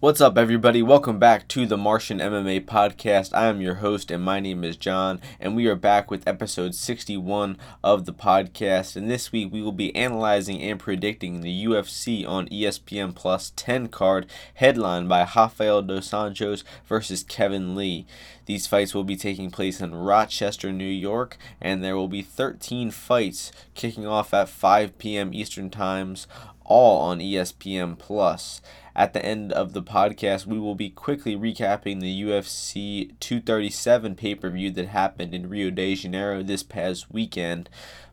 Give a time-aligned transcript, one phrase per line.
[0.00, 0.82] What's up, everybody?
[0.82, 3.34] Welcome back to the Martian MMA podcast.
[3.34, 6.74] I am your host, and my name is John, and we are back with episode
[6.74, 8.96] 61 of the podcast.
[8.96, 13.88] And this week, we will be analyzing and predicting the UFC on ESPN Plus 10
[13.88, 18.06] card, headlined by Rafael dos Anjos versus Kevin Lee.
[18.46, 22.90] These fights will be taking place in Rochester, New York, and there will be 13
[22.90, 25.34] fights kicking off at 5 p.m.
[25.34, 26.26] Eastern Times,
[26.64, 28.62] all on ESPN Plus.
[28.94, 34.34] At the end of the podcast, we will be quickly recapping the UFC 237 pay
[34.34, 37.68] per view that happened in Rio de Janeiro this past weekend.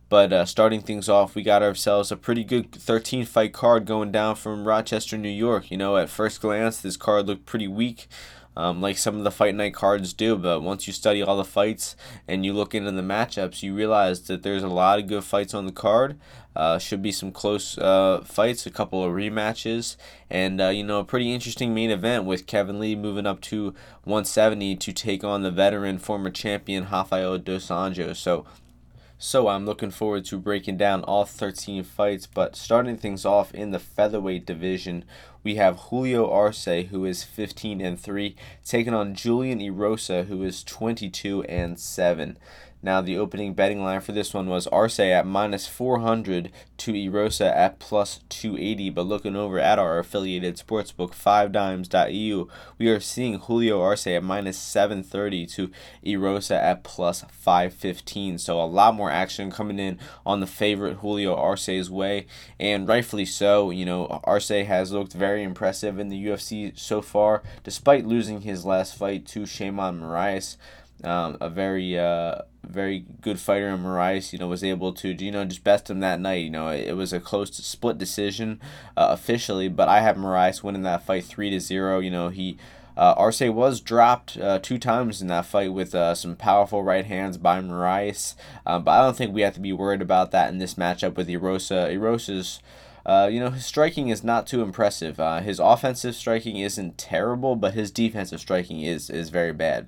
[0.09, 4.12] But uh, starting things off, we got ourselves a pretty good 13 fight card going
[4.12, 5.70] down from Rochester, New York.
[5.70, 8.08] You know, at first glance, this card looked pretty weak
[8.57, 10.35] um, like some of the fight night cards do.
[10.35, 11.95] But once you study all the fights
[12.27, 15.53] and you look into the matchups, you realize that there's a lot of good fights
[15.53, 16.20] on the card.
[16.55, 19.95] Uh, should be some close uh, fights, a couple of rematches,
[20.27, 23.75] and uh, you know a pretty interesting main event with Kevin Lee moving up to
[24.05, 28.16] 170 to take on the veteran former champion Rafael dos Anjos.
[28.16, 28.44] So
[29.20, 33.72] so I'm looking forward to breaking down all 13 fights, but starting things off in
[33.72, 35.06] the featherweight division,
[35.44, 40.64] we have Julio Arce who is 15 and 3 taking on Julian Erosa who is
[40.64, 42.38] 22 and 7.
[42.81, 47.53] Now, the opening betting line for this one was Arce at minus 400 to Erosa
[47.56, 48.92] at plus 280.
[48.92, 54.59] But looking over at our affiliated sportsbook, 5dimes.eu, we are seeing Julio Arce at minus
[54.59, 55.72] 730 to
[56.05, 58.38] Erosa at plus 515.
[58.38, 62.28] So, a lot more action coming in on the favorite Julio Arce's way,
[62.59, 63.72] and rightfully so.
[63.72, 68.66] You know, Arce has looked very impressive in the UFC so far, despite losing his
[68.66, 70.58] last fight to Sheymon Moraes.
[71.03, 75.32] Um, a very uh, very good fighter in Moraes, you know, was able to, you
[75.32, 76.44] know, just best him that night.
[76.44, 78.60] You know, it, was a close split decision
[78.96, 82.00] uh, officially, but I have Moraes winning that fight 3 to 0.
[82.00, 82.58] You know, he.
[82.95, 87.06] Uh, Arce was dropped uh, two times in that fight with uh, some powerful right
[87.06, 88.34] hands by Moraes,
[88.66, 91.16] uh, but I don't think we have to be worried about that in this matchup
[91.16, 91.94] with Erosa.
[91.94, 92.60] Erosa's
[93.08, 95.17] uh, you know, his striking is not too impressive.
[95.17, 99.88] Uh, his offensive striking isn't terrible, but his defensive striking is is very bad.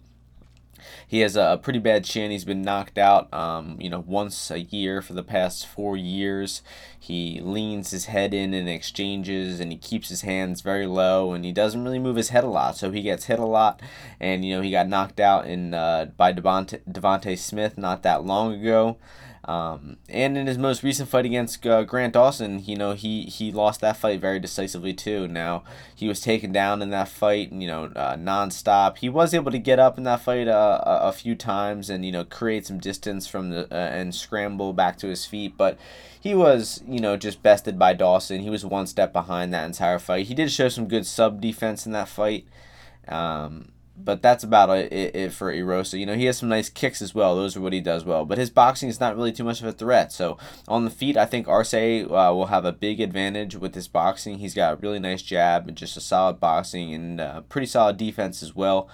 [1.08, 2.32] He has a, pretty bad chin.
[2.32, 6.62] He's been knocked out, um, you know, once a year for the past four years.
[7.00, 11.46] He leans his head in and exchanges, and he keeps his hands very low, and
[11.46, 12.78] he doesn't really move his head a lot.
[12.78, 13.82] So he gets hit a lot,
[14.20, 18.26] and you know he got knocked out in uh, by Devonte, Devonte Smith not that
[18.26, 18.98] long ago.
[19.50, 23.52] Um, and in his most recent fight against uh, Grant Dawson, you know, he, he
[23.52, 25.28] lost that fight very decisively too.
[25.28, 25.64] Now,
[25.96, 29.00] he was taken down in that fight, you know, uh, nonstop.
[29.00, 32.06] He was able to get up in that fight uh, a, a few times and,
[32.06, 35.58] you know, create some distance from the, uh, and scramble back to his feet.
[35.58, 35.80] But
[36.22, 38.42] he was, you know, just bested by Dawson.
[38.42, 40.28] He was one step behind that entire fight.
[40.28, 42.46] He did show some good sub defense in that fight.
[43.08, 43.72] Um,
[44.04, 46.00] but that's about it, it, for Erosa.
[46.00, 47.36] You know, he has some nice kicks as well.
[47.36, 48.26] Those are what he does well.
[48.26, 50.12] But his boxing is not really too much of a threat.
[50.12, 50.38] So
[50.68, 54.40] on the feet, I think Arce uh, will have a big advantage with his boxing.
[54.40, 57.98] He's got a really nice jab and just a solid boxing and uh, pretty solid
[57.98, 58.90] defense as well.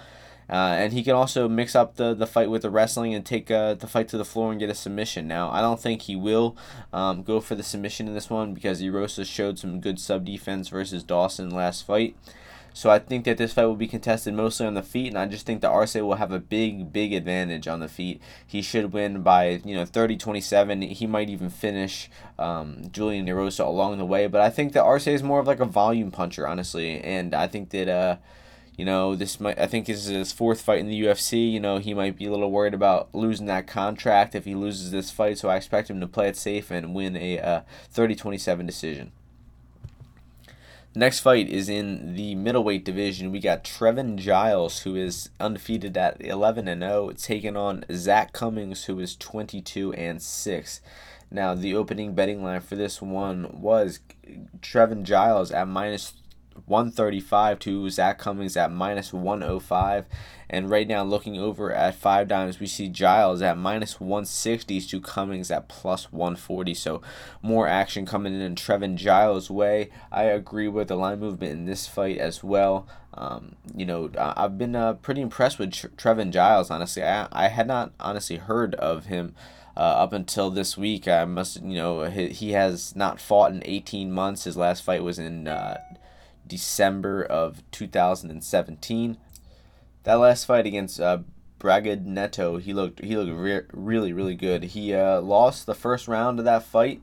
[0.48, 3.50] Uh, and he can also mix up the, the fight with the wrestling and take
[3.50, 5.26] uh, the fight to the floor and get a submission.
[5.26, 6.56] Now, I don't think he will
[6.92, 10.68] um, go for the submission in this one because Erosa showed some good sub defense
[10.68, 12.16] versus Dawson last fight.
[12.76, 15.24] So I think that this fight will be contested mostly on the feet, and I
[15.24, 18.20] just think that Arce will have a big, big advantage on the feet.
[18.46, 20.92] He should win by, you know, 30-27.
[20.92, 25.06] He might even finish um, Julian Erosa along the way, but I think that Arce
[25.06, 28.16] is more of like a volume puncher, honestly, and I think that, uh,
[28.76, 31.50] you know, this might, I think this is his fourth fight in the UFC.
[31.50, 34.90] You know, he might be a little worried about losing that contract if he loses
[34.90, 37.60] this fight, so I expect him to play it safe and win a uh,
[37.94, 39.12] 30-27 decision.
[40.96, 43.30] Next fight is in the middleweight division.
[43.30, 48.86] We got Trevin Giles, who is undefeated at 11 and 0, taking on Zak Cummings,
[48.86, 50.80] who is 22 and 6.
[51.30, 54.00] Now, the opening betting line for this one was
[54.62, 56.14] Trevin Giles at minus
[56.66, 60.06] 135 to Zak Cummings at minus 105.
[60.48, 65.00] And right now, looking over at five dimes, we see Giles at minus 160 to
[65.00, 66.74] Cummings at plus 140.
[66.74, 67.02] So
[67.42, 69.90] more action coming in in Trevin Giles' way.
[70.12, 72.86] I agree with the line movement in this fight as well.
[73.14, 77.02] Um, you know, I've been uh, pretty impressed with Trevin Giles, honestly.
[77.02, 79.34] I, I had not honestly heard of him.
[79.78, 83.62] Uh, up until this week, I must, you know, he, he has not fought in
[83.66, 84.44] 18 months.
[84.44, 85.76] His last fight was in uh,
[86.46, 89.16] December of 2017.
[90.04, 91.18] That last fight against uh,
[91.58, 94.64] Braga Neto, he looked he looked re- really really good.
[94.64, 97.02] He uh, lost the first round of that fight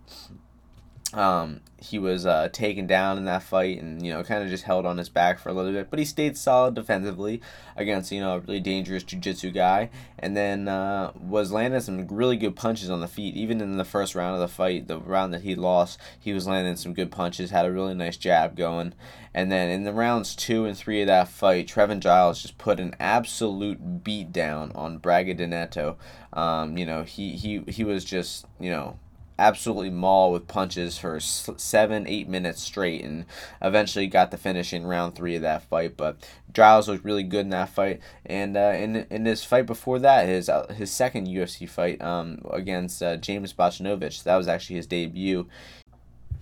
[1.14, 4.64] Um, he was uh, taken down in that fight and, you know, kind of just
[4.64, 5.90] held on his back for a little bit.
[5.90, 7.42] But he stayed solid defensively
[7.76, 9.90] against, you know, a really dangerous jiu jitsu guy.
[10.18, 13.36] And then uh, was landing some really good punches on the feet.
[13.36, 16.48] Even in the first round of the fight, the round that he lost, he was
[16.48, 18.94] landing some good punches, had a really nice jab going.
[19.34, 22.80] And then in the rounds two and three of that fight, Trevin Giles just put
[22.80, 25.98] an absolute beat down on Braga
[26.32, 29.00] Um, you know, he, he, he was just, you know,
[29.40, 33.26] absolutely maul with punches for seven, eight minutes straight, and
[33.62, 35.98] eventually got the finish in round three of that fight.
[35.98, 36.18] But
[36.54, 40.28] Giles looked really good in that fight, and uh, in in his fight before that,
[40.28, 44.88] his uh, his second UFC fight um, against uh, James Bochnovic, that was actually his
[44.88, 45.48] debut.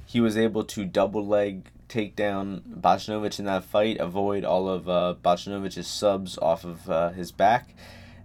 [0.06, 4.88] He was able to double leg take down Bochnovic in that fight, avoid all of
[4.88, 5.16] uh,
[5.84, 7.76] subs off of uh, his back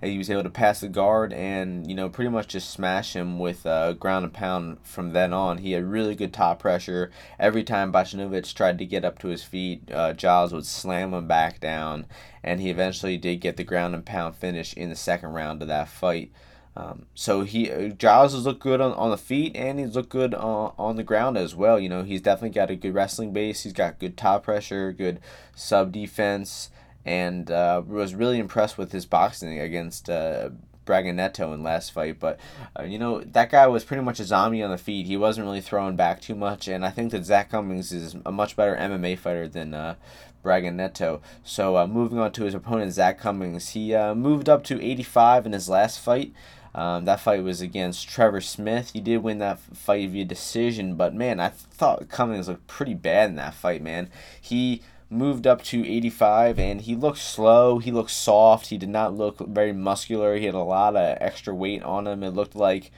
[0.02, 3.38] he was able to pass the guard and you know pretty much just smash him
[3.38, 5.58] with uh, ground and pound from then on.
[5.58, 7.10] He had really good top pressure.
[7.38, 11.26] Every time Bochnovic tried to get up to his feet, uh, Giles would slam him
[11.26, 12.06] back down,
[12.42, 15.68] and he eventually did get the ground and pound finish in the second round of
[15.68, 16.30] that fight.
[16.76, 20.10] Um, so he uh, Giles has looked good on, on the feet and he's looked
[20.10, 21.80] good on, on the ground as well.
[21.80, 23.62] You know he's definitely got a good wrestling base.
[23.62, 25.20] He's got good top pressure, good
[25.54, 26.68] sub defense
[27.06, 30.50] and uh, was really impressed with his boxing against uh,
[30.84, 32.18] Braga Neto in last fight.
[32.18, 32.38] But
[32.78, 35.06] uh, you know that guy was pretty much a zombie on the feet.
[35.06, 38.32] He wasn't really throwing back too much, and I think that Zak Cummings is a
[38.32, 39.72] much better MMA fighter than.
[39.72, 39.94] Uh,
[40.42, 41.22] Braga Neto.
[41.42, 45.46] So uh, moving on to his opponent Zak Cummings, he uh, moved up to 85
[45.46, 46.32] in his last fight.
[46.72, 48.90] Um, that fight was against Trevor Smith.
[48.92, 53.30] He did win that fight via decision, but man, I thought Cummings looked pretty bad
[53.30, 53.82] in that fight.
[53.82, 54.08] Man,
[54.40, 57.78] he moved up to 85 and he looked slow.
[57.78, 58.68] He looked soft.
[58.68, 60.36] He did not look very muscular.
[60.36, 62.90] He had a lot of extra weight on him it looked like.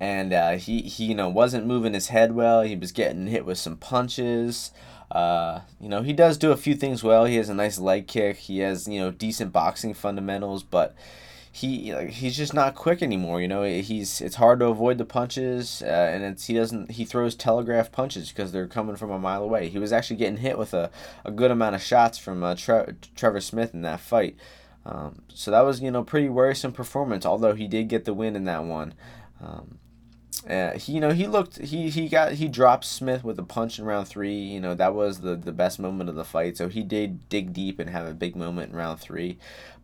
[0.00, 2.62] And uh, he, he you know wasn't moving his head well.
[2.62, 4.70] He was getting hit with some punches.
[5.10, 7.24] Uh, you know he does do a few things well.
[7.24, 8.36] He has a nice leg kick.
[8.36, 10.94] He has you know decent boxing fundamentals but
[11.50, 13.40] he like, he's just not quick anymore.
[13.40, 17.04] You know, he's it's hard to avoid the punches, uh, and it's he doesn't he
[17.04, 19.68] throws telegraph punches because they're coming from a mile away.
[19.68, 20.90] He was actually getting hit with a,
[21.24, 24.36] a good amount of shots from uh, Tre- Trevor Smith in that fight.
[24.86, 27.26] Um, so that was you know pretty worrisome performance.
[27.26, 28.94] Although he did get the win in that one.
[29.40, 29.78] Um,
[30.48, 33.78] uh, he, you know, he looked, he, he got, he dropped Smith with a punch
[33.78, 34.34] in round three.
[34.34, 36.56] You know, that was the, the best moment of the fight.
[36.56, 39.38] So he did dig deep and have a big moment in round three.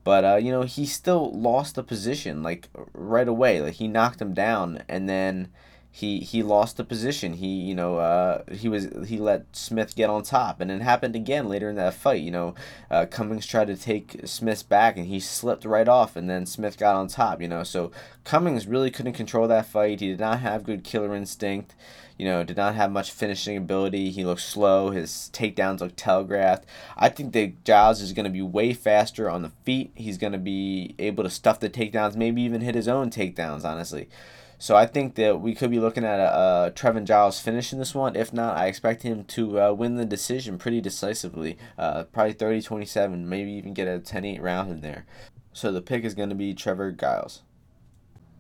[0.05, 3.61] But, uh, you know, he still lost the position, like, right away.
[3.61, 5.49] Like, he knocked him down and then
[5.96, 7.35] he he lost the position.
[7.35, 11.14] He you know uh, he was he let Smith get on top, and it happened
[11.14, 12.20] again later in that fight.
[12.20, 12.55] You know,
[12.91, 16.79] uh, Cummings tried to take Smith's back, and he slipped right off, and then Smith
[16.79, 17.41] got on top.
[17.41, 17.93] You know, so
[18.25, 20.00] Cummings really couldn't control that fight.
[20.00, 21.76] He did not have good killer instinct.
[22.19, 24.11] You know, did not have much finishing ability.
[24.11, 24.91] He looked slow.
[24.91, 26.67] His takedowns looked telegraphed.
[26.96, 29.93] I think that Giles is going to be way faster on the feet.
[29.94, 33.64] He's going to be able to stuff the takedowns, maybe even hit his own takedowns.
[33.64, 34.08] Honestly.
[34.64, 37.78] So I think that we could be looking at a, a Trevin Giles finish in
[37.78, 38.16] this one.
[38.16, 41.58] If not, I expect him to uh, win the decision pretty decisively.
[41.76, 45.05] Uh, probably 30-27, maybe even get a 10-8 round in there.
[45.52, 47.43] So the pick is going to be Trevor Giles.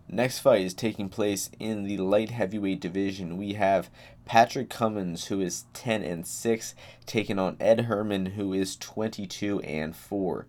[0.08, 3.36] Next fight is taking place in the light heavyweight division.
[3.36, 3.90] We have
[4.24, 6.74] Patrick Cummins, who is 10 and 6,
[7.04, 10.46] taking on Ed Herman, who is 22 and 4.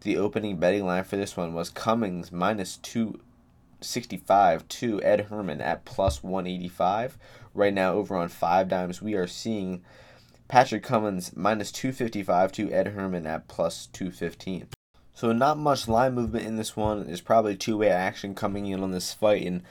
[0.00, 3.20] The opening betting line for this one was Cummins minus 2
[3.84, 7.18] 65 to Ed Herman at plus 185.
[7.54, 9.82] Right now, over on Five Dimes, we are seeing
[10.48, 14.68] Patrick Cummins minus 255 to Ed Herman at plus 215.
[15.14, 17.06] So, not much line movement in this one.
[17.06, 19.46] There's probably two way action coming in on this fight.
[19.46, 19.62] And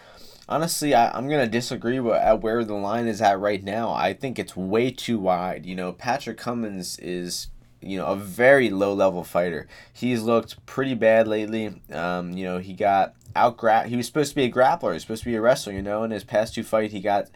[0.48, 3.91] honestly, I, I'm going to disagree with, at where the line is at right now.
[3.91, 5.65] I think it's way too wide.
[5.65, 7.48] You know, Patrick Cummins is
[7.84, 9.68] you know a very low level fighter.
[9.92, 11.82] He's looked pretty bad lately.
[11.92, 14.94] Um, you know he got out gra- he was supposed to be a grappler.
[14.94, 15.74] He's supposed to be a wrestler.
[15.74, 17.30] You know, in his past two fights, he got,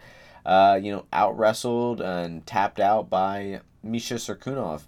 [0.46, 4.84] uh, you know, out wrestled and tapped out by Misha Cirkunov.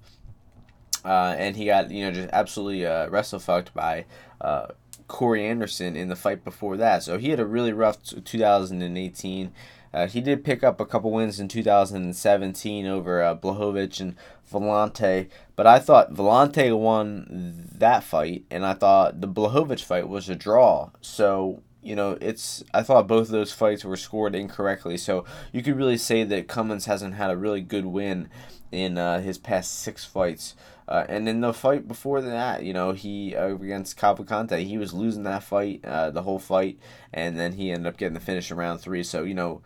[1.05, 4.05] Uh, and he got you know just absolutely uh, wrestle fucked by
[4.41, 4.67] uh,
[5.07, 7.03] Corey Anderson in the fight before that.
[7.03, 9.51] So he had a really rough 2018.
[9.93, 14.15] Uh, he did pick up a couple wins in 2017 over uh, Blachowicz and
[14.51, 20.29] Villante, but I thought Villante won that fight, and I thought the Blachowicz fight was
[20.29, 20.91] a draw.
[21.01, 24.97] So you know, it's I thought both of those fights were scored incorrectly.
[24.97, 28.29] So you could really say that Cummins hasn't had a really good win
[28.71, 30.55] in uh, his past six fights.
[30.89, 34.91] Uh, and in the fight before that, you know, he uh, against Cavalcante, he was
[34.91, 36.79] losing that fight, uh, the whole fight,
[37.13, 39.03] and then he ended up getting the finish in round three.
[39.03, 39.61] So you know,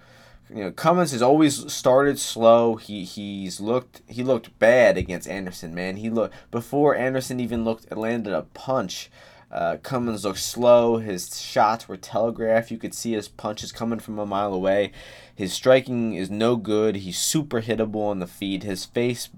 [0.49, 2.75] you know, Cummins has always started slow.
[2.75, 5.95] He he's looked he looked bad against Anderson, man.
[5.95, 9.09] He looked before Anderson even looked landed a punch.
[9.49, 10.97] Uh, Cummins looked slow.
[10.97, 12.69] His shots were telegraphed.
[12.69, 14.91] You could see his punches coming from a mile away.
[15.33, 16.97] His striking is no good.
[16.97, 18.63] He's super hittable on the feet.
[18.63, 19.29] His face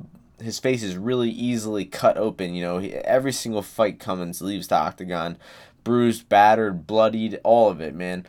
[0.41, 2.53] his face is really easily cut open.
[2.53, 5.37] You know, he, every single fight Cummins leaves the octagon
[5.83, 8.25] bruised, battered, bloodied, all of it, man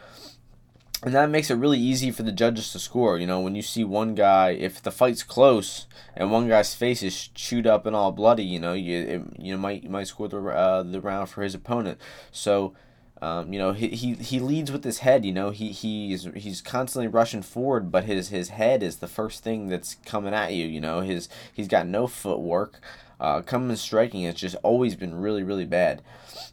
[1.03, 3.19] and that makes it really easy for the judges to score.
[3.19, 5.87] You know, when you see one guy, if the fight's close
[6.17, 9.59] and one guy's face is chewed up and all bloody, you know, you it, you
[9.59, 12.01] might you might score the uh, the round for his opponent.
[12.33, 12.75] So,
[13.23, 15.25] um, you know, he, he he leads with his head.
[15.25, 19.43] You know, he he's he's constantly rushing forward, but his his head is the first
[19.43, 20.67] thing that's coming at you.
[20.67, 22.81] You know, his he's got no footwork.
[23.19, 26.03] Uh, coming striking has just always been really really bad.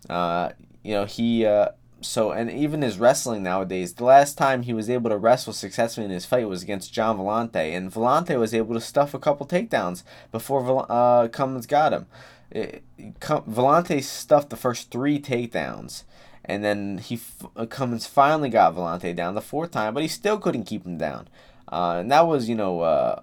[0.09, 0.49] Uh,
[0.83, 1.45] you know, he.
[1.45, 5.53] Uh, so and even his wrestling nowadays, the last time he was able to wrestle
[5.53, 9.19] successfully in his fight was against Gian Villante, and Villante was able to stuff a
[9.19, 12.05] couple takedowns before uh, Cummins got him.
[12.51, 12.83] It,
[13.19, 16.03] Villante stuffed the first three takedowns,
[16.45, 17.19] and then he
[17.55, 20.97] uh, Cummins finally got Villante down the fourth time, but he still couldn't keep him
[20.97, 21.27] down.
[21.71, 23.21] Uh, and that was, you know, uh,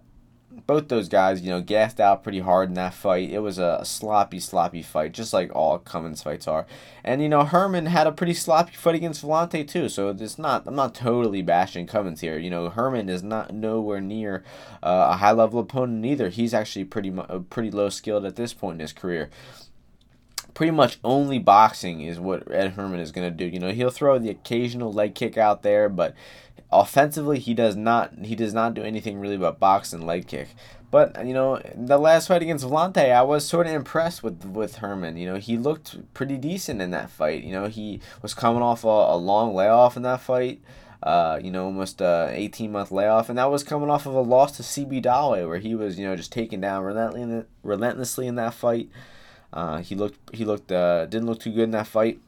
[0.67, 3.31] both those guys, you know, gassed out pretty hard in that fight.
[3.31, 6.67] It was a sloppy, sloppy fight, just like all Cummins fights are.
[7.05, 9.89] And you know, Herman had a pretty sloppy fight against Villante too.
[9.89, 12.39] So it's not, I'm not totally bashing Cummins here.
[12.39, 14.43] You know, Herman is not nowhere near
[14.83, 16.29] uh, a high level opponent either.
[16.31, 17.13] He's actually pretty,
[17.51, 19.31] pretty low skilled at this point in his career
[20.55, 23.47] pretty much only boxing is what Ed Herman is going to do.
[23.47, 26.15] You know, he'll throw the occasional leg kick out there, but
[26.73, 30.49] offensively he does not he does not do anything really but box and leg kick.
[30.91, 34.77] But you know, the last fight against Villante, I was sort of impressed with with
[34.77, 35.17] Herman.
[35.17, 37.45] You know, he looked pretty decent in that fight.
[37.45, 40.61] You know, he was coming off a, a long layoff in that fight.
[41.03, 44.21] Uh, you know, almost a 18 month layoff, and that was coming off of a
[44.21, 48.35] loss to CB Dollaway, where he was, you know, just taken down relentlessly relentlessly in
[48.35, 48.91] that fight.
[49.53, 52.21] Uh, he looked, he looked, uh, didn't look too good in that fight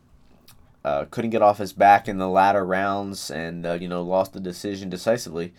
[0.85, 4.33] uh, couldn't get off his back in the latter rounds and uh, you know lost
[4.33, 5.53] the decision decisively.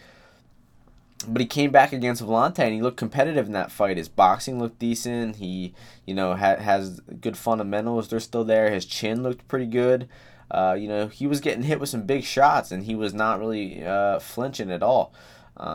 [1.26, 3.96] But he came back against Villante and he looked competitive in that fight.
[3.96, 5.38] His boxing looked decent.
[5.38, 5.74] He
[6.06, 8.10] you know ha- has good fundamentals.
[8.10, 8.70] They're still there.
[8.72, 10.10] His chin looked pretty good.
[10.52, 13.40] Uh, you know he was getting hit with some big shots and he was not
[13.40, 15.14] really uh, flinching at all.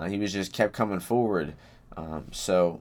[0.09, 1.55] He was just kept coming forward.
[1.97, 2.81] Um, so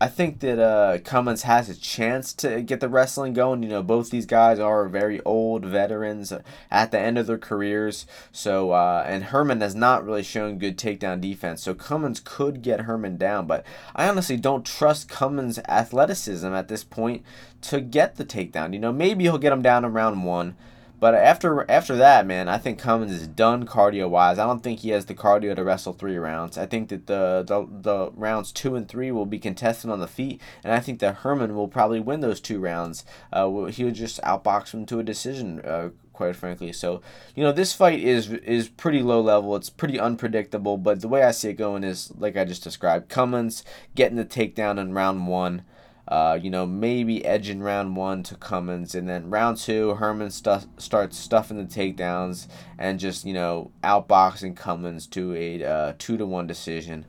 [0.00, 3.64] I think that uh, Cummins has a chance to get the wrestling going.
[3.64, 6.32] You know, both these guys are very old veterans
[6.70, 8.06] at the end of their careers.
[8.30, 11.62] So, uh, and Herman has not really shown good takedown defense.
[11.62, 13.64] So Cummins could get Herman down, but
[13.96, 17.24] I honestly don't trust Cummins' athleticism at this point
[17.62, 18.72] to get the takedown.
[18.74, 20.56] You know, maybe he'll get him down in round one.
[21.00, 24.38] But after after that, man, I think Cummins is done cardio wise.
[24.38, 26.58] I don't think he has the cardio to wrestle three rounds.
[26.58, 30.08] I think that the, the the rounds two and three will be contested on the
[30.08, 33.04] feet, and I think that Herman will probably win those two rounds.
[33.32, 35.60] Uh, he would just outbox him to a decision.
[35.60, 36.72] Uh, quite frankly.
[36.72, 37.00] So,
[37.36, 39.54] you know, this fight is is pretty low level.
[39.54, 43.08] It's pretty unpredictable, but the way I see it going is like I just described.
[43.08, 43.62] Cummins
[43.94, 45.62] getting the takedown in round one.
[46.08, 50.68] Uh, you know, maybe edging round one to Cummins, and then round two, Herman stu-
[50.78, 52.48] starts stuffing the takedowns
[52.78, 57.04] and just you know outboxing Cummins to a uh, two to one decision.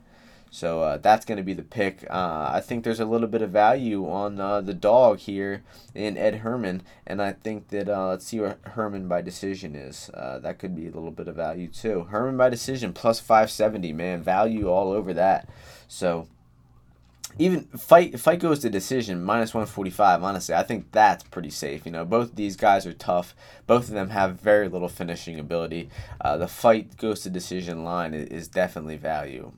[0.50, 2.04] So uh, that's going to be the pick.
[2.10, 5.62] Uh, I think there's a little bit of value on uh, the dog here
[5.94, 10.10] in Ed Herman, and I think that uh, let's see what Herman by decision is.
[10.12, 12.08] That could be a little bit of value too.
[12.10, 15.48] Herman by decision plus 570, man, value all over that.
[15.88, 16.26] So
[17.40, 21.90] even fight fight goes to decision minus 145 honestly i think that's pretty safe you
[21.90, 23.34] know both these guys are tough
[23.66, 25.88] both of them have very little finishing ability
[26.20, 29.52] uh, the fight goes to decision line is definitely value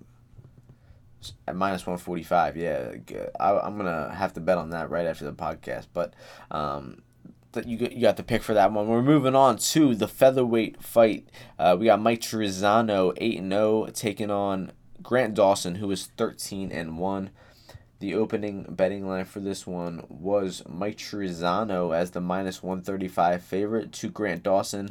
[1.47, 2.93] at minus 145 yeah
[3.39, 6.15] I, am gonna have to bet on that right after the podcast but
[6.51, 7.03] um,
[7.53, 8.89] that you you got the pick for that one.
[8.89, 11.29] We're moving on to the featherweight fight.
[11.59, 14.73] Uh, we got Mike Trizano 8 and 0 taking on
[15.03, 17.31] Grant Dawson, who is 13 and 1.
[18.03, 23.93] The opening betting line for this one was Mike Trizano as the minus 135 favorite
[23.93, 24.91] to Grant Dawson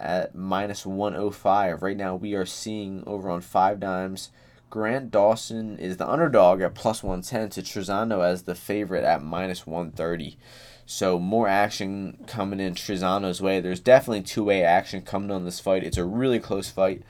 [0.00, 1.82] at minus 105.
[1.82, 4.30] Right now, we are seeing over on Five Dimes.
[4.70, 9.66] Grant Dawson is the underdog at plus 110 to Trizano as the favorite at minus
[9.66, 10.38] 130.
[10.86, 13.60] So more action coming in Trizano's way.
[13.60, 15.84] There's definitely two-way action coming on this fight.
[15.84, 17.02] It's a really close fight.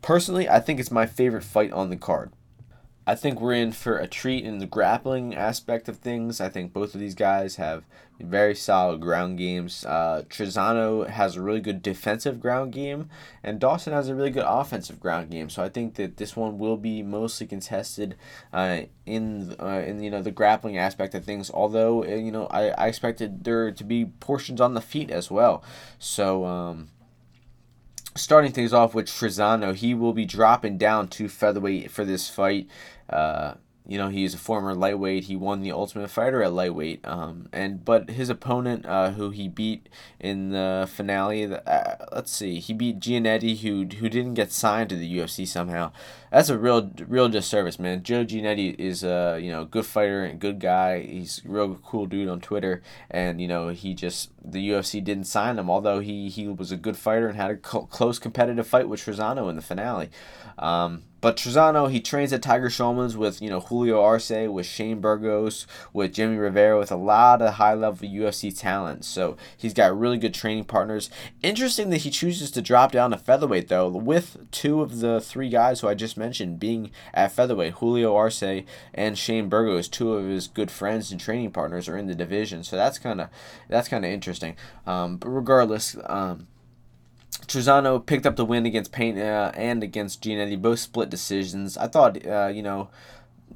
[0.00, 2.32] Personally, I think it's my favorite fight on the card.
[3.06, 6.40] I think we're in for a treat in the grappling aspect of things.
[6.40, 7.84] I think both of these guys have
[8.18, 9.84] very solid ground games.
[9.84, 13.10] Uh, Trizano has a really good defensive ground game,
[13.42, 15.50] and Dawson has a really good offensive ground game.
[15.50, 18.16] So I think that this one will be mostly contested
[18.54, 21.50] uh, in uh, in you know the grappling aspect of things.
[21.52, 25.30] Although uh, you know I, I expected there to be portions on the feet as
[25.30, 25.62] well.
[25.98, 26.46] So.
[26.46, 26.88] Um,
[28.16, 32.68] starting things off with Trizano, he will be dropping down to featherweight for this fight.
[33.08, 33.54] Uh,
[33.86, 35.24] you know he's a former lightweight.
[35.24, 37.06] He won the Ultimate Fighter at lightweight.
[37.06, 42.60] Um, and but his opponent, uh, who he beat in the finale, uh, let's see,
[42.60, 45.92] he beat Giannetti, who who didn't get signed to the UFC somehow.
[46.32, 48.02] That's a real real disservice, man.
[48.02, 51.02] Joe Giannetti is a you know good fighter and good guy.
[51.02, 55.24] He's a real cool dude on Twitter, and you know he just the UFC didn't
[55.24, 58.88] sign him, although he he was a good fighter and had a close competitive fight
[58.88, 60.08] with Trizano in the finale.
[60.58, 65.00] Um, but Trizano, he trains at Tiger Schulmann's with, you know, Julio Arce, with Shane
[65.00, 69.06] Burgos, with Jimmy Rivera, with a lot of high level UFC talent.
[69.06, 71.08] So he's got really good training partners.
[71.42, 75.48] Interesting that he chooses to drop down to featherweight, though, with two of the three
[75.48, 77.76] guys who I just mentioned being at featherweight.
[77.76, 82.06] Julio Arce and Shane Burgos, two of his good friends and training partners, are in
[82.06, 82.62] the division.
[82.64, 83.30] So that's kind of
[83.70, 84.56] that's kind of interesting.
[84.86, 86.48] Um, but regardless, um,
[87.46, 91.76] Trizano picked up the win against Pena and against Giannetti, both split decisions.
[91.76, 92.88] I thought, uh, you know,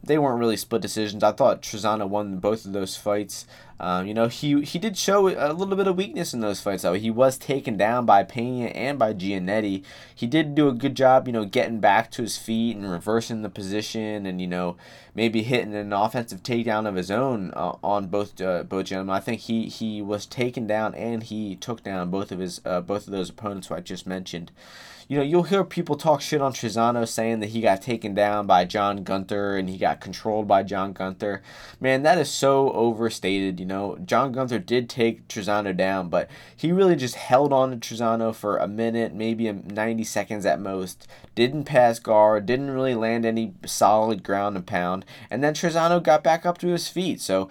[0.08, 1.22] they weren't really split decisions.
[1.22, 3.46] I thought Trizano won both of those fights.
[3.80, 6.82] Um, you know, he he did show a little bit of weakness in those fights,
[6.82, 6.94] though.
[6.94, 9.84] He was taken down by Pena and by Giannetti.
[10.12, 13.42] He did do a good job, you know, getting back to his feet and reversing
[13.42, 14.76] the position, and you know,
[15.14, 19.14] maybe hitting an offensive takedown of his own uh, on both uh, both gentlemen.
[19.14, 22.80] I think he he was taken down and he took down both of his uh,
[22.80, 24.50] both of those opponents who I just mentioned
[25.08, 28.46] you know, you'll hear people talk shit on Trizano saying that he got taken down
[28.46, 31.42] by John Gunther and he got controlled by John Gunther.
[31.80, 33.58] Man, that is so overstated.
[33.58, 37.76] You know, John Gunther did take Trizano down, but he really just held on to
[37.76, 41.08] Trizano for a minute, maybe 90 seconds at most.
[41.34, 46.22] Didn't pass guard, didn't really land any solid ground and pound, and then Trizano got
[46.22, 47.22] back up to his feet.
[47.22, 47.48] So,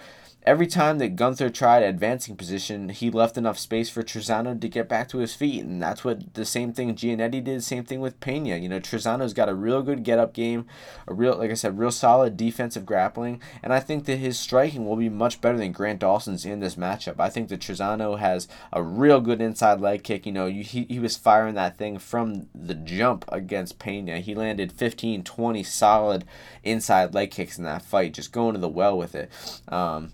[0.47, 4.87] Every time that Gunther tried advancing position, he left enough space for Trizano to get
[4.87, 7.65] back to his feet, and that's what the same thing Giannetti did.
[7.65, 8.55] Same thing with Pena.
[8.55, 10.65] You know, Trizano's got a real good get up game,
[11.05, 14.85] a real, like I said, real solid defensive grappling, and I think that his striking
[14.85, 17.19] will be much better than Grant Dawson's in this matchup.
[17.19, 20.25] I think that Trizano has a real good inside leg kick.
[20.25, 24.19] You know, he he was firing that thing from the jump against Pena.
[24.19, 26.23] He landed 15, 20 solid
[26.63, 29.29] inside leg kicks in that fight, just going to the well with it.
[29.67, 30.13] Um,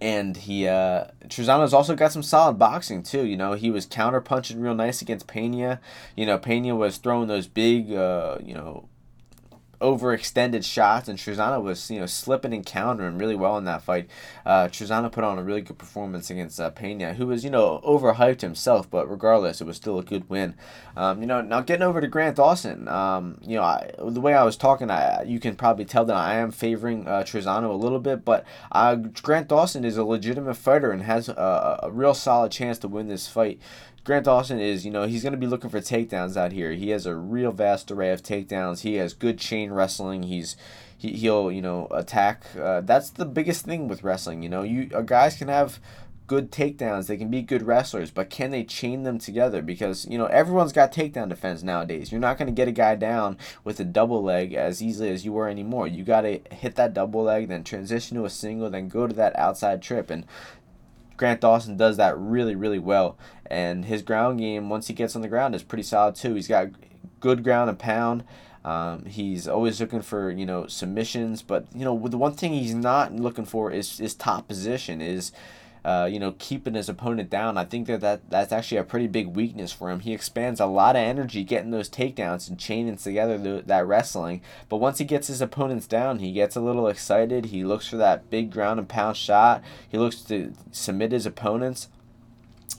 [0.00, 3.24] and he uh Trizano's also got some solid boxing too.
[3.24, 5.80] You know, he was counter punching real nice against Pena.
[6.16, 8.88] You know, Pena was throwing those big uh, you know,
[9.80, 14.08] overextended shots, and Trizano was you know slipping and countering really well in that fight.
[14.44, 18.40] Uh, put on a really good performance against uh, Pena, who was you know overhyped
[18.40, 20.54] himself, but regardless, it was still a good win.
[20.96, 24.34] Um, you know, now getting over to Grant Dawson, um, you know, I, the way
[24.34, 27.74] I was talking, I you can probably tell that I am favoring uh, Trizano a
[27.74, 32.14] little bit, but uh, Grant Dawson is a legitimate fighter and has a, a real
[32.14, 33.60] solid chance to win this fight.
[34.04, 36.72] Grant Dawson is, you know, he's going to be looking for takedowns out here.
[36.72, 38.80] He has a real vast array of takedowns.
[38.80, 40.24] He has good chain wrestling.
[40.24, 40.56] He's
[40.96, 42.44] he, he'll, you know, attack.
[42.54, 44.62] Uh, that's the biggest thing with wrestling, you know.
[44.62, 45.80] You uh, guys can have
[46.26, 47.06] good takedowns.
[47.06, 49.62] They can be good wrestlers, but can they chain them together?
[49.62, 52.12] Because, you know, everyone's got takedown defense nowadays.
[52.12, 55.24] You're not going to get a guy down with a double leg as easily as
[55.24, 55.86] you were anymore.
[55.86, 59.14] You got to hit that double leg, then transition to a single, then go to
[59.14, 60.10] that outside trip.
[60.10, 60.26] And
[61.16, 63.16] Grant Dawson does that really, really well.
[63.46, 66.34] And his ground game, once he gets on the ground, is pretty solid too.
[66.34, 66.68] He's got
[67.20, 68.24] good ground and pound.
[68.64, 72.74] Um, he's always looking for you know submissions, but you know the one thing he's
[72.74, 75.32] not looking for is is top position is
[75.84, 77.58] uh, you know, keeping his opponent down.
[77.58, 80.00] I think that, that that's actually a pretty big weakness for him.
[80.00, 84.40] He expands a lot of energy getting those takedowns and chaining together the, that wrestling.
[84.68, 87.46] But once he gets his opponents down, he gets a little excited.
[87.46, 89.62] He looks for that big ground and pound shot.
[89.88, 91.88] He looks to submit his opponents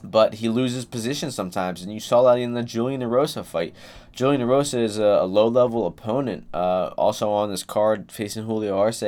[0.02, 3.74] but he loses position sometimes, and you saw that in the Julian Erosa fight.
[4.12, 8.78] Julian Erosa is a, a low level opponent, uh, also on this card facing Julio
[8.78, 9.02] Arce,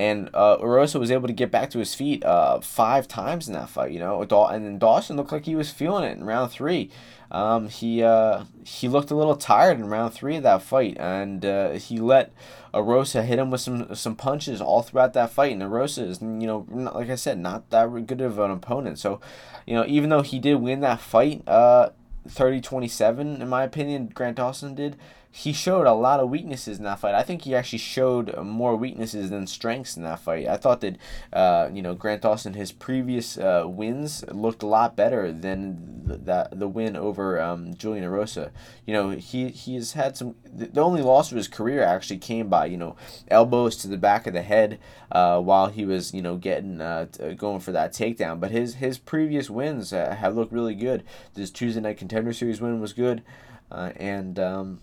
[0.00, 3.52] and uh, Erosa was able to get back to his feet uh, five times in
[3.52, 3.92] that fight.
[3.92, 6.90] You know, and then Dawson looked like he was feeling it in round three.
[7.30, 11.44] Um, he uh, he looked a little tired in round three of that fight, and
[11.44, 12.32] uh, he let
[12.72, 15.52] Erosa hit him with some some punches all throughout that fight.
[15.52, 18.98] And Erosa is, you know, like I said, not that good of an opponent.
[18.98, 19.20] So,
[19.66, 21.90] you know, even though he did win that fight, uh,
[22.26, 24.96] 30-27, in my opinion, Grant Dawson did
[25.32, 27.14] he showed a lot of weaknesses in that fight.
[27.14, 30.48] I think he actually showed more weaknesses than strengths in that fight.
[30.48, 30.96] I thought that,
[31.32, 36.16] uh, you know, Grant Dawson, his previous uh, wins looked a lot better than the,
[36.16, 38.50] the, the win over um, Julian Erosa.
[38.84, 42.48] You know, he, he has had some, the only loss of his career actually came
[42.48, 42.96] by, you know,
[43.28, 44.80] elbows to the back of the head
[45.12, 48.40] uh, while he was, you know, getting, uh, going for that takedown.
[48.40, 51.04] But his, his previous wins uh, have looked really good.
[51.34, 53.22] This Tuesday Night Contender Series win was good.
[53.70, 54.80] Uh, and, um,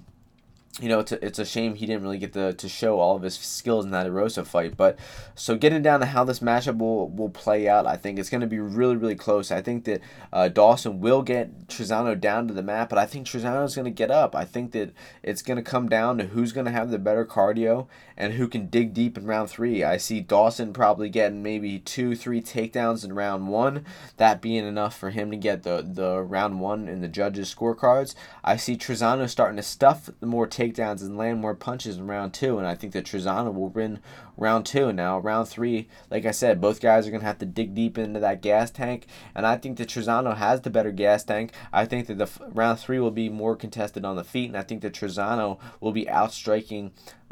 [0.80, 3.16] you know, it's a, it's a shame he didn't really get the, to show all
[3.16, 4.78] of his skills in that Erosa fight.
[4.78, 5.00] But
[5.34, 8.42] so getting down to how this matchup will, will play out, I think it's going
[8.42, 9.50] to be really, really close.
[9.50, 13.26] I think that uh, Dawson will get Trizano down to the mat, but I think
[13.26, 14.36] Trizano is going to get up.
[14.36, 17.26] I think that it's going to come down to who's going to have the better
[17.26, 19.84] cardio and who can dig deep in round three.
[19.84, 23.84] I see Dawson probably getting maybe two, three takedowns in round one,
[24.18, 28.13] that being enough for him to get the, the round one in the judges' scorecards.
[28.44, 32.08] I see Trizano starting to stuff the more takedowns takedowns and land more punches in
[32.08, 32.58] round two.
[32.58, 33.99] And I think that Trizano will win
[34.36, 34.91] round two.
[34.91, 37.97] Now, round three, like I said, both guys are going to have to dig deep
[37.97, 39.08] into that gas tank.
[39.36, 41.51] And I think that Trizano has the better gas tank.
[41.71, 44.47] I think that the round three will be more contested on the feet.
[44.47, 46.91] And I think that Trizano will be outstriking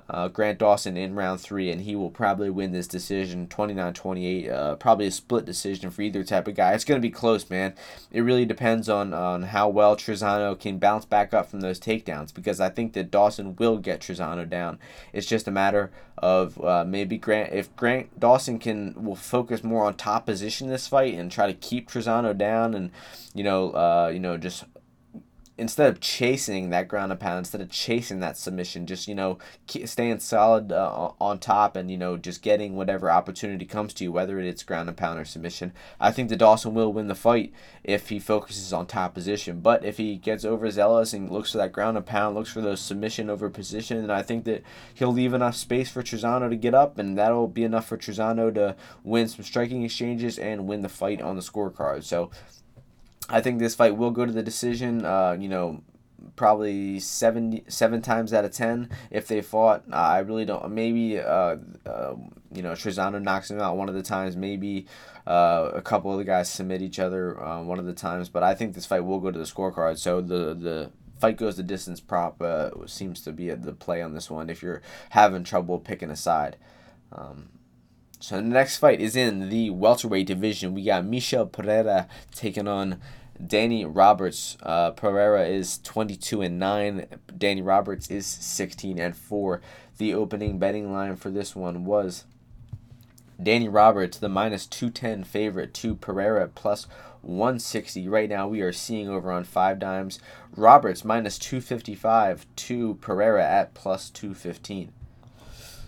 [0.09, 4.49] uh, Grant Dawson in round three, and he will probably win this decision 29 28.
[4.49, 6.73] Uh, probably a split decision for either type of guy.
[6.73, 7.73] It's going to be close, man.
[8.11, 12.33] It really depends on, on how well Trizano can bounce back up from those takedowns
[12.33, 14.79] because I think that Dawson will get Trizano down.
[15.13, 19.85] It's just a matter of uh, maybe Grant, if Grant Dawson can will focus more
[19.85, 22.91] on top position this fight and try to keep Trizano down and,
[23.33, 24.65] you know, uh, you know, just
[25.57, 29.37] instead of chasing that ground and pound, instead of chasing that submission, just you know
[29.85, 34.11] staying solid uh, on top and you know just getting whatever opportunity comes to you,
[34.11, 35.71] whether it's ground and pound or submission.
[35.99, 39.61] I think the Dawson will win the fight if he focuses on top position.
[39.61, 42.81] But if he gets overzealous and looks for that ground and pound, looks for those
[42.81, 44.63] submission over position, then I think that
[44.93, 48.53] he'll leave enough space for Trizano to get up, and that'll be enough for Trizano
[48.55, 52.03] to win some striking exchanges and win the fight on the scorecard.
[52.03, 52.31] So
[53.29, 55.05] I think this fight will go to the decision.
[55.05, 55.81] Uh, you know,
[56.35, 59.83] probably seven seven times out of ten if they fought.
[59.91, 60.71] Uh, I really don't.
[60.71, 62.15] Maybe uh, uh,
[62.51, 64.35] you know Trizano knocks him out one of the times.
[64.35, 64.88] Maybe
[65.25, 68.29] uh, a couple of the guys submit each other uh, one of the times.
[68.29, 69.97] But I think this fight will go to the scorecard.
[69.97, 74.13] So the the fight goes the distance prop uh, seems to be the play on
[74.13, 76.57] this one if you're having trouble picking a side.
[77.11, 77.49] Um,
[78.19, 80.73] so the next fight is in the welterweight division.
[80.73, 82.99] We got Michel Pereira taking on
[83.45, 84.58] Danny Roberts.
[84.63, 87.06] Uh, Pereira is 22 and 9.
[87.38, 89.62] Danny Roberts is 16 and 4.
[89.97, 92.25] The opening betting line for this one was
[93.41, 96.88] Danny Roberts, the minus 210 favorite to Pereira plus
[97.21, 98.08] 160.
[98.08, 100.19] Right now, we are seeing over on five dimes.
[100.56, 104.93] Roberts minus 255 to Pereira at plus 215.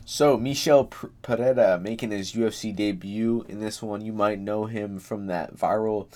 [0.10, 0.86] So, Michel
[1.22, 4.00] Pereira making his UFC debut in this one.
[4.00, 6.08] You might know him from that viral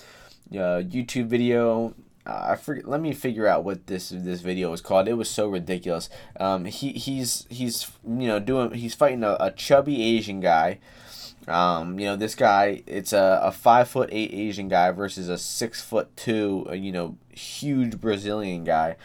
[0.53, 1.93] uh, YouTube video.
[2.25, 2.87] Uh, I forget.
[2.87, 5.09] Let me figure out what this this video was called.
[5.09, 6.09] It was so ridiculous.
[6.39, 10.79] Um, he he's he's you know doing he's fighting a, a chubby Asian guy.
[11.49, 12.83] Um, you know this guy.
[12.87, 16.65] It's a, a five foot eight Asian guy versus a six foot two.
[16.69, 18.95] Uh, you know huge Brazilian guy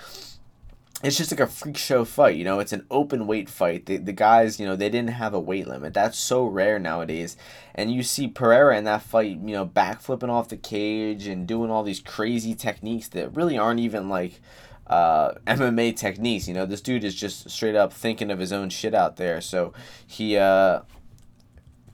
[1.02, 2.58] it's just like a freak show fight, you know.
[2.58, 3.86] It's an open weight fight.
[3.86, 5.92] The, the guys, you know, they didn't have a weight limit.
[5.92, 7.36] That's so rare nowadays.
[7.74, 11.70] And you see Pereira in that fight, you know, backflipping off the cage and doing
[11.70, 14.40] all these crazy techniques that really aren't even like
[14.86, 16.48] uh, MMA techniques.
[16.48, 19.42] You know, this dude is just straight up thinking of his own shit out there.
[19.42, 19.74] So
[20.06, 20.80] he, uh,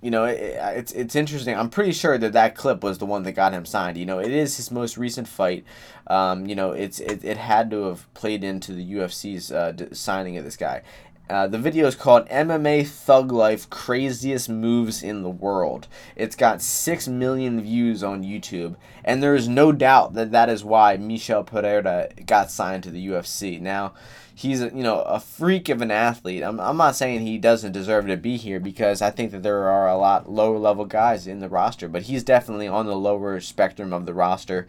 [0.03, 1.57] you know, it, it's it's interesting.
[1.57, 3.97] I'm pretty sure that that clip was the one that got him signed.
[3.97, 5.65] You know, it is his most recent fight.
[6.09, 10.37] Um, you know, it's it, it had to have played into the UFC's uh, signing
[10.37, 10.83] of this guy.
[11.31, 15.87] Uh, the video is called MMA Thug Life Craziest Moves in the World.
[16.15, 20.65] It's got 6 million views on YouTube, and there is no doubt that that is
[20.65, 23.61] why Michel Pereira got signed to the UFC.
[23.61, 23.95] Now,
[24.35, 26.43] he's a, you know a freak of an athlete.
[26.43, 29.69] I'm, I'm not saying he doesn't deserve to be here because I think that there
[29.69, 33.41] are a lot lower level guys in the roster, but he's definitely on the lower
[33.41, 34.67] spectrum of the roster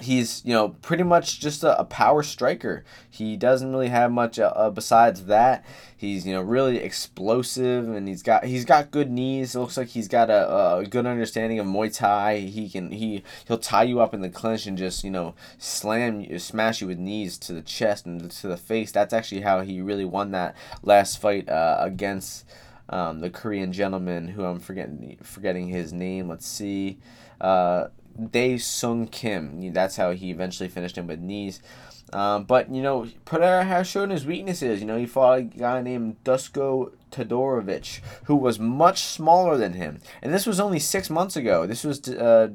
[0.00, 2.84] he's you know pretty much just a, a power striker.
[3.08, 5.64] He doesn't really have much uh, uh, besides that.
[5.96, 9.54] He's you know really explosive and he's got he's got good knees.
[9.54, 12.40] It looks like he's got a, a good understanding of Muay Thai.
[12.40, 16.20] He can he he'll tie you up in the clinch and just you know slam
[16.20, 18.90] you, smash you with knees to the chest and to the face.
[18.90, 22.44] That's actually how he really won that last fight uh, against
[22.88, 26.28] um, the Korean gentleman who I'm forgetting forgetting his name.
[26.28, 26.98] Let's see.
[27.40, 27.88] Uh,
[28.30, 29.72] Dae Sung Kim.
[29.72, 31.60] That's how he eventually finished him with knees.
[32.12, 34.80] Um, but you know, Pereira has shown his weaknesses.
[34.80, 40.00] You know, he fought a guy named Dusko Todorovic, who was much smaller than him,
[40.22, 41.66] and this was only six months ago.
[41.66, 42.50] This was uh,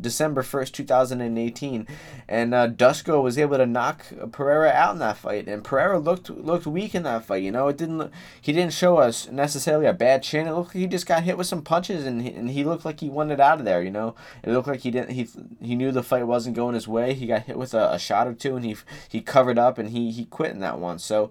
[0.00, 1.86] December 1st, 2018.
[2.28, 5.48] And uh, Dusko was able to knock Pereira out in that fight.
[5.48, 7.42] And Pereira looked looked weak in that fight.
[7.42, 10.46] You know, it didn't he didn't show us necessarily a bad chin.
[10.46, 12.84] It looked like he just got hit with some punches and he, and he looked
[12.84, 14.14] like he wanted out of there, you know.
[14.42, 15.28] It looked like he didn't he
[15.60, 17.14] he knew the fight wasn't going his way.
[17.14, 18.76] He got hit with a, a shot or two and he
[19.08, 20.98] he covered up and he he quit in that one.
[20.98, 21.30] So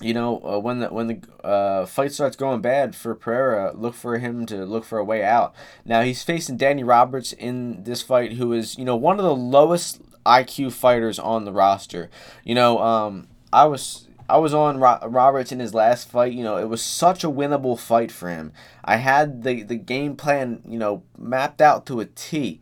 [0.00, 3.94] you know, uh, when the when the uh, fight starts going bad for Pereira, look
[3.94, 5.54] for him to look for a way out.
[5.84, 9.34] Now he's facing Danny Roberts in this fight, who is you know one of the
[9.34, 12.10] lowest IQ fighters on the roster.
[12.44, 16.32] You know, um, I was I was on Ro- Roberts in his last fight.
[16.32, 18.52] You know, it was such a winnable fight for him.
[18.84, 22.60] I had the the game plan you know mapped out to a T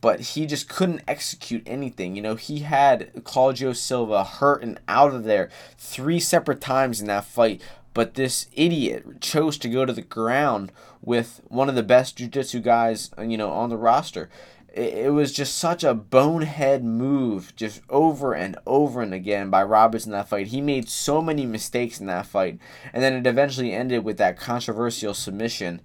[0.00, 2.14] but he just couldn't execute anything.
[2.14, 7.06] You know, he had Claudio Silva hurt and out of there three separate times in
[7.08, 7.60] that fight,
[7.94, 10.70] but this idiot chose to go to the ground
[11.02, 14.28] with one of the best jiu-jitsu guys, you know, on the roster.
[14.72, 20.06] It was just such a bonehead move, just over and over and again by Roberts
[20.06, 20.48] in that fight.
[20.48, 22.60] He made so many mistakes in that fight,
[22.92, 25.80] and then it eventually ended with that controversial submission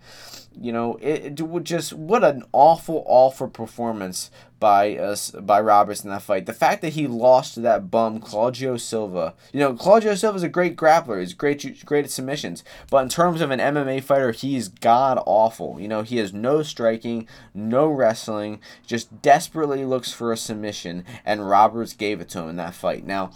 [0.60, 6.04] you know, it, it would just what an awful, awful performance by us by Roberts
[6.04, 6.46] in that fight.
[6.46, 9.34] The fact that he lost to that bum Claudio Silva.
[9.52, 11.20] You know, Claudio Silva is a great grappler.
[11.20, 12.64] He's great, great at submissions.
[12.90, 15.82] But in terms of an MMA fighter, he's god awful.
[15.82, 18.62] You know, he has no striking, no wrestling.
[18.88, 23.06] Just desperately looks for a submission, and Roberts gave it to him in that fight.
[23.06, 23.32] Now,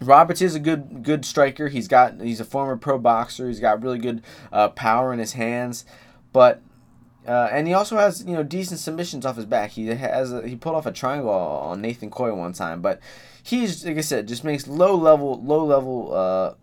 [0.00, 1.68] Roberts is a good good striker.
[1.68, 3.48] He's got he's a former pro boxer.
[3.48, 5.84] He's got really good uh, power in his hands.
[6.32, 6.62] But
[7.26, 9.70] uh, and he also has you know decent submissions off his back.
[9.70, 13.00] He has a, he pulled off a triangle on Nathan Coy one time, but
[13.42, 16.54] he's like I said, just makes low level, low level, uh,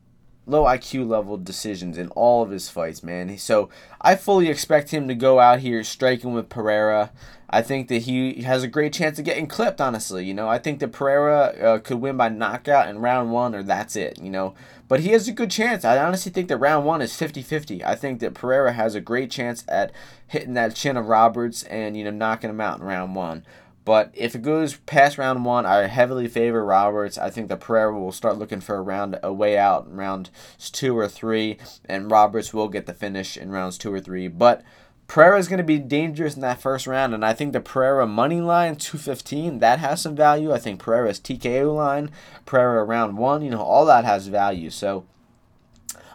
[0.48, 3.38] low IQ level decisions in all of his fights, man.
[3.38, 3.70] So
[4.02, 7.12] I fully expect him to go out here striking with Pereira.
[7.50, 9.80] I think that he has a great chance of getting clipped.
[9.80, 13.54] Honestly, you know, I think that Pereira uh, could win by knockout in round one,
[13.54, 14.20] or that's it.
[14.22, 14.54] You know,
[14.88, 15.84] but he has a good chance.
[15.84, 17.84] I honestly think that round one is 50-50.
[17.84, 19.92] I think that Pereira has a great chance at
[20.28, 23.46] hitting that chin of Roberts and you know knocking him out in round one.
[23.88, 27.18] But if it goes past round one, I heavily favor Roberts.
[27.18, 30.30] I think that Pereira will start looking for a round a way out in rounds
[30.58, 34.28] two or three, and Roberts will get the finish in rounds two or three.
[34.28, 34.62] But
[35.08, 38.06] Pereira is going to be dangerous in that first round, and I think the Pereira
[38.06, 40.52] money line, 215, that has some value.
[40.52, 42.12] I think Pereira's TKO line,
[42.46, 44.70] Pereira round one, you know, all that has value.
[44.70, 45.06] So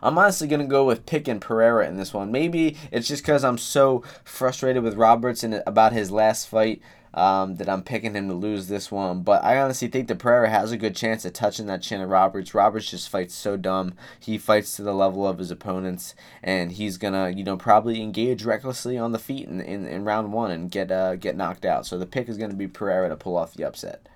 [0.02, 2.30] I'm honestly going to go with picking Pereira in this one.
[2.30, 6.82] Maybe it's just because I'm so frustrated with Roberts and about his last fight
[7.14, 9.22] um, that I'm picking him to lose this one.
[9.22, 12.08] But I honestly think the Pereira has a good chance of touching that chin of
[12.08, 12.54] Roberts.
[12.54, 13.94] Roberts just fights so dumb.
[14.18, 18.44] He fights to the level of his opponents, and he's gonna, you know, probably engage
[18.44, 21.86] recklessly on the feet in, in, in round one and get uh, get knocked out.
[21.86, 24.08] So the pick is gonna be Pereira to pull off the upset.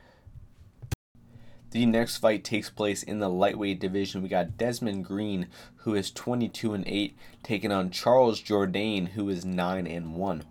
[1.73, 4.23] The next fight takes place in the lightweight division.
[4.23, 9.45] We got Desmond Green, who is 22 and 8, taking on Charles Jourdain, who is
[9.45, 10.45] 9 and 1.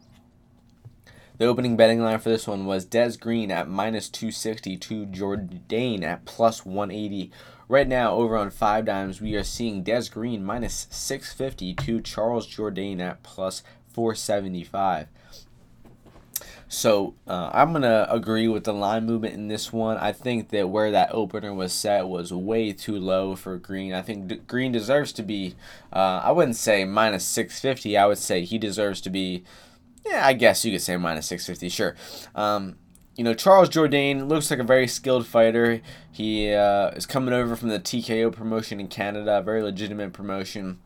[1.38, 6.02] The opening betting line for this one was Des Green at minus 260 to Jourdain
[6.02, 7.30] at plus 180.
[7.68, 12.48] Right now, over on Five Dimes, we are seeing Des Green minus 650 to Charles
[12.48, 15.08] Jourdain at plus 475.
[16.70, 19.98] So uh, I'm gonna agree with the line movement in this one.
[19.98, 23.94] I think that where that opener was set was way too low for Green.
[23.94, 25.56] I think D- Green deserves to be.
[25.92, 27.98] Uh, I wouldn't say minus 650.
[27.98, 29.44] I would say he deserves to be
[30.06, 31.96] yeah, I guess you could say minus 650, sure.
[32.36, 32.78] Um,
[33.16, 35.82] you know, Charles Jourdain looks like a very skilled fighter.
[36.12, 40.80] He uh, is coming over from the TKO promotion in Canada, a very legitimate promotion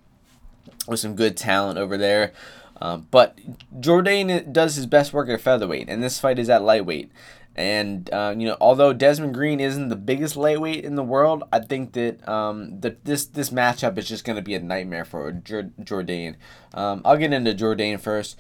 [0.88, 2.34] with some good talent over there.
[2.82, 3.38] Um, but
[3.80, 7.12] Jourdain does his best work at featherweight, and this fight is at lightweight.
[7.56, 11.60] And uh, you know, although Desmond Green isn't the biggest lightweight in the world, I
[11.60, 16.36] think that um, this this matchup is just going to be a nightmare for Jourdain.
[16.74, 18.40] Um, I'll get into Jourdain first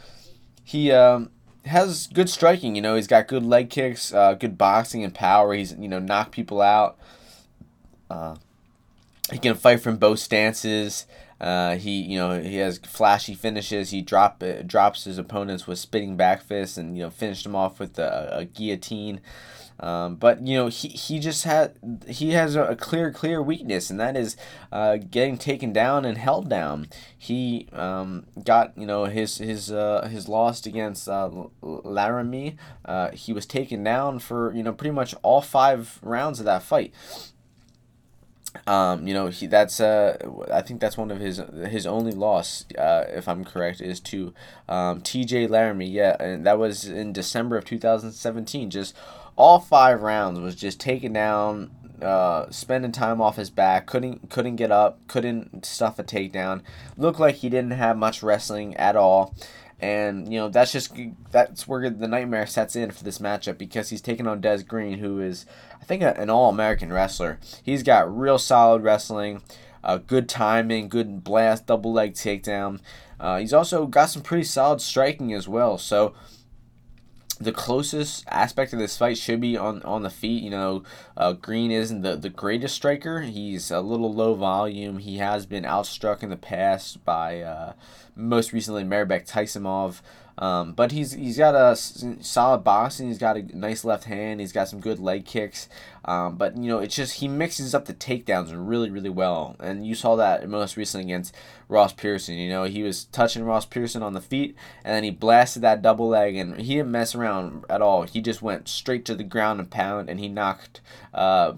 [0.69, 1.31] he um,
[1.65, 2.75] has good striking.
[2.75, 5.55] You know, he's got good leg kicks, uh, good boxing and power.
[5.55, 6.95] He's you know knock people out.
[8.07, 8.35] Uh,
[9.31, 11.07] he can fight from both stances.
[11.41, 13.89] Uh, he you know he has flashy finishes.
[13.89, 17.55] He drop uh, drops his opponents with spinning back fists and you know finished them
[17.55, 19.21] off with a, a guillotine.
[19.79, 23.99] Um, but you know he, he just had he has a, clear clear weakness and
[23.99, 24.35] that is
[24.71, 26.87] uh, getting taken down and held down.
[27.17, 31.29] He um, got you know his his uh, his loss against uh,
[31.61, 32.57] Laramie.
[32.83, 36.63] Uh, he was taken down for you know pretty much all five rounds of that
[36.63, 36.93] fight.
[38.65, 40.17] Um, you know, he that's uh,
[40.51, 44.33] I think that's one of his his only loss, uh, if I'm correct, is to
[44.67, 45.47] um, T.J.
[45.47, 45.89] Laramie.
[45.89, 48.69] Yeah, and that was in December of 2017.
[48.71, 48.95] Just
[49.39, 51.71] all five rounds was just taken down,
[52.01, 53.87] uh, spending time off his back.
[53.87, 54.99] Couldn't couldn't get up.
[55.07, 56.61] Couldn't stuff a takedown.
[56.97, 59.33] Looked like he didn't have much wrestling at all.
[59.79, 60.93] And you know that's just
[61.31, 64.97] that's where the nightmare sets in for this matchup because he's taking on Des Green,
[64.97, 65.45] who is
[65.81, 67.39] I think an All American wrestler.
[67.63, 69.41] He's got real solid wrestling,
[69.85, 72.81] uh, good timing, good blast, double leg takedown.
[73.21, 75.77] Uh, he's also got some pretty solid striking as well.
[75.77, 76.13] So
[77.39, 80.43] the closest aspect of this fight should be on, on the feet.
[80.43, 80.83] You know,
[81.15, 83.21] uh, Green isn't the, the greatest striker.
[83.21, 84.97] He's a little low volume.
[84.97, 87.73] He has been outstruck in the past by uh,
[88.15, 90.01] most recently Mairbek Taisumov.
[90.39, 93.09] Um, but he's he's got a solid boxing.
[93.09, 94.39] He's got a nice left hand.
[94.39, 95.67] He's got some good leg kicks.
[96.05, 99.57] Um, but you know, it's just he mixes up the takedowns really really well.
[99.59, 101.35] And you saw that most recently against
[101.67, 102.35] Ross Pearson.
[102.35, 105.81] You know, he was touching Ross Pearson on the feet, and then he blasted that
[105.81, 108.03] double leg, and he didn't mess around at all.
[108.03, 110.79] He just went straight to the ground and pound, and he knocked
[111.13, 111.53] uh,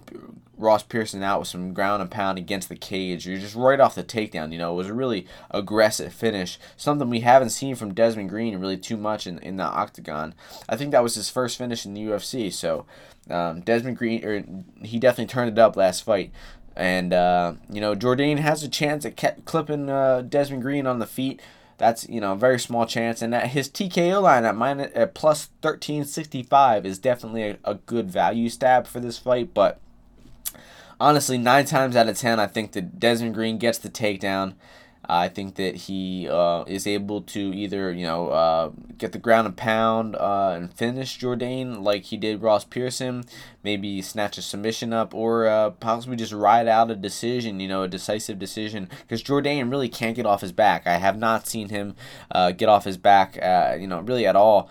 [0.62, 3.26] Ross Pearson out with some ground and pound against the cage.
[3.26, 4.52] You're just right off the takedown.
[4.52, 8.58] You know, it was a really aggressive finish, something we haven't seen from Desmond Green
[8.60, 10.36] really too much in, in the octagon.
[10.70, 12.54] I think that was his first finish in the UFC.
[12.54, 12.86] So
[13.30, 14.44] um, Desmond Green, or
[14.86, 16.32] he definitely turned it up last fight.
[16.76, 21.08] And uh, you know, Jourdain has a chance at clipping uh, Desmond Green on the
[21.08, 21.42] feet.
[21.78, 25.16] That's you know a very small chance, and that his TKO line at minus at
[25.16, 29.82] plus thirteen sixty five is definitely a, a good value stab for this fight, but
[31.02, 34.54] honestly, nine times out of ten, I think that Desmond Green gets the takedown.
[35.04, 39.48] I think that he uh, is able to either you know uh, get the ground
[39.48, 43.26] and pound uh, and finish Jourdain like he did Ross Pearson,
[43.64, 47.82] maybe snatch a submission up, or uh, possibly just ride out a decision, you know,
[47.82, 48.88] a decisive decision.
[49.02, 50.86] Because Jourdain really can't get off his back.
[50.86, 51.96] I have not seen him
[52.30, 54.70] uh, get off his back, uh, you know, really at all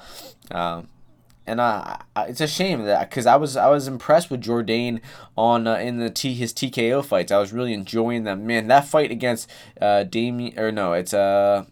[1.51, 5.01] and I, I, it's a shame that because I was I was impressed with Jourdain
[5.37, 7.33] on uh, in the T his TKO fights.
[7.33, 8.47] I was really enjoying them.
[8.47, 11.65] Man, that fight against uh Damien or no, it's uh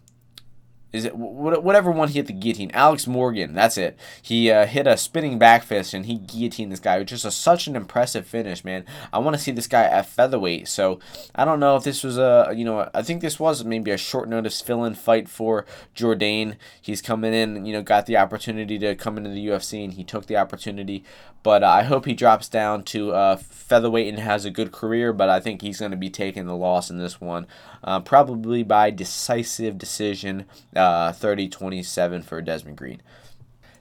[0.91, 2.71] is it whatever one hit the guillotine?
[2.73, 3.97] Alex Morgan, that's it.
[4.21, 7.31] He uh, hit a spinning back fist and he guillotined this guy, which is a,
[7.31, 8.85] such an impressive finish, man.
[9.13, 10.67] I want to see this guy at featherweight.
[10.67, 10.99] So
[11.35, 13.97] I don't know if this was a you know I think this was maybe a
[13.97, 16.55] short notice fill in fight for Jourdain.
[16.81, 20.03] He's coming in, you know, got the opportunity to come into the UFC and he
[20.03, 21.03] took the opportunity.
[21.41, 25.13] But uh, I hope he drops down to uh, featherweight and has a good career.
[25.13, 27.47] But I think he's going to be taking the loss in this one,
[27.83, 33.01] uh, probably by decisive decision, uh, 30 27 for Desmond Green.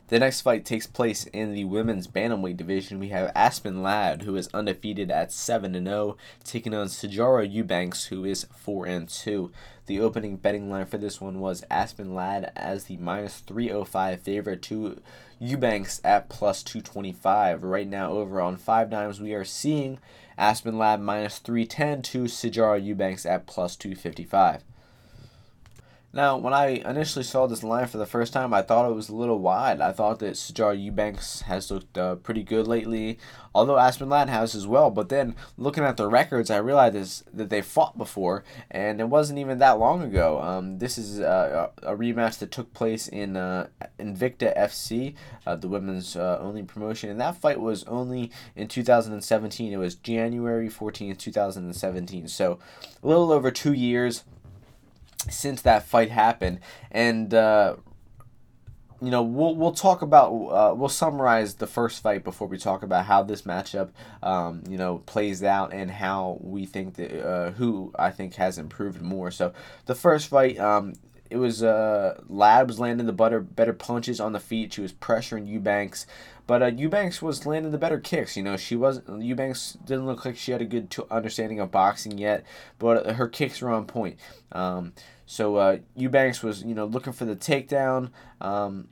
[0.08, 2.98] The next fight takes place in the women's bantamweight division.
[2.98, 8.24] We have Aspen Ladd, who is undefeated at 7 0, taking on Sijara Eubanks, who
[8.24, 9.52] is 4 2.
[9.84, 14.62] The opening betting line for this one was Aspen Ladd as the minus 305 favorite
[14.62, 15.02] to
[15.38, 17.62] Eubanks at plus 225.
[17.62, 19.98] Right now, over on 5 dimes, we are seeing
[20.38, 24.62] Aspen Ladd minus 310 to Sijara Eubanks at plus 255.
[26.10, 29.10] Now, when I initially saw this line for the first time, I thought it was
[29.10, 29.82] a little wide.
[29.82, 33.18] I thought that Sijara Eubanks has looked uh, pretty good lately,
[33.54, 34.90] although Aspen Ladd has as well.
[34.90, 39.10] But then, looking at the records, I realized this, that they fought before, and it
[39.10, 40.40] wasn't even that long ago.
[40.40, 43.68] Um, this is uh, a rematch that took place in uh,
[44.00, 45.14] Invicta FC,
[45.46, 49.74] uh, the women's uh, only promotion, and that fight was only in 2017.
[49.74, 52.28] It was January 14th, 2017.
[52.28, 52.58] So,
[53.02, 54.24] a little over two years
[55.30, 56.60] since that fight happened,
[56.90, 57.76] and uh,
[59.00, 62.82] you know we'll we'll talk about uh, we'll summarize the first fight before we talk
[62.82, 63.90] about how this matchup
[64.22, 68.58] um, you know plays out and how we think that uh, who I think has
[68.58, 69.30] improved more.
[69.30, 69.52] So
[69.86, 70.58] the first fight.
[70.58, 70.94] Um,
[71.30, 74.72] it was uh, Labs landing the better better punches on the feet.
[74.72, 76.06] She was pressuring Eubanks,
[76.46, 78.36] but uh, Eubanks was landing the better kicks.
[78.36, 79.22] You know, she wasn't.
[79.22, 82.44] Eubanks didn't look like she had a good t- understanding of boxing yet,
[82.78, 84.18] but her kicks were on point.
[84.52, 84.94] Um,
[85.30, 88.10] so uh, Eubanks was, you know, looking for the takedown.
[88.40, 88.88] Um,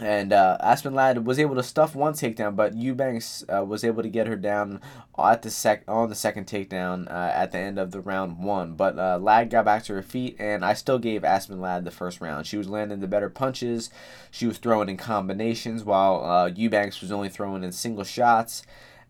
[0.00, 4.04] and uh, Aspen Ladd was able to stuff one takedown, but Eubanks uh, was able
[4.04, 4.80] to get her down
[5.18, 8.74] at the sec on the second takedown uh, at the end of the round one.
[8.74, 11.90] But uh, Ladd got back to her feet, and I still gave Aspen Ladd the
[11.90, 12.46] first round.
[12.46, 13.90] She was landing the better punches.
[14.30, 18.62] She was throwing in combinations, while uh, Eubanks was only throwing in single shots.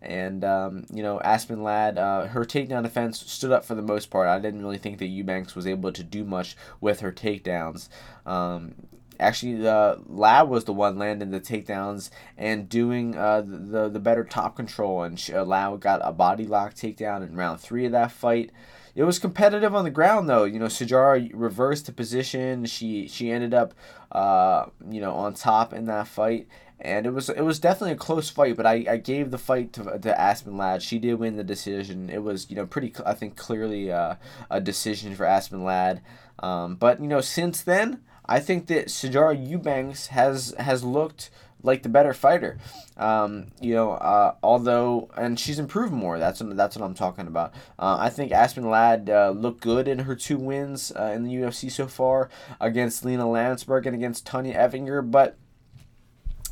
[0.02, 4.10] And um, you know, Aspen Ladd, uh, her takedown defense stood up for the most
[4.10, 4.28] part.
[4.28, 7.88] I didn't really think that Eubanks was able to do much with her takedowns.
[8.24, 8.74] Um,
[9.20, 14.24] Actually, the Ladd was the one landing the takedowns and doing uh, the the better
[14.24, 15.44] top control, and she, uh,
[15.76, 18.50] got a body lock takedown in round three of that fight.
[18.94, 20.44] It was competitive on the ground though.
[20.44, 22.64] You know, Sijara reversed the position.
[22.64, 23.74] She she ended up,
[24.10, 26.48] uh, you know, on top in that fight,
[26.80, 28.56] and it was it was definitely a close fight.
[28.56, 30.82] But I, I gave the fight to, to Aspen Ladd.
[30.82, 32.10] She did win the decision.
[32.10, 34.16] It was you know pretty I think clearly uh,
[34.50, 36.00] a decision for Aspen Ladd.
[36.38, 41.30] Um, but you know since then I think that Sijara Eubanks has has looked
[41.62, 42.58] like the better fighter.
[42.96, 46.18] Um, you know, uh, although and she's improved more.
[46.18, 47.52] That's that's what I'm talking about.
[47.78, 51.34] Uh, I think Aspen Ladd uh, looked good in her two wins uh, in the
[51.34, 55.36] UFC so far against Lina Lansberg and against Tonya Evinger, but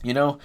[0.03, 0.39] you know.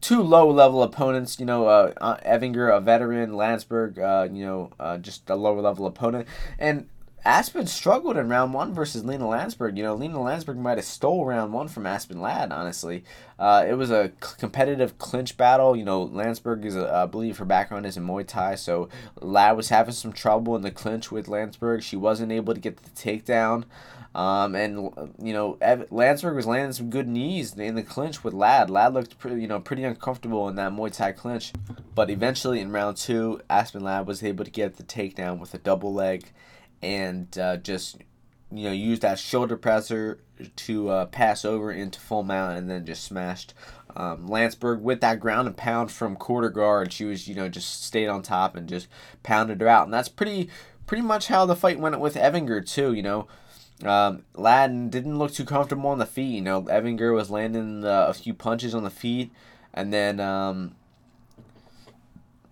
[0.00, 3.98] Two low level opponents, you know, uh, uh, Evinger, a veteran, Lansberg,
[4.34, 6.26] you know, just a lower level opponent.
[6.58, 6.88] And
[7.24, 9.76] Aspen struggled in round one versus Lina Lansberg.
[9.76, 13.04] You know, Lina Lansberg might have stole round one from Aspen Ladd, honestly.
[13.38, 15.76] Uh, it was a competitive clinch battle.
[15.76, 18.88] You know, Lansberg is, a, I believe her background is in Muay Thai, so
[19.20, 21.82] Ladd was having some trouble in the clinch with Lansberg.
[21.82, 23.66] She wasn't able to get the takedown.
[24.14, 24.90] Um, and
[25.22, 28.68] you know, Ev- Lansberg was landing some good knees in the clinch with Ladd.
[28.68, 31.52] Ladd looked pretty, you know, pretty uncomfortable in that Muay Thai clinch,
[31.94, 35.58] but eventually in round two, Aspen Ladd was able to get the takedown with a
[35.58, 36.30] double leg
[36.82, 37.98] and uh, just
[38.50, 40.18] you know use that shoulder presser
[40.56, 43.54] to uh, pass over into full mount and then just smashed
[43.96, 46.92] um, Lansberg with that ground and pound from quarter guard.
[46.92, 48.88] She was you know just stayed on top and just
[49.22, 50.50] pounded her out, and that's pretty
[50.86, 52.92] pretty much how the fight went with Evinger too.
[52.92, 53.26] You know.
[53.84, 54.24] Um,
[54.90, 56.34] didn't look too comfortable on the feet.
[56.34, 59.32] You know, Evinger was landing uh, a few punches on the feet,
[59.74, 60.74] and then um,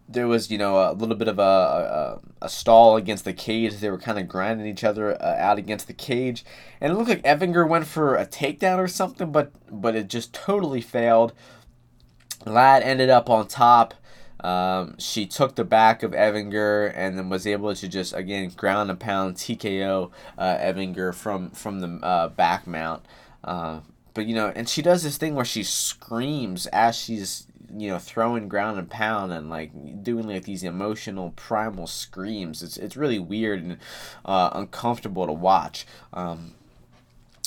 [0.08, 3.76] there was you know a little bit of a, a, a stall against the cage.
[3.76, 6.44] They were kind of grinding each other uh, out against the cage,
[6.80, 10.32] and it looked like Evinger went for a takedown or something, but but it just
[10.32, 11.32] totally failed.
[12.44, 13.94] Ladd ended up on top.
[14.42, 18.90] Um, she took the back of Evinger and then was able to just again ground
[18.90, 23.04] and pound TKO uh, Evinger from from the uh, back mount.
[23.44, 23.80] Uh,
[24.14, 27.98] but you know, and she does this thing where she screams as she's you know
[27.98, 29.70] throwing ground and pound and like
[30.02, 33.78] doing like these emotional primal screams it's it's really weird and
[34.24, 36.54] uh, uncomfortable to watch um,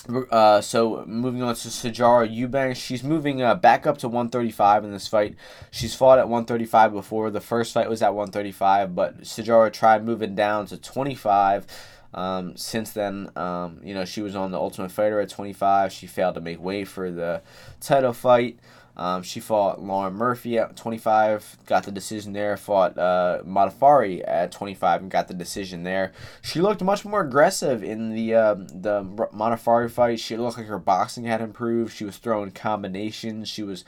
[0.10, 4.92] uh, so moving on to Sijara Eubanks, she's moving uh, back up to 135 in
[4.92, 5.36] this fight.
[5.72, 7.32] She's fought at 135 before.
[7.32, 11.66] The first fight was at 135, but Sijara tried moving down to 25.
[12.14, 15.92] Um, since then, um, you know, she was on the Ultimate Fighter at 25.
[15.92, 17.42] She failed to make way for the
[17.80, 18.60] title fight.
[18.96, 22.56] Um, she fought Lauren Murphy at 25, got the decision there.
[22.58, 26.12] Fought uh, Modafferi at 25 and got the decision there.
[26.42, 30.20] She looked much more aggressive in the um, the Modafferi fight.
[30.20, 31.96] She looked like her boxing had improved.
[31.96, 33.50] She was throwing combinations.
[33.50, 33.84] She was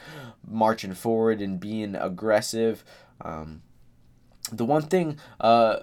[0.47, 2.83] marching forward and being aggressive.
[3.21, 3.61] Um,
[4.51, 5.77] the one thing uh,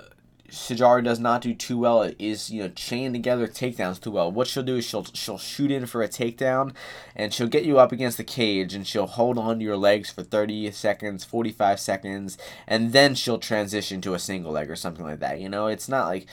[0.53, 4.31] Sijara does not do too well is you know chain together takedowns too well.
[4.31, 6.75] What she'll do is she'll she'll shoot in for a takedown,
[7.17, 10.11] and she'll get you up against the cage, and she'll hold on to your legs
[10.11, 12.37] for thirty seconds, forty five seconds,
[12.67, 15.41] and then she'll transition to a single leg or something like that.
[15.41, 16.27] You know, it's not like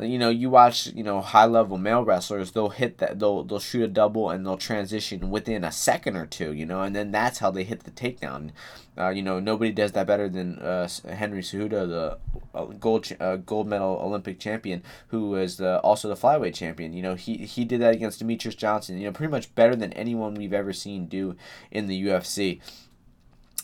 [0.00, 3.60] you know you watch you know high level male wrestlers they'll hit that they'll they'll
[3.60, 7.12] shoot a double and they'll transition within a second or two you know and then
[7.12, 8.50] that's how they hit the takedown.
[8.96, 12.18] Uh, you know nobody does that better than uh, Henry Cejudo the
[12.54, 16.92] uh, gold uh, gold medal Olympic champion who is the, also the flyweight champion.
[16.92, 19.92] You know he he did that against Demetrious Johnson you know pretty much better than
[19.94, 21.36] anyone we've ever seen do
[21.70, 22.60] in the UFC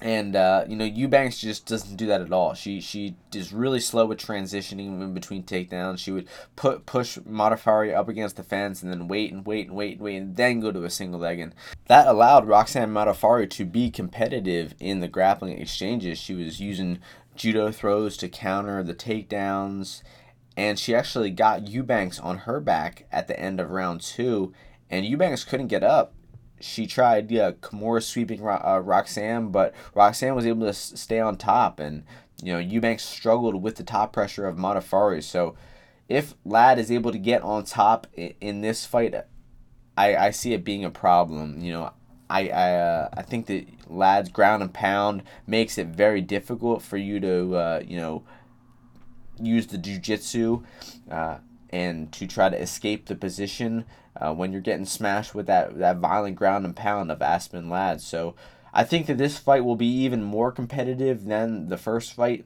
[0.03, 2.55] and uh, you know Eubanks just doesn't do that at all.
[2.55, 5.99] She she is really slow with transitioning in between takedowns.
[5.99, 9.77] She would put push Modafferi up against the fence and then wait and wait and
[9.77, 11.39] wait and wait and then go to a single leg.
[11.39, 11.55] And
[11.87, 16.19] that allowed Roxanne Modafferi to be competitive in the grappling exchanges.
[16.19, 17.01] She was using
[17.37, 20.03] judo throws to counter the takedowns,
[20.57, 24.53] and she actually got Eubanks on her back at the end of round two.
[24.89, 26.15] And Eubanks couldn't get up
[26.61, 31.81] she tried yeah Kimura sweeping uh, Roxanne, but Roxanne was able to stay on top,
[31.81, 32.05] and
[32.43, 35.23] you know Eubanks struggled with the top pressure of Modafferi.
[35.23, 35.57] So
[36.09, 39.15] if Ladd is able to get on top in, in this fight,
[39.97, 41.61] I, I see it being a problem.
[41.61, 41.93] You know,
[42.29, 46.97] I I, uh, I think that Ladd's ground and pound makes it very difficult for
[46.97, 48.25] you to uh, you know
[49.39, 50.63] use the jujitsu
[51.11, 51.39] uh,
[51.71, 53.87] and to try to escape the position
[54.21, 58.01] uh, when you're getting smashed with that that violent ground and pound of Aspen Ladd.
[58.01, 58.35] So
[58.75, 62.45] I think that this fight will be even more competitive than the first fight.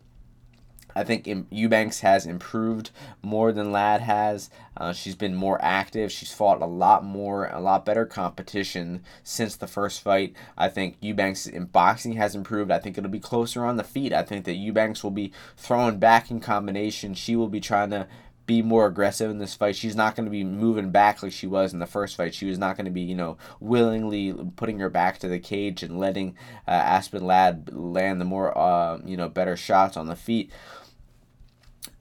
[0.96, 4.48] I think Eubanks has improved more than Ladd has.
[4.76, 6.12] Uh, she's been more active.
[6.12, 10.34] She's fought a lot more, a lot better competition since the first fight.
[10.56, 12.70] I think Eubanks in boxing has improved.
[12.70, 14.12] I think it'll be closer on the feet.
[14.12, 17.14] I think that Eubanks will be throwing back in combination.
[17.14, 18.06] She will be trying to
[18.46, 19.76] be more aggressive in this fight.
[19.76, 22.34] She's not going to be moving back like she was in the first fight.
[22.34, 25.82] She was not going to be, you know, willingly putting her back to the cage
[25.82, 26.36] and letting
[26.68, 30.50] uh, Aspen Ladd land the more, uh, you know, better shots on the feet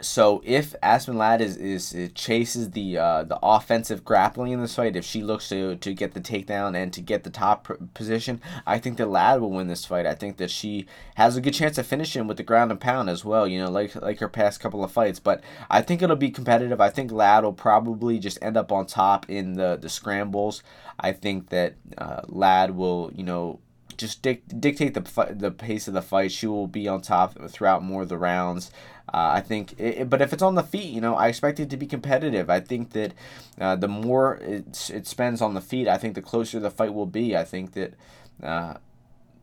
[0.01, 4.95] so if Aspen Ladd is, is chases the uh, the offensive grappling in this fight,
[4.95, 8.79] if she looks to, to get the takedown and to get the top position, I
[8.79, 10.05] think that Ladd will win this fight.
[10.05, 13.09] I think that she has a good chance of finishing with the ground and pound
[13.09, 13.47] as well.
[13.47, 15.19] You know, like like her past couple of fights.
[15.19, 16.79] But I think it'll be competitive.
[16.79, 20.63] I think Ladd will probably just end up on top in the the scrambles.
[20.99, 23.59] I think that uh, Ladd will you know
[23.97, 26.31] just dic- dictate the the pace of the fight.
[26.31, 28.71] She will be on top throughout more of the rounds.
[29.09, 31.69] Uh, I think, it, but if it's on the feet, you know, I expect it
[31.69, 32.49] to be competitive.
[32.49, 33.13] I think that
[33.59, 36.93] uh, the more it, it spends on the feet, I think the closer the fight
[36.93, 37.35] will be.
[37.35, 37.93] I think that
[38.41, 38.75] uh,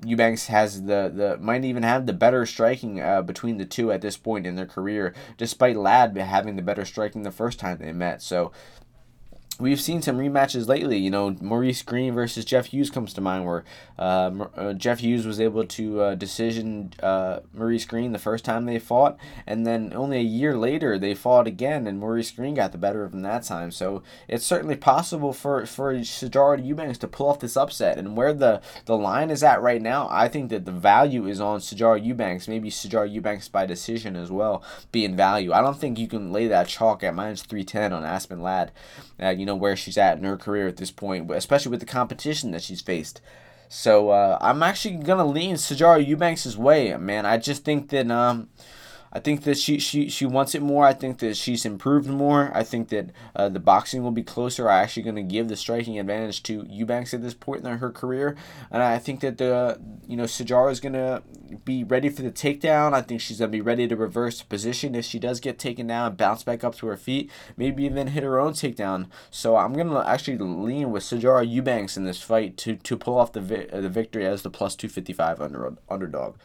[0.04, 4.00] Eubanks has the, the might even have the better striking uh, between the two at
[4.00, 7.92] this point in their career, despite Ladd having the better striking the first time they
[7.92, 8.22] met.
[8.22, 8.52] So
[9.60, 10.98] we've seen some rematches lately.
[10.98, 13.64] You know, Maurice Greene versus Jeff Hughes comes to mind, where
[13.98, 18.64] uh, uh, Jeff Hughes was able to uh, decision uh, Maurice Greene the first time
[18.64, 22.72] they fought, and then only a year later they fought again, and Maurice Greene got
[22.72, 23.70] the better of him that time.
[23.70, 27.98] So it's certainly possible for for Sijara Eubanks to pull off this upset.
[27.98, 31.40] And where the the line is at right now, I think that the value is
[31.40, 35.52] on Sijara Eubanks, maybe Sijara Eubanks by decision as well, being value.
[35.52, 38.72] I don't think you can lay that chalk at minus three ten on Aspen Ladd.
[39.22, 41.80] Uh, you know know where she's at in her career at this point, especially with
[41.80, 43.20] the competition that she's faced.
[43.68, 47.26] So uh, I'm actually gonna lean Sijara Eubanks' way, man.
[47.26, 48.48] I just think that um,
[49.12, 50.86] I think that she, she, she wants it more.
[50.86, 52.52] I think that she's improved more.
[52.54, 54.70] I think that uh, the boxing will be closer.
[54.70, 57.90] I'm actually going to give the striking advantage to Eubanks at this point in her
[57.90, 58.36] career.
[58.70, 61.22] And I think that the you know Sijara is going to
[61.64, 62.94] be ready for the takedown.
[62.94, 65.88] I think she's going to be ready to reverse position if she does get taken
[65.88, 67.30] down and bounce back up to her feet.
[67.56, 69.08] Maybe even hit her own takedown.
[69.30, 73.18] So I'm going to actually lean with Sijara Eubanks in this fight to, to pull
[73.18, 76.36] off the, vi- the victory as the plus 255 under, underdog.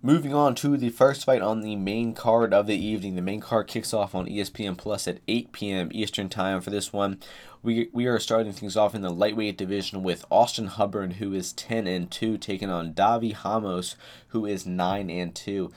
[0.00, 3.16] Moving on to the first fight on the main card of the evening.
[3.16, 5.88] The main card kicks off on ESPN Plus at 8 p.m.
[5.92, 7.18] Eastern Time for this one.
[7.64, 11.52] We, we are starting things off in the lightweight division with Austin Hubbard, who is
[11.52, 13.96] 10 and 2, taking on Davi Ramos,
[14.28, 15.72] who is 9 and 2.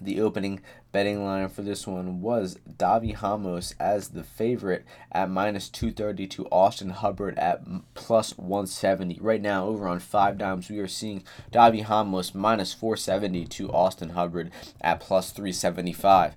[0.00, 0.62] The opening
[0.92, 6.46] betting line for this one was Davi Ramos as the favorite at minus 230 to
[6.46, 7.64] Austin Hubbard at
[7.94, 9.18] plus 170.
[9.20, 14.10] Right now, over on 5 dimes, we are seeing Davi Ramos minus 470 to Austin
[14.10, 16.34] Hubbard at plus 375.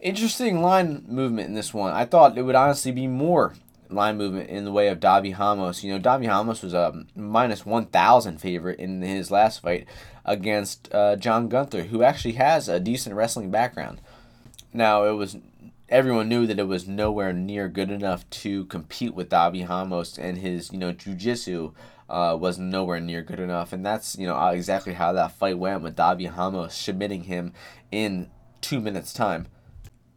[0.00, 1.92] Interesting line movement in this one.
[1.92, 3.54] I thought it would honestly be more
[3.94, 5.82] line movement in the way of Davi Ramos.
[5.82, 9.86] You know, Davi Ramos was a minus 1,000 favorite in his last fight
[10.24, 14.00] against uh, John Gunther, who actually has a decent wrestling background.
[14.72, 15.36] Now, it was
[15.88, 20.38] everyone knew that it was nowhere near good enough to compete with Davi Ramos, and
[20.38, 21.72] his you know jujitsu
[22.08, 25.82] uh, was nowhere near good enough, and that's you know exactly how that fight went
[25.82, 27.52] with Davi Ramos submitting him
[27.90, 28.30] in
[28.60, 29.46] two minutes time.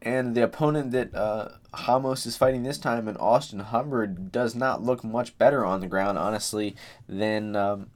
[0.01, 1.49] And the opponent that uh,
[1.87, 5.87] Ramos is fighting this time, and Austin Hubbard, does not look much better on the
[5.87, 6.75] ground, honestly,
[7.07, 7.89] than um,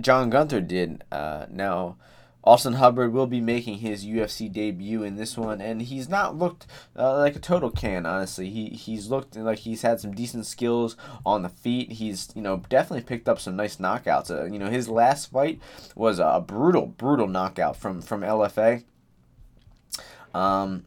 [0.00, 1.04] John Gunther did.
[1.10, 1.96] Uh, now,
[2.42, 6.66] Austin Hubbard will be making his UFC debut in this one, and he's not looked
[6.96, 8.06] uh, like a total can.
[8.06, 11.92] Honestly, he he's looked like he's had some decent skills on the feet.
[11.92, 14.30] He's you know definitely picked up some nice knockouts.
[14.30, 15.60] Uh, you know his last fight
[15.94, 18.84] was a brutal brutal knockout from from LFA.
[20.32, 20.84] Um,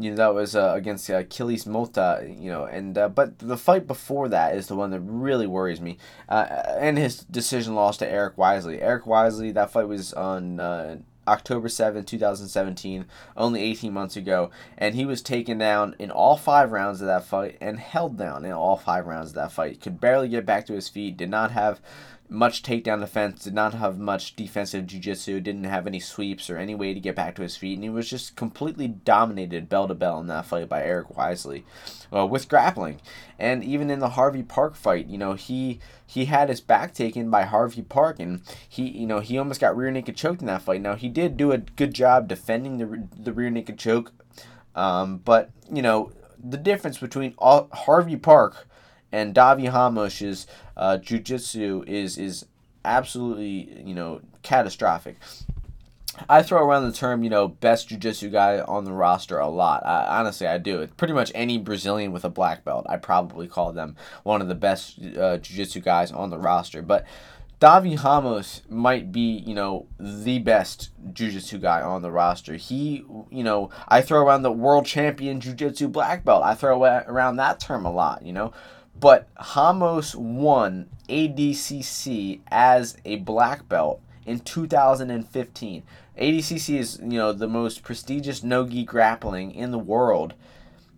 [0.00, 3.56] you know that was uh, against uh, Achilles Mota, you know, and uh, but the
[3.56, 5.98] fight before that is the one that really worries me,
[6.28, 6.46] uh,
[6.78, 8.80] and his decision loss to Eric Wisely.
[8.80, 10.96] Eric Wisely, that fight was on uh,
[11.28, 13.04] October 7, 2017,
[13.36, 17.24] only 18 months ago, and he was taken down in all five rounds of that
[17.24, 19.80] fight and held down in all five rounds of that fight.
[19.80, 21.80] Could barely get back to his feet, did not have
[22.30, 26.76] much takedown defense, did not have much defensive jiu-jitsu, didn't have any sweeps or any
[26.76, 29.94] way to get back to his feet, and he was just completely dominated bell to
[29.94, 31.64] bell in that fight by Eric Wisely
[32.14, 33.00] uh, with grappling.
[33.38, 37.30] And even in the Harvey Park fight, you know, he he had his back taken
[37.30, 40.62] by Harvey Park, and he you know he almost got rear naked choked in that
[40.62, 40.80] fight.
[40.80, 44.12] Now he did do a good job defending the the rear naked choke,
[44.74, 46.12] um, but you know
[46.42, 48.66] the difference between all, Harvey Park
[49.12, 50.46] and Davi Ramos's
[50.76, 52.46] uh, jujitsu is is
[52.84, 55.16] absolutely you know catastrophic.
[56.28, 59.86] I throw around the term, you know, best jiu-jitsu guy on the roster a lot.
[59.86, 60.86] I, honestly, I do.
[60.96, 64.54] Pretty much any Brazilian with a black belt, I probably call them one of the
[64.54, 66.82] best uh, jiu-jitsu guys on the roster.
[66.82, 67.06] But
[67.60, 72.56] Davi Ramos might be, you know, the best jiu-jitsu guy on the roster.
[72.56, 76.42] He, you know, I throw around the world champion jiu-jitsu black belt.
[76.42, 78.52] I throw around that term a lot, you know.
[79.00, 85.82] But Hamos won ADCC as a black belt in 2015.
[86.18, 90.34] ADCC is, you know, the most prestigious no-gi grappling in the world.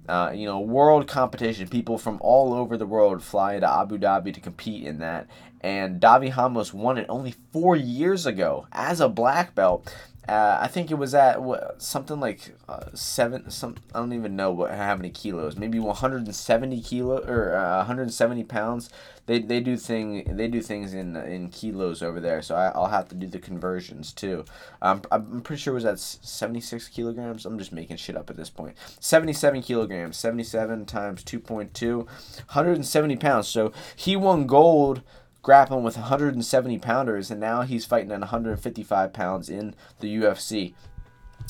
[0.09, 1.69] Uh, you know, world competition.
[1.69, 5.29] People from all over the world fly to Abu Dhabi to compete in that.
[5.61, 9.95] And Davi Hamos won it only four years ago as a black belt.
[10.29, 13.51] Uh, I think it was at what, something like uh, seven.
[13.51, 15.57] Some I don't even know what how many kilos.
[15.57, 18.89] Maybe 170 kilo or uh, 170 pounds.
[19.27, 22.41] They, they do thing they do things in in kilos over there.
[22.41, 24.45] So I, I'll have to do the conversions too.
[24.81, 27.45] Um, I'm pretty sure it was at 76 kilograms.
[27.45, 28.77] I'm just making shit up at this point.
[29.01, 30.17] 77 kilograms.
[30.17, 31.97] 77 times 2.2.
[31.97, 33.49] 170 pounds.
[33.49, 35.03] So he won gold
[35.43, 40.75] grappling with 170 pounders, and now he's fighting at 155 pounds in the UFC.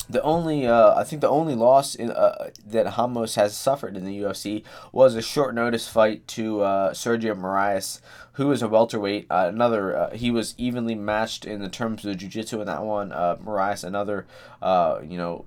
[0.09, 4.03] The only, uh, I think, the only loss in, uh, that Ramos has suffered in
[4.03, 8.01] the UFC was a short notice fight to uh, Sergio Moraes,
[8.33, 9.27] who is a welterweight.
[9.29, 12.83] Uh, another, uh, he was evenly matched in the terms of the jiu-jitsu in that
[12.83, 13.11] one.
[13.11, 13.37] Uh,
[13.83, 14.25] another,
[14.61, 15.45] uh, you know,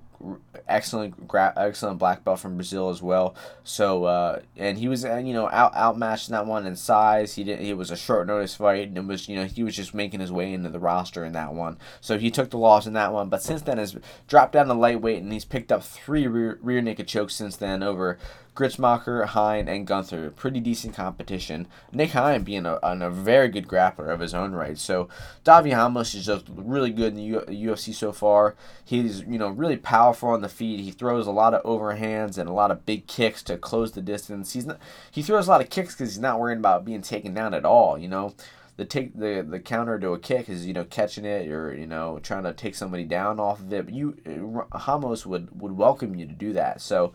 [0.69, 3.35] excellent gra- excellent black belt from Brazil as well.
[3.65, 7.35] So uh, and he was uh, you know out outmatched in that one in size.
[7.35, 7.67] He didn't.
[7.67, 10.21] it was a short notice fight and it was you know he was just making
[10.21, 11.79] his way into the roster in that one.
[12.01, 13.29] So he took the loss in that one.
[13.29, 13.97] But since then has
[14.29, 17.83] dropped down to lightweight and he's picked up three rear, rear naked chokes since then
[17.83, 18.19] over
[18.57, 20.31] Gruetzemacher, Hein, and Gunther.
[20.31, 21.69] Pretty decent competition.
[21.93, 24.79] Nick Hein being a, a very good grappler of his own right.
[24.79, 25.09] So
[25.45, 28.57] Davi Ramos is just really good in the U- UFC so far.
[28.85, 30.81] He's you know really powerful on the feet.
[30.81, 34.03] He throws a lot of overhands and a lot of big kicks to close the
[34.03, 34.55] distance.
[34.55, 34.79] He's not
[35.11, 37.65] he throws a lot of kicks because he's not worrying about being taken down at
[37.65, 37.99] all.
[37.99, 38.35] You know
[38.77, 41.87] the take the the counter to a kick is you know catching it or you
[41.87, 43.87] know trying to take somebody down off of it.
[43.87, 46.81] But you uh, Ramos would would welcome you to do that.
[46.81, 47.13] So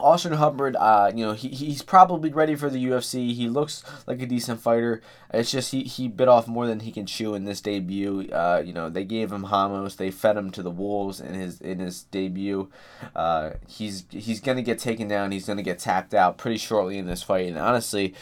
[0.00, 3.34] Austin Hubbard, uh, you know, he, he's probably ready for the UFC.
[3.34, 5.02] He looks like a decent fighter.
[5.32, 8.28] It's just he, he bit off more than he can chew in this debut.
[8.32, 9.94] Uh, you know, they gave him Ramos.
[9.94, 12.68] They fed him to the wolves in his in his debut.
[13.14, 15.30] Uh, he's he's gonna get taken down.
[15.30, 17.48] He's gonna get tapped out pretty shortly in this fight.
[17.48, 18.14] And honestly,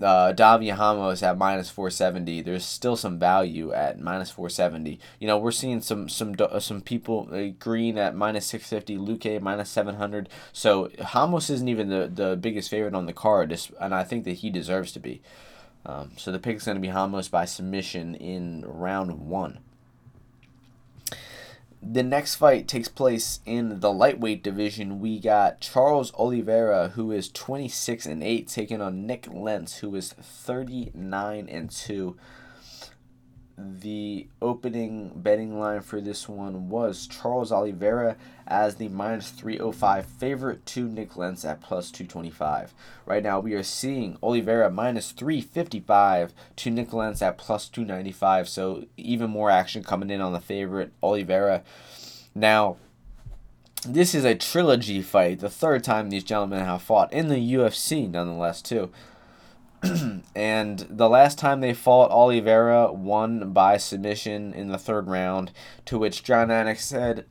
[0.00, 2.40] uh, Davi Ramos at minus four seventy.
[2.40, 5.00] There's still some value at minus four seventy.
[5.18, 8.96] You know, we're seeing some some some people uh, green at minus six fifty.
[8.96, 10.28] Luque minus seven hundred.
[10.52, 10.90] So
[11.22, 14.50] Ramos isn't even the, the biggest favorite on the card, and I think that he
[14.50, 15.22] deserves to be.
[15.86, 19.60] Um, so the pick is going to be Ramos by submission in round one.
[21.80, 24.98] The next fight takes place in the lightweight division.
[24.98, 30.12] We got Charles Oliveira, who is 26 and 8, taking on Nick Lentz, who is
[30.12, 32.16] 39 and 2
[33.56, 40.64] the opening betting line for this one was Charles Oliveira as the minus 305 favorite
[40.66, 42.74] to Nick Lentz at plus 225.
[43.06, 48.48] Right now, we are seeing Oliveira minus 355 to Nick Lentz at plus 295.
[48.48, 51.62] So, even more action coming in on the favorite, Oliveira.
[52.34, 52.76] Now,
[53.86, 58.08] this is a trilogy fight, the third time these gentlemen have fought in the UFC,
[58.08, 58.90] nonetheless, too.
[60.34, 65.52] and the last time they fought, Oliveira won by submission in the third round,
[65.86, 67.26] to which Jon Anik said,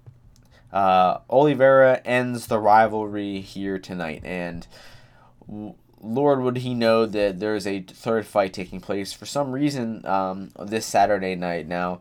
[0.74, 4.22] uh, Oliveira ends the rivalry here tonight.
[4.24, 4.68] And
[6.02, 10.52] Lord would he know that there's a third fight taking place for some reason um,
[10.60, 11.68] this Saturday night.
[11.68, 12.00] Now,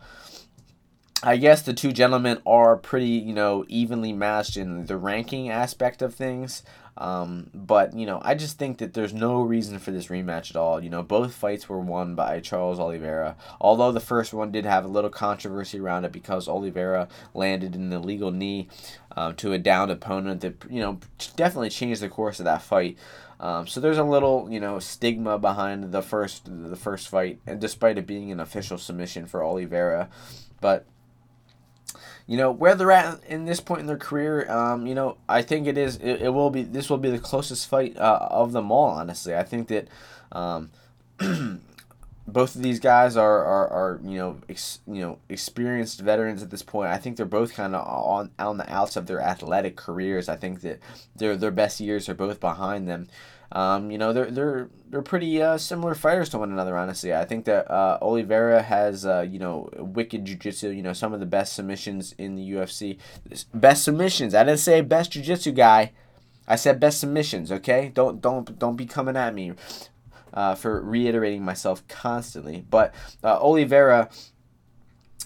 [1.23, 6.01] I guess the two gentlemen are pretty, you know, evenly matched in the ranking aspect
[6.01, 6.63] of things.
[6.97, 10.57] Um, but you know, I just think that there's no reason for this rematch at
[10.57, 10.83] all.
[10.83, 13.37] You know, both fights were won by Charles Oliveira.
[13.61, 17.93] Although the first one did have a little controversy around it because Oliveira landed an
[17.93, 18.69] illegal knee
[19.17, 20.99] um, to a downed opponent that you know
[21.37, 22.97] definitely changed the course of that fight.
[23.41, 27.59] Um, so there's a little, you know, stigma behind the first the first fight, and
[27.59, 30.11] despite it being an official submission for Oliveira,
[30.61, 30.85] but
[32.27, 35.43] you know where they're at in this point in their career um, you know i
[35.43, 38.53] think it is it, it will be this will be the closest fight uh, of
[38.53, 39.35] them all honestly.
[39.35, 39.89] I think that
[40.33, 40.71] um,
[42.27, 46.51] both of these guys are, are, are you know ex, you know experienced veterans at
[46.51, 46.91] this point.
[46.91, 50.29] I think they're both kind of on on the outs of their athletic careers.
[50.29, 50.79] I think that
[51.17, 53.09] their their best years are both behind them
[53.53, 56.77] um, you know, they're they're they're pretty uh, similar fighters to one another.
[56.77, 60.71] Honestly, I think that uh, Oliveira has uh, you know wicked jiu-jitsu.
[60.71, 62.99] You know, some of the best submissions in the UFC.
[63.53, 64.35] Best submissions.
[64.35, 65.93] I didn't say best jiu-jitsu guy.
[66.47, 67.51] I said best submissions.
[67.51, 69.53] Okay, don't don't don't be coming at me.
[70.33, 72.95] Uh, for reiterating myself constantly, but
[73.25, 74.09] uh, Oliveira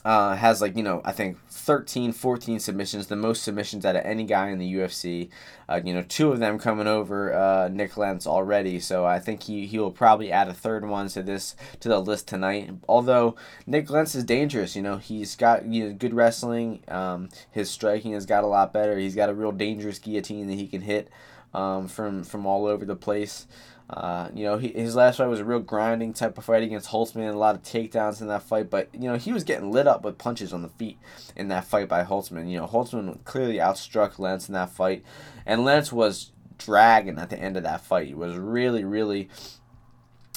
[0.04, 4.04] uh, has like you know I think 13, 14 submissions, the most submissions out of
[4.04, 5.30] any guy in the UFC.
[5.66, 9.44] Uh, you know, two of them coming over uh, Nick Lentz already, so I think
[9.44, 12.70] he, he will probably add a third one to this to the list tonight.
[12.86, 13.36] Although
[13.66, 16.82] Nick Lentz is dangerous, you know, he's got you know, good wrestling.
[16.88, 18.98] Um, his striking has got a lot better.
[18.98, 21.08] He's got a real dangerous guillotine that he can hit
[21.54, 23.46] um, from from all over the place.
[23.90, 26.88] Uh, you know, he, his last fight was a real grinding type of fight against
[26.88, 29.86] Holtzman, a lot of takedowns in that fight, but, you know, he was getting lit
[29.86, 30.98] up with punches on the feet
[31.36, 32.50] in that fight by Holtzman.
[32.50, 35.04] You know, Holtzman clearly outstruck Lentz in that fight,
[35.44, 38.08] and Lentz was dragging at the end of that fight.
[38.08, 39.28] He was really, really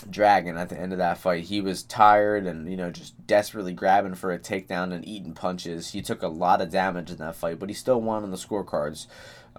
[0.09, 1.45] dragging at the end of that fight.
[1.45, 5.91] He was tired and, you know, just desperately grabbing for a takedown and eating punches.
[5.91, 8.37] He took a lot of damage in that fight, but he still won on the
[8.37, 9.07] scorecards.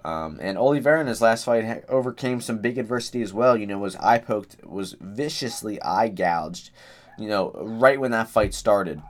[0.03, 3.57] Um, and Oliveira in his last fight overcame some big adversity as well.
[3.57, 6.71] You know, was eye poked, was viciously eye gouged.
[7.17, 9.01] You know, right when that fight started.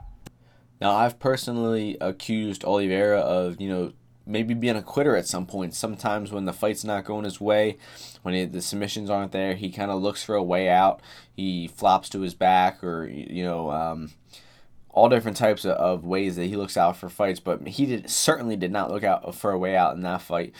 [0.80, 3.92] Now, I've personally accused Oliveira of, you know,
[4.26, 5.74] maybe being a quitter at some point.
[5.74, 7.76] Sometimes when the fight's not going his way,
[8.22, 11.00] when he, the submissions aren't there, he kind of looks for a way out.
[11.32, 14.12] He flops to his back, or you know, um,
[14.92, 18.10] all different types of, of ways that he looks out for fights, but he did
[18.10, 20.54] certainly did not look out for a way out in that fight.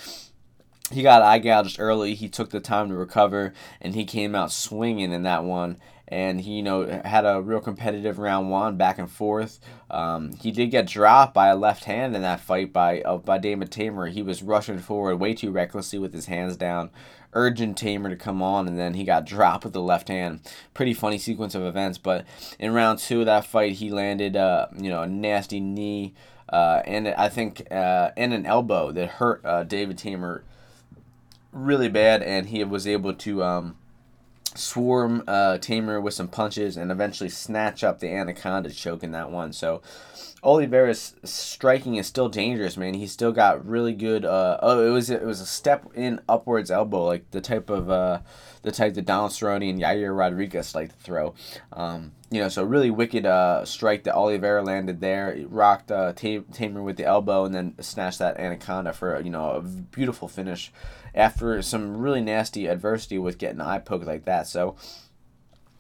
[0.91, 2.15] He got eye gouged early.
[2.15, 5.79] He took the time to recover, and he came out swinging in that one.
[6.09, 9.61] And he, you know, had a real competitive round one, back and forth.
[9.89, 13.39] Um, he did get dropped by a left hand in that fight by uh, by
[13.39, 14.11] David Teymur.
[14.11, 16.91] He was rushing forward way too recklessly with his hands down
[17.33, 20.41] urging Teymur to come on, and then he got dropped with the left hand.
[20.75, 21.99] Pretty funny sequence of events.
[21.99, 22.25] But
[22.59, 26.15] in round two of that fight, he landed, uh, you know, a nasty knee,
[26.49, 30.43] uh, and I think uh, and an elbow that hurt uh, David Teymur
[31.53, 33.43] really bad, and he was able to.
[33.43, 33.77] Um,
[34.57, 39.31] swarm uh, Teymur with some punches and eventually snatch up the anaconda choke in that
[39.31, 39.53] one.
[39.53, 39.81] So
[40.43, 42.95] Oliveira's striking is still dangerous, man.
[42.95, 44.25] He's still got really good.
[44.25, 47.91] Uh, oh, it was it was a step in upwards elbow, like the type of
[47.91, 48.21] uh,
[48.63, 51.35] the type that Donald Cerrone and Yair Rodriguez like to throw.
[51.73, 55.33] Um, you know, so really wicked uh, strike that Oliveira landed there.
[55.33, 59.51] It rocked uh, Teymur with the elbow and then snatched that anaconda for you know
[59.51, 60.73] a beautiful finish
[61.15, 64.47] after some really nasty adversity with getting eye poked like that.
[64.47, 64.77] So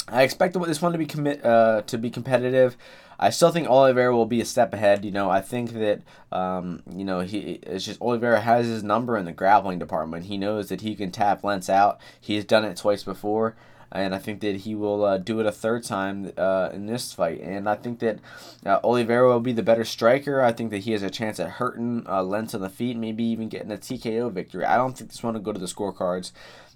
[0.08, 2.76] I expect this one to be commit uh, to be competitive.
[3.22, 5.04] I still think Oliveira will be a step ahead.
[5.04, 6.00] You know, I think that
[6.32, 10.24] um, you know he it's just Oliveira has his number in the grappling department.
[10.24, 12.00] He knows that he can tap Lentz out.
[12.20, 13.54] He's done it twice before
[13.92, 17.12] and I think that he will uh, do it a third time uh, in this
[17.12, 17.40] fight.
[17.40, 18.18] And I think that
[18.64, 20.42] uh, Oliveira will be the better striker.
[20.42, 23.24] I think that he has a chance at hurting uh, Lentz on the feet, maybe
[23.24, 24.64] even getting a TKO victory.
[24.64, 26.30] I don't think this one will go to the scorecards.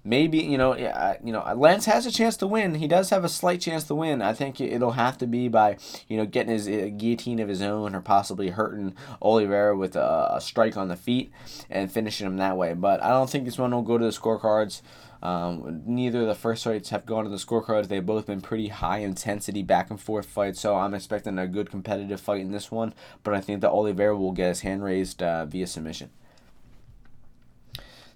[0.07, 2.75] Maybe you know, you know, Lentz has a chance to win.
[2.75, 4.21] He does have a slight chance to win.
[4.21, 5.77] I think it'll have to be by
[6.07, 10.41] you know getting his guillotine of his own, or possibly hurting Oliveira with a, a
[10.41, 11.31] strike on the feet
[11.71, 12.73] and finishing him that way.
[12.75, 14.81] But I don't think this one will go to the scorecards.
[15.23, 17.87] Um, neither of the first fights have gone to the scorecards.
[17.87, 21.71] They've both been pretty high intensity back and forth fights, so I'm expecting a good
[21.71, 22.93] competitive fight in this one.
[23.23, 26.11] But I think that Oliveira will get his hand raised uh, via submission.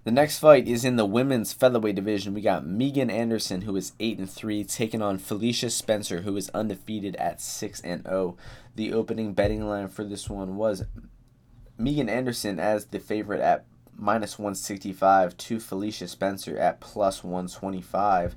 [0.05, 2.33] The next fight is in the women's featherweight division.
[2.33, 6.49] We got Megan Anderson, who is eight and three, taking on Felicia Spencer, who is
[6.53, 8.37] undefeated at six and zero.
[8.37, 8.37] Oh.
[8.75, 10.85] The opening betting line for this one was
[11.77, 18.35] Megan Anderson as the favorite at minus 165 to Felicia Spencer at plus 125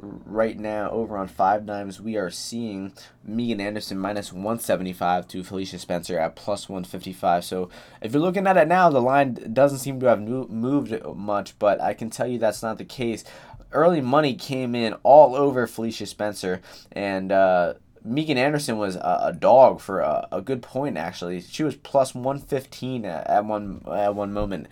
[0.00, 2.92] right now over on five dimes we are seeing
[3.24, 7.68] megan anderson minus 175 to felicia spencer at plus 155 so
[8.00, 11.80] if you're looking at it now the line doesn't seem to have moved much but
[11.80, 13.24] i can tell you that's not the case
[13.72, 16.60] early money came in all over felicia spencer
[16.92, 17.74] and uh,
[18.04, 21.40] Megan Anderson was a, dog for a, a, good point actually.
[21.40, 24.66] She was plus 115 at, at one at one moment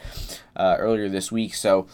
[0.54, 1.54] uh, earlier this week.
[1.54, 1.86] So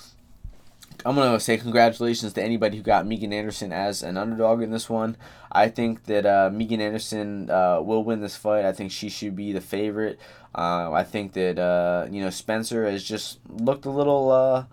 [1.04, 4.90] I'm gonna say congratulations to anybody who got Megan Anderson as an underdog in this
[4.90, 5.16] one.
[5.50, 8.64] I think that uh, Megan Anderson uh, will win this fight.
[8.64, 10.18] I think she should be the favorite.
[10.54, 14.64] Uh, I think that uh, you know Spencer has just looked a little, uh,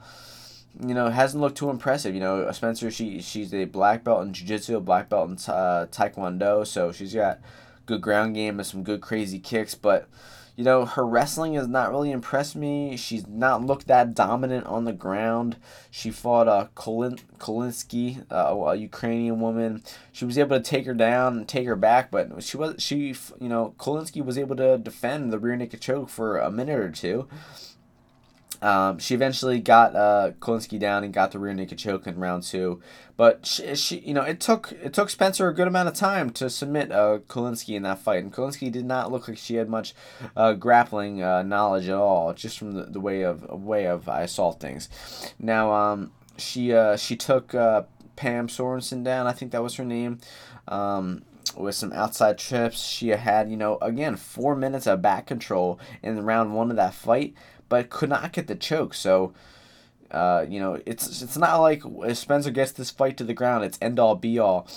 [0.85, 2.15] you know, hasn't looked too impressive.
[2.15, 6.65] You know, Spencer she she's a black belt in jiu-jitsu, black belt in uh, taekwondo,
[6.65, 7.39] so she's got
[7.85, 10.09] good ground game and some good crazy kicks, but
[10.55, 12.95] you know, her wrestling has not really impressed me.
[12.95, 15.57] She's not looked that dominant on the ground.
[15.91, 19.83] She fought uh, Kolin- Kolinsky, uh, a Ukrainian woman.
[20.11, 23.15] She was able to take her down and take her back, but she was she
[23.39, 26.91] you know Kolinsky was able to defend the rear naked choke for a minute or
[26.91, 27.27] two.
[28.61, 32.43] Um, she eventually got uh, Kolinsky down and got the rear naked choke in round
[32.43, 32.81] two,
[33.17, 36.29] but she, she, you know, it took it took Spencer a good amount of time
[36.31, 39.69] to submit uh, Kolinsky in that fight, and Kolinsky did not look like she had
[39.69, 39.93] much
[40.35, 44.25] uh, grappling uh, knowledge at all, just from the, the way of way of I
[44.25, 44.89] saw things.
[45.39, 47.83] Now, um, she uh, she took uh,
[48.15, 50.19] Pam Sorensen down, I think that was her name.
[50.67, 51.23] Um,
[51.55, 56.23] with some outside trips, she had you know again four minutes of back control in
[56.25, 57.33] round one of that fight
[57.69, 58.93] but could not get the choke.
[58.93, 59.33] So,
[60.11, 63.63] uh, you know, it's it's not like if Spencer gets this fight to the ground,
[63.65, 64.67] it's end all be all.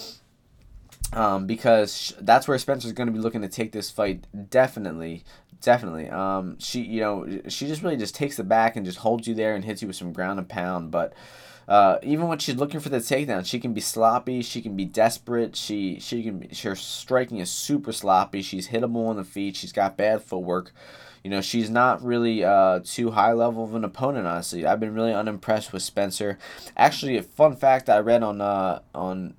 [1.12, 4.26] Um, because that's where Spencer's going to be looking to take this fight.
[4.50, 5.24] Definitely,
[5.62, 6.10] definitely.
[6.10, 9.34] Um, she, you know, she just really just takes the back and just holds you
[9.34, 10.90] there and hits you with some ground and pound.
[10.90, 11.14] But
[11.66, 14.42] uh, even when she's looking for the takedown, she can be sloppy.
[14.42, 15.56] She can be desperate.
[15.56, 18.42] She she can be, her striking is super sloppy.
[18.42, 19.56] She's hittable on the feet.
[19.56, 20.72] She's got bad footwork
[21.24, 24.64] you know, she's not really uh, too high level of an opponent, honestly.
[24.64, 26.38] I've been really unimpressed with Spencer.
[26.76, 29.34] Actually, a fun fact I read on uh, on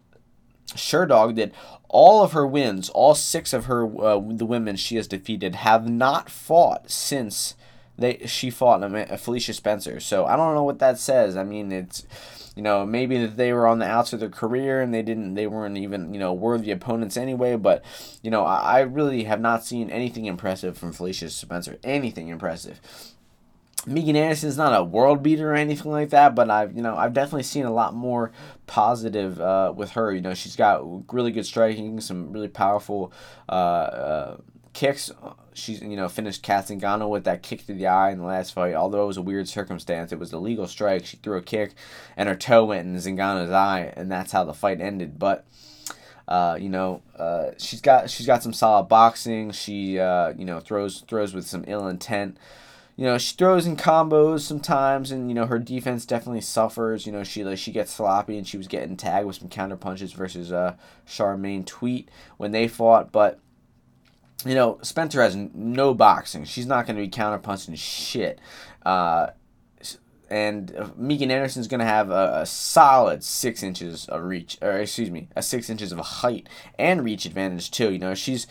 [0.67, 1.51] Sherdog that
[1.87, 5.89] all of her wins, all six of her uh, the women she has defeated, have
[5.89, 7.55] not fought since
[7.97, 8.81] they she fought
[9.19, 9.99] Felicia Spencer.
[9.99, 11.35] So I don't know what that says.
[11.35, 12.05] I mean, it's
[12.59, 15.33] you know maybe that they were on the outs of their career and they didn't
[15.35, 17.85] they weren't even you know worthy opponents anyway but
[18.21, 22.81] you know I, I really have not seen anything impressive from Felicia Spencer anything impressive
[23.87, 27.13] Megan Anderson's not a world beater or anything like that, but I've you know I've
[27.13, 28.33] definitely seen a lot more
[28.67, 30.13] positive uh, with her.
[30.13, 33.13] You know she's got really good striking, some really powerful
[33.47, 34.37] uh, uh,
[34.73, 35.13] kicks.
[35.59, 38.53] She's you know finished Kat Zingano with that kick to the eye in the last
[38.53, 38.73] fight.
[38.73, 41.05] Although it was a weird circumstance, it was a legal strike.
[41.05, 41.73] She threw a kick,
[42.17, 45.19] and her toe went in Zingano's eye, and that's how the fight ended.
[45.19, 45.45] But
[46.29, 49.51] uh, you know, uh, she's got she's got some solid boxing.
[49.51, 52.37] She uh, you know throws throws with some ill intent.
[52.95, 57.07] You know, she throws in combos sometimes, and you know her defense definitely suffers.
[57.07, 59.75] You know, she like she gets sloppy, and she was getting tagged with some counter
[59.75, 60.75] punches versus uh,
[61.07, 63.39] Charmaine Tweet when they fought, but
[64.45, 66.45] you know, Spencer has no boxing.
[66.45, 68.39] She's not going to be counterpunching shit.
[68.85, 69.27] Uh,
[70.29, 75.09] and Megan Anderson's going to have a, a, solid six inches of reach, or excuse
[75.09, 77.91] me, a six inches of height and reach advantage too.
[77.91, 78.45] You know, she's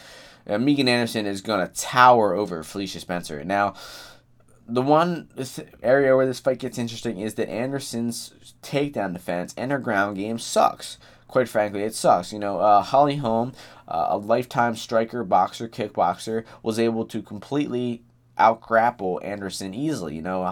[0.49, 3.45] uh, Megan Anderson is going to tower over Felicia Spencer.
[3.45, 3.75] Now,
[4.67, 5.29] the one
[5.83, 10.39] area where this fight gets interesting is that Anderson's takedown defense and her ground game
[10.39, 10.99] sucks
[11.29, 12.33] quite frankly, it sucks.
[12.33, 13.53] You know, uh, Holly Holm,
[13.87, 18.03] uh, a lifetime striker, boxer, kickboxer, was able to completely
[18.37, 20.17] out grapple Anderson easily.
[20.17, 20.43] You know,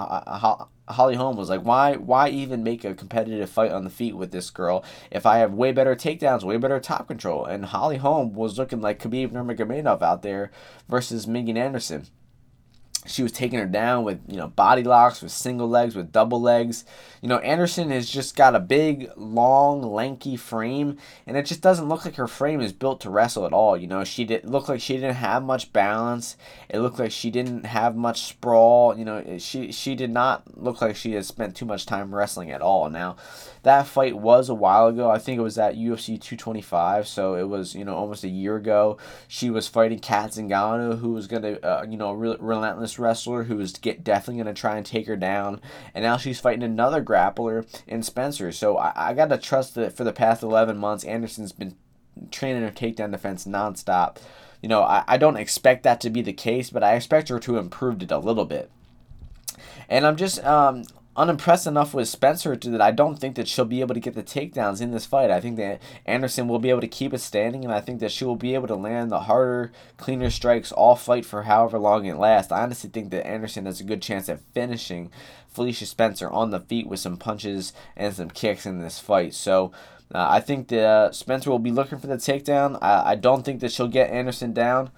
[0.88, 4.30] Holly Holm was like, why, why even make a competitive fight on the feet with
[4.30, 7.44] this girl if I have way better takedowns, way better top control?
[7.44, 10.50] And Holly Holm was looking like Khabib Nurmagomedov out there
[10.88, 12.06] versus Megan Anderson
[13.06, 16.40] she was taking her down with you know body locks with single legs with double
[16.40, 16.84] legs.
[17.22, 21.88] You know anderson has just got a big long lanky frame and it just doesn't
[21.88, 23.76] look like her frame is built to wrestle at all.
[23.76, 26.36] You know she did look like she didn't have much balance.
[26.68, 28.96] It looked like she didn't have much sprawl.
[28.96, 32.50] You know she she did not look like she had spent too much time wrestling
[32.50, 32.90] at all.
[32.90, 33.16] Now
[33.62, 35.10] that fight was a while ago.
[35.10, 38.56] I think it was at ufc 225 so it was you know almost a year
[38.56, 38.98] ago.
[39.28, 43.58] She was fighting kat zingano who was gonna uh, you know re- relentless wrestler who
[43.60, 45.60] is get, definitely going to try and take her down.
[45.94, 48.52] And now she's fighting another grappler in Spencer.
[48.52, 51.76] So I, I got to trust that for the past 11 months, Anderson's been
[52.30, 54.18] training her takedown defense nonstop.
[54.62, 57.38] You know, I, I don't expect that to be the case, but I expect her
[57.40, 58.70] to improve it a little bit.
[59.88, 60.84] And I'm just um,
[61.16, 64.22] unimpressed enough with Spencer that I don't think that she'll be able to get the
[64.22, 65.30] takedowns in this fight.
[65.30, 68.12] I think that Anderson will be able to keep it standing, and I think that
[68.12, 72.04] she will be able to land the harder, cleaner strikes all fight for however long
[72.04, 72.52] it lasts.
[72.52, 75.10] I honestly think that Anderson has a good chance at finishing
[75.48, 79.34] Felicia Spencer on the feet with some punches and some kicks in this fight.
[79.34, 79.72] So.
[80.14, 82.78] Uh, I think that uh, Spencer will be looking for the takedown.
[82.80, 84.92] I, I don't think that she'll get Anderson down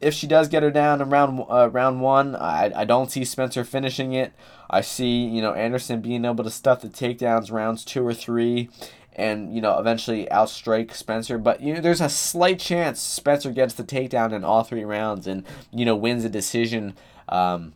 [0.00, 3.24] if she does get her down in round uh, round one, I, I don't see
[3.24, 4.32] Spencer finishing it.
[4.68, 8.68] I see you know Anderson being able to stuff the takedowns rounds two or three,
[9.12, 11.38] and you know eventually outstrike Spencer.
[11.38, 15.26] But you know there's a slight chance Spencer gets the takedown in all three rounds
[15.26, 16.94] and you know wins a decision.
[17.28, 17.72] Um,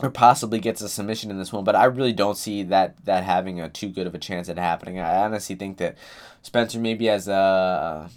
[0.00, 3.24] or possibly gets a submission in this one, but I really don't see that that
[3.24, 4.98] having a too good of a chance at happening.
[4.98, 5.98] I honestly think that
[6.42, 8.08] Spencer maybe has a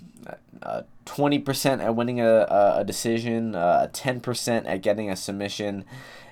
[1.05, 5.85] twenty percent at winning a, a, decision, uh, ten percent at getting a submission,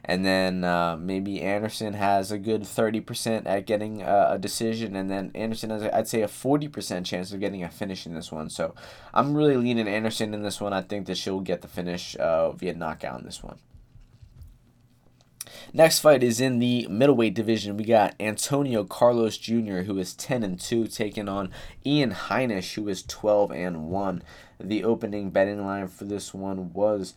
[0.03, 4.95] and then uh, maybe Anderson has a good thirty percent at getting a, a, decision,
[4.95, 8.13] and then Anderson has I'd say a forty percent chance of getting a finish in
[8.13, 8.49] this one.
[8.49, 8.73] So
[9.13, 10.73] I'm really leaning Anderson in this one.
[10.73, 13.59] I think that she'll get the finish uh, via knockout in this one.
[15.73, 17.77] Next fight is in the middleweight division.
[17.77, 21.49] We got Antonio Carlos Jr., who is 10 and 2, taking on
[21.85, 24.23] Ian Heinisch, who is 12 and 1.
[24.59, 27.13] The opening betting line for this one was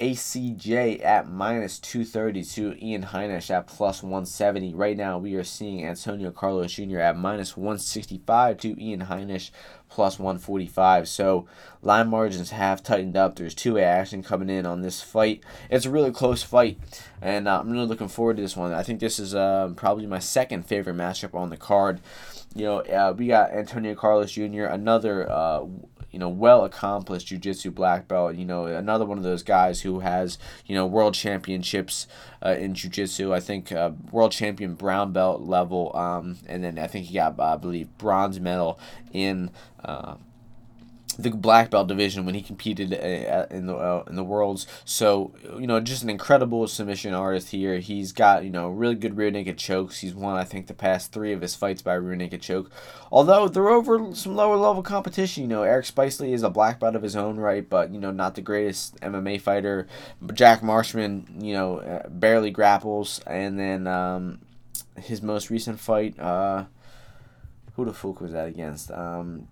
[0.00, 4.74] ACJ at minus 232, Ian Heinisch at plus 170.
[4.74, 7.00] Right now, we are seeing Antonio Carlos Jr.
[7.00, 9.50] at minus 165 to Ian Heinisch
[9.90, 11.08] plus 145.
[11.08, 11.46] So,
[11.82, 13.36] line margins have tightened up.
[13.36, 15.44] There's two action coming in on this fight.
[15.68, 16.78] It's a really close fight,
[17.20, 18.72] and uh, I'm really looking forward to this one.
[18.72, 22.00] I think this is uh, probably my second favorite matchup on the card.
[22.54, 25.66] You know, uh, we got Antonio Carlos Jr., another uh,
[26.10, 28.34] you know, well accomplished jiu-jitsu black belt.
[28.34, 32.06] You know, another one of those guys who has, you know, world championships
[32.44, 33.32] uh, in jiu-jitsu.
[33.32, 35.94] I think uh, world champion brown belt level.
[35.94, 38.78] Um, and then I think he got, I believe, bronze medal
[39.12, 39.50] in
[39.84, 40.14] uh,
[41.18, 44.66] the black belt division when he competed uh, in the uh, in the worlds.
[44.84, 47.78] So you know, just an incredible submission artist here.
[47.78, 50.00] He's got you know really good rear naked chokes.
[50.00, 52.70] He's won I think the past three of his fights by rear naked choke.
[53.12, 55.42] Although they're over some lower level competition.
[55.42, 58.10] You know, Eric Spicely is a black belt of his own right, but you know
[58.10, 59.86] not the greatest MMA fighter.
[60.34, 64.40] Jack Marshman, you know, uh, barely grapples, and then um,
[64.96, 66.18] his most recent fight.
[66.18, 66.64] Uh,
[67.74, 68.90] who the fuck was that against?
[68.90, 69.48] Um,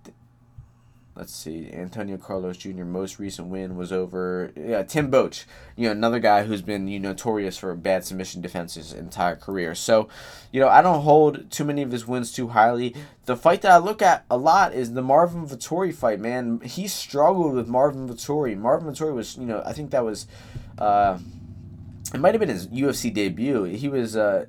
[1.18, 2.84] let's see, Antonio Carlos Jr.
[2.84, 5.44] most recent win was over yeah, Tim Boetsch,
[5.74, 9.34] you know, another guy who's been you know, notorious for bad submission defense his entire
[9.34, 9.74] career.
[9.74, 10.08] So,
[10.52, 12.94] you know, I don't hold too many of his wins too highly.
[13.26, 16.60] The fight that I look at a lot is the Marvin Vettori fight, man.
[16.60, 18.56] He struggled with Marvin Vettori.
[18.56, 20.28] Marvin Vettori was, you know, I think that was
[20.78, 21.18] uh
[22.14, 23.64] it might have been his UFC debut.
[23.64, 24.46] He was uh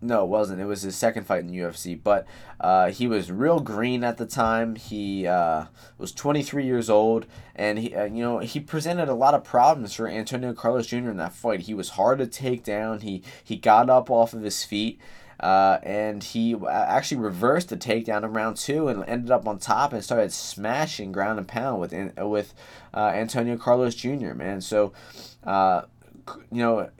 [0.00, 0.60] no, it wasn't.
[0.60, 1.98] It was his second fight in the UFC.
[2.00, 2.26] But
[2.60, 4.76] uh, he was real green at the time.
[4.76, 5.66] He uh,
[5.98, 7.26] was 23 years old,
[7.56, 11.10] and he, uh, you know, he presented a lot of problems for Antonio Carlos Jr.
[11.10, 11.60] in that fight.
[11.60, 13.00] He was hard to take down.
[13.00, 15.00] He he got up off of his feet.
[15.40, 19.92] Uh, and he actually reversed the takedown in round two and ended up on top
[19.92, 22.54] and started smashing ground and pound with with
[22.92, 24.34] uh, Antonio Carlos Jr.
[24.34, 24.92] Man, so
[25.44, 25.82] uh,
[26.50, 26.90] you know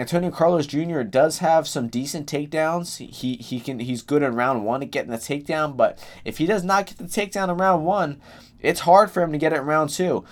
[0.00, 1.02] Antonio Carlos Jr.
[1.02, 2.96] does have some decent takedowns.
[2.96, 6.46] He he can he's good in round one at getting the takedown, but if he
[6.46, 8.18] does not get the takedown in round one,
[8.60, 10.24] it's hard for him to get it in round two.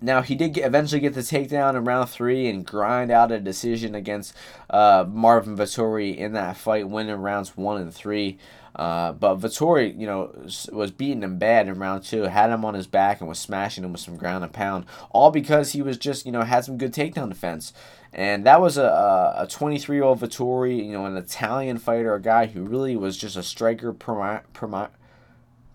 [0.00, 3.40] Now he did get, eventually get the takedown in round three and grind out a
[3.40, 4.34] decision against
[4.70, 8.38] uh, Marvin Vettori in that fight, winning rounds one and three.
[8.76, 10.32] Uh, but Vettori, you know,
[10.72, 13.84] was beating him bad in round two, had him on his back and was smashing
[13.84, 16.76] him with some ground and pound, all because he was just, you know, had some
[16.76, 17.72] good takedown defense.
[18.14, 22.22] And that was a, a 23 year old Vettori, you know, an Italian fighter, a
[22.22, 24.86] guy who really was just a striker primi- primi-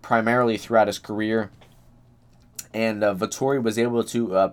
[0.00, 1.50] primarily throughout his career.
[2.72, 4.52] And uh, Vettori was able to uh,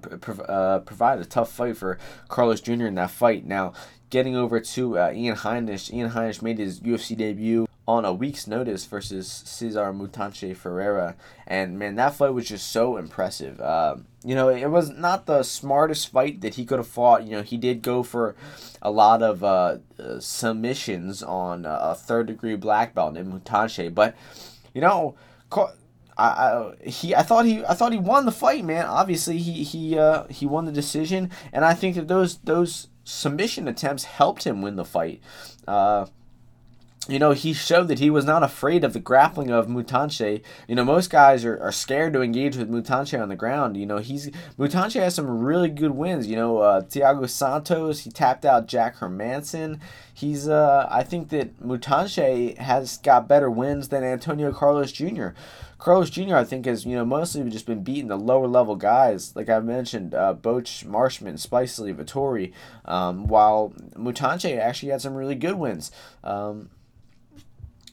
[0.50, 2.88] uh, provide a tough fight for Carlos Jr.
[2.88, 3.46] in that fight.
[3.46, 3.72] Now,
[4.10, 8.48] getting over to uh, Ian Heinisch, Ian Heinisch made his UFC debut on a week's
[8.48, 11.16] notice versus Cesar Mutante Ferreira.
[11.48, 13.62] And man, that fight was just so impressive.
[13.62, 17.24] Uh, you know, it was not the smartest fight that he could have fought.
[17.24, 18.36] You know, he did go for
[18.82, 24.16] a lot of uh, uh, submissions on a third degree black belt in Mutante, but
[24.74, 25.16] you know.
[26.20, 28.86] I, I he I thought he I thought he won the fight, man.
[28.86, 33.68] Obviously, he he uh, he won the decision, and I think that those those submission
[33.68, 35.22] attempts helped him win the fight.
[35.68, 36.08] Uh,
[37.08, 40.42] you know, he showed that he was not afraid of the grappling of Mutante.
[40.68, 43.78] You know, most guys are, are scared to engage with Mutante on the ground.
[43.78, 44.30] You know, he's
[44.60, 46.28] Mutante has some really good wins.
[46.28, 49.80] You know, uh, Thiago Santos, he tapped out Jack Hermansson.
[50.14, 55.30] He's, uh, I think that Mutante has got better wins than Antonio Carlos Jr.
[55.78, 56.36] Carlos Jr.
[56.36, 59.60] I think has you know mostly just been beating the lower level guys like I
[59.60, 62.52] mentioned uh, Boch, Marshman, Spicely, Vettori,
[62.86, 65.92] um, while Mutante actually had some really good wins.
[66.24, 66.70] Um,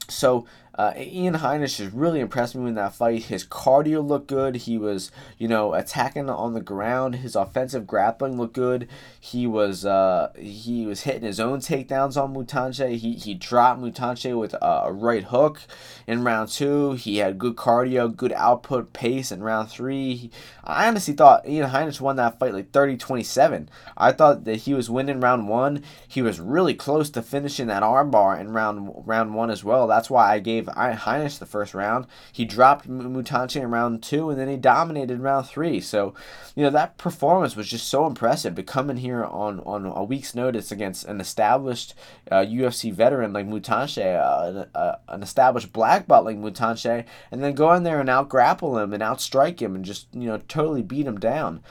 [0.09, 0.45] so
[0.77, 3.23] uh, Ian Heinisch has really impressed me in that fight.
[3.23, 4.55] His cardio looked good.
[4.57, 7.15] He was, you know, attacking on the ground.
[7.15, 8.87] His offensive grappling looked good.
[9.19, 12.97] He was, uh, he was hitting his own takedowns on Mutante.
[12.97, 15.61] He he dropped Mutante with a, right hook
[16.07, 16.93] in round two.
[16.93, 20.29] He had good cardio, good output pace in round three.
[20.63, 23.67] I honestly thought Ian Heinisch won that fight like 30-27.
[23.97, 25.83] I thought that he was winning round one.
[26.07, 29.87] He was really close to finishing that armbar in round round one as well.
[29.87, 32.07] That's why I gave gave Heinisch the first round.
[32.31, 35.79] He dropped Mutante in round two, and then he dominated round three.
[35.79, 36.13] So,
[36.55, 40.35] you know, that performance was just so impressive come in here on, on a week's
[40.35, 41.93] notice against an established
[42.31, 47.43] uh, UFC veteran like Mutante, uh, an, uh, an established black belt like Mutante, and
[47.43, 50.37] then go in there and out grapple him and outstrike him and just, you know,
[50.47, 51.61] totally beat him down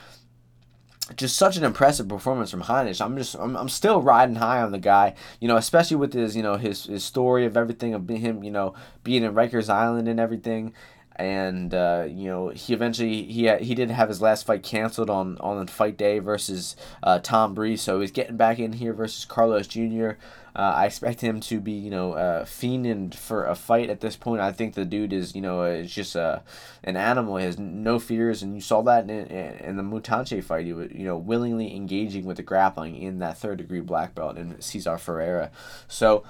[1.15, 3.03] just such an impressive performance from Heinisch.
[3.03, 6.35] I'm just I'm, I'm still riding high on the guy, you know, especially with his
[6.35, 10.07] you know his his story of everything of him you know being in Rikers Island
[10.07, 10.73] and everything,
[11.15, 15.09] and uh, you know he eventually he had, he did have his last fight canceled
[15.09, 18.93] on on the fight day versus uh, Tom Breese, so he's getting back in here
[18.93, 20.11] versus Carlos Jr.
[20.55, 24.15] Uh, I expect him to be, you know, uh, fiending for a fight at this
[24.15, 24.41] point.
[24.41, 26.43] I think the dude is, you know, is just a,
[26.83, 27.35] an animal.
[27.35, 30.65] He has no fears, and you saw that in, in the Mutante fight.
[30.65, 34.37] He was, you know, willingly engaging with the grappling in that third degree black belt
[34.37, 35.51] in Cesar Ferreira.
[35.89, 36.23] So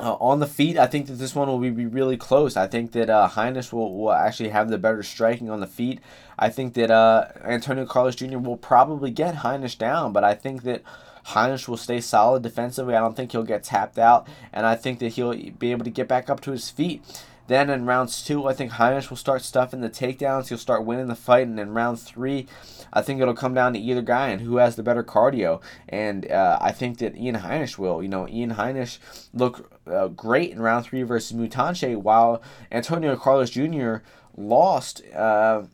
[0.00, 2.56] uh, on the feet, I think that this one will be, be really close.
[2.56, 6.00] I think that uh, Heinisch will, will actually have the better striking on the feet.
[6.36, 8.38] I think that uh, Antonio Carlos Jr.
[8.38, 10.82] will probably get Heinisch down, but I think that
[11.28, 12.94] Heinisch will stay solid defensively.
[12.94, 15.90] I don't think he'll get tapped out, and I think that he'll be able to
[15.90, 17.02] get back up to his feet.
[17.46, 20.48] Then in rounds two, I think Heinisch will start stuffing the takedowns.
[20.48, 22.46] He'll start winning the fight, and in round three,
[22.92, 25.60] I think it'll come down to either guy and who has the better cardio.
[25.88, 28.02] And uh, I think that Ian Heinisch will.
[28.02, 28.98] You know, Ian Heinisch
[29.34, 33.96] looked uh, great in round three versus Mutante, while Antonio Carlos Jr.
[34.36, 35.02] lost.
[35.14, 35.64] Uh,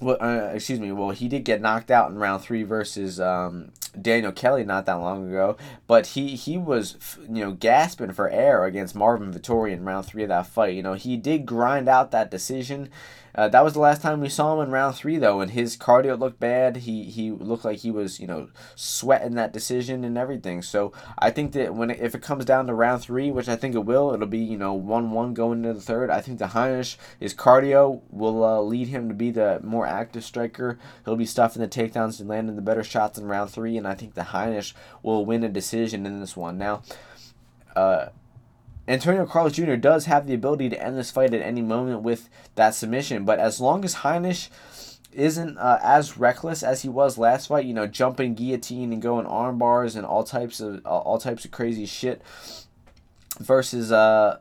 [0.00, 0.92] well, uh, excuse me.
[0.92, 4.94] Well, he did get knocked out in round three versus um, Daniel Kelly not that
[4.94, 9.84] long ago, but he he was you know gasping for air against Marvin Vettori in
[9.84, 10.74] round three of that fight.
[10.74, 12.88] You know he did grind out that decision.
[13.34, 15.76] Uh, that was the last time we saw him in round three, though, and his
[15.76, 16.78] cardio looked bad.
[16.78, 20.62] He he looked like he was, you know, sweating that decision and everything.
[20.62, 23.56] So I think that when it, if it comes down to round three, which I
[23.56, 26.10] think it will, it'll be you know one one going into the third.
[26.10, 30.24] I think the Heinisch his cardio will uh, lead him to be the more active
[30.24, 30.78] striker.
[31.04, 33.94] He'll be stuffing the takedowns and landing the better shots in round three, and I
[33.94, 36.58] think the Heinisch will win a decision in this one.
[36.58, 36.82] Now.
[37.76, 38.08] Uh,
[38.90, 39.76] Antonio Carlos Jr.
[39.76, 43.38] does have the ability to end this fight at any moment with that submission, but
[43.38, 44.48] as long as Heinisch
[45.12, 49.26] isn't uh, as reckless as he was last fight, you know, jumping guillotine and going
[49.26, 52.20] arm bars and all types of all types of crazy shit
[53.38, 54.38] versus uh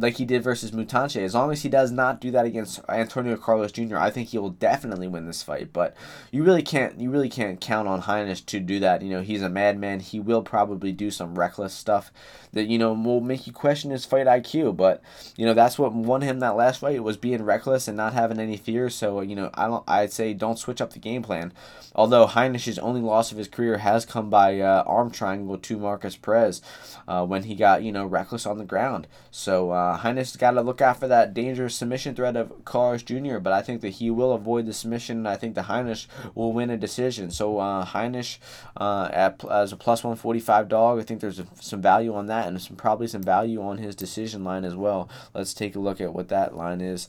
[0.00, 1.22] like he did versus Mutante.
[1.22, 4.38] As long as he does not do that against Antonio Carlos Jr., I think he
[4.38, 5.72] will definitely win this fight.
[5.72, 5.96] But
[6.30, 9.02] you really can't you really can't count on Heinisch to do that.
[9.02, 10.00] You know, he's a madman.
[10.00, 12.12] He will probably do some reckless stuff
[12.52, 14.76] that you know will make you question his fight IQ.
[14.76, 15.02] But
[15.36, 18.38] you know that's what won him that last fight was being reckless and not having
[18.38, 18.90] any fear.
[18.90, 21.52] So you know I don't I'd say don't switch up the game plan.
[21.94, 26.16] Although Heinisch's only loss of his career has come by uh, arm triangle to Marcus
[26.16, 26.62] Perez
[27.08, 29.06] uh, when he got you know reckless on the ground.
[29.30, 29.70] So.
[29.70, 33.38] Uh, uh, Heinisch's got to look out for that dangerous submission threat of Carlos Jr.,
[33.38, 35.18] but I think that he will avoid the submission.
[35.18, 37.30] and I think the Heinisch will win a decision.
[37.30, 38.38] So uh, Heinisch
[38.76, 42.46] uh, at, as a plus 145 dog, I think there's a, some value on that
[42.46, 45.08] and some probably some value on his decision line as well.
[45.34, 47.08] Let's take a look at what that line is.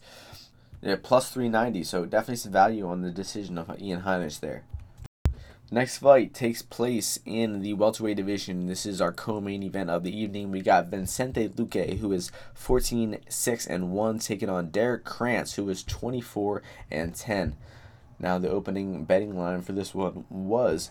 [0.82, 4.64] Yeah, plus 390, so definitely some value on the decision of Ian Heinisch there.
[5.72, 8.66] Next fight takes place in the welterweight division.
[8.66, 10.50] This is our co-main event of the evening.
[10.50, 15.70] We got Vicente Luque, who is 14 6 and 1, taking on Derek Krantz, who
[15.70, 17.56] is 24 and 10.
[18.18, 20.90] Now the opening betting line for this one was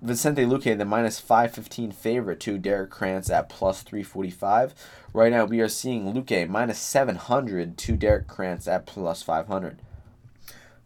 [0.00, 4.74] Vicente Luque, the minus 515 favorite to Derek Krantz at plus 345.
[5.12, 9.80] Right now we are seeing Luque minus 700 to Derek Krantz at plus 500.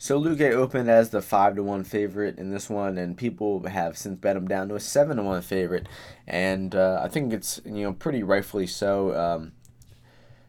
[0.02, 3.98] So Luque opened as the five to one favorite in this one, and people have
[3.98, 5.86] since bet him down to a seven to one favorite,
[6.26, 9.14] and uh, I think it's you know pretty rightfully so.
[9.14, 9.52] Um,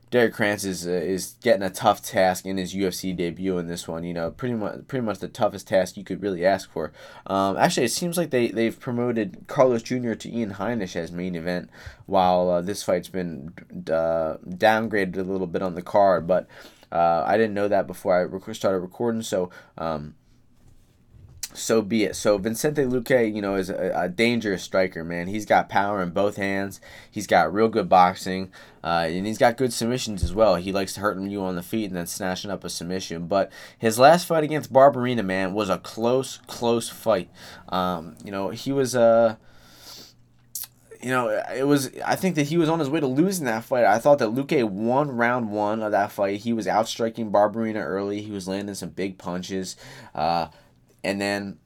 [0.09, 3.89] Derek Krantz is uh, is getting a tough task in his UFC debut in this
[3.89, 4.05] one.
[4.05, 6.93] You know, pretty much pretty much the toughest task you could really ask for.
[7.27, 10.13] Um, actually, it seems like they they've promoted Carlos Jr.
[10.13, 11.69] to Ian Heinisch as main event,
[12.05, 13.51] while uh, this fight's been
[13.89, 16.25] uh, downgraded a little bit on the card.
[16.25, 16.47] But
[16.91, 19.49] uh, I didn't know that before I rec- started recording, so.
[19.77, 20.15] Um,
[21.53, 22.15] so be it.
[22.15, 25.27] So Vicente Luque, you know, is a, a, dangerous striker, man.
[25.27, 26.79] He's got power in both hands.
[27.09, 28.51] He's got real good boxing,
[28.83, 30.55] uh, and he's got good submissions as well.
[30.55, 33.27] He likes to hurt you on the feet and then snatching up a submission.
[33.27, 37.29] But his last fight against Barberena, man, was a close, close fight.
[37.69, 39.35] Um, you know, he was Uh,
[41.03, 41.91] you know, it was.
[42.05, 43.85] I think that he was on his way to losing that fight.
[43.85, 46.41] I thought that Luque won round one of that fight.
[46.41, 48.21] He was outstriking Barberena early.
[48.21, 49.75] He was landing some big punches.
[50.13, 50.47] Uh,
[51.03, 51.57] and then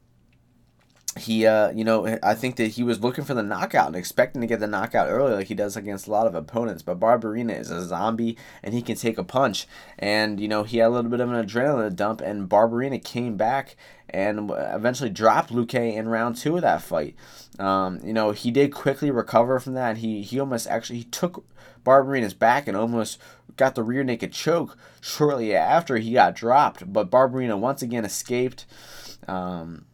[1.18, 4.42] he uh you know I think that he was looking for the knockout and expecting
[4.42, 7.58] to get the knockout early like he does against a lot of opponents but Barberena
[7.58, 9.66] is a zombie and he can take a punch.
[9.98, 13.38] And you know he had a little bit of an adrenaline dump and Barberena came
[13.38, 13.78] back
[14.10, 17.16] and eventually dropped Luque in round two of that fight.
[17.60, 19.98] Um, you know he did quickly recover from that.
[19.98, 21.46] He he almost actually he took
[21.86, 23.20] Barberena's back and almost
[23.56, 28.66] got the rear naked choke shortly after he got dropped but Barberena once again escaped.
[29.30, 29.86] Um,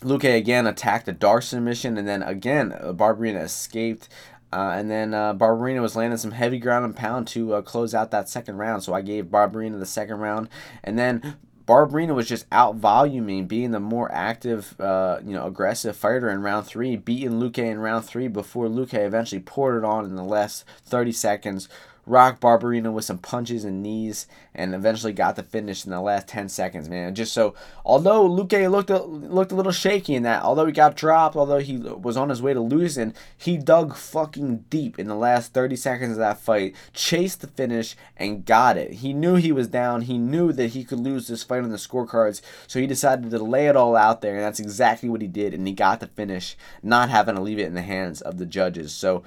[0.00, 4.08] Luque again attacked the d'Arce submission, and then again uh, Barberena escaped.
[4.52, 7.94] Uh, and then uh, Barberena was landing some heavy ground and pound to uh, close
[7.94, 8.82] out that second round.
[8.82, 10.48] So I gave Barberena the second round.
[10.84, 11.36] And then
[11.66, 16.42] Barberena was just out voluming, being the more active, uh, you know, aggressive fighter in
[16.42, 20.22] round three, beating Luque in round three before Luque eventually poured it on in the
[20.22, 21.68] last 30 seconds,
[22.06, 26.28] rocked Barberena with some punches and knees, and eventually got the finish in the last
[26.28, 27.14] 10 seconds, man.
[27.14, 27.54] Just so,
[27.84, 31.58] although Luque looked a, looked a little shaky in that, although he got dropped, although
[31.58, 35.74] he was on his way to losing, he dug fucking deep in the last 30
[35.76, 38.94] seconds of that fight, chased the finish, and got it.
[38.94, 40.02] He knew he was down.
[40.02, 43.38] He knew that he could lose this fight on the scorecards, so he decided to
[43.38, 46.06] lay it all out there, and that's exactly what he did, and he got the
[46.06, 48.92] finish, not having to leave it in the hands of the judges.
[48.92, 49.24] So,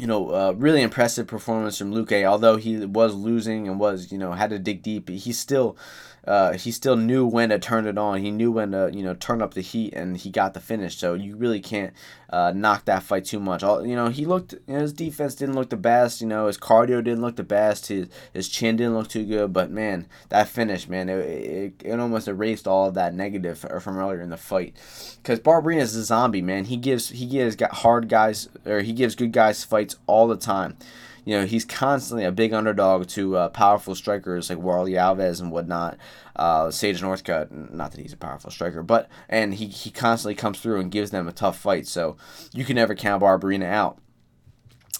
[0.00, 2.24] you know, uh, really impressive performance from Luque.
[2.24, 5.76] Although he was losing and was, you know, had to dig deep, he still
[6.26, 8.20] uh, he still knew when to turn it on.
[8.20, 10.96] He knew when to you know turn up the heat, and he got the finish.
[10.96, 11.92] So you really can't
[12.30, 13.62] uh, knock that fight too much.
[13.62, 16.20] All, you know, he looked you know, his defense didn't look the best.
[16.20, 17.88] You know, his cardio didn't look the best.
[17.88, 19.52] His his chin didn't look too good.
[19.52, 23.98] But man, that finish, man, it, it, it almost erased all of that negative from
[23.98, 24.74] earlier in the fight.
[25.22, 26.66] Because Barberena is a zombie, man.
[26.66, 30.76] He gives he gives hard guys or he gives good guys fights all the time
[31.24, 35.52] you know, he's constantly a big underdog to uh, powerful strikers like Warlley Alves and
[35.52, 35.96] whatnot.
[36.34, 40.58] Uh, Sage Northcutt, not that he's a powerful striker, but and he, he constantly comes
[40.58, 41.86] through and gives them a tough fight.
[41.86, 42.16] So
[42.52, 43.98] you can never count Barberena out.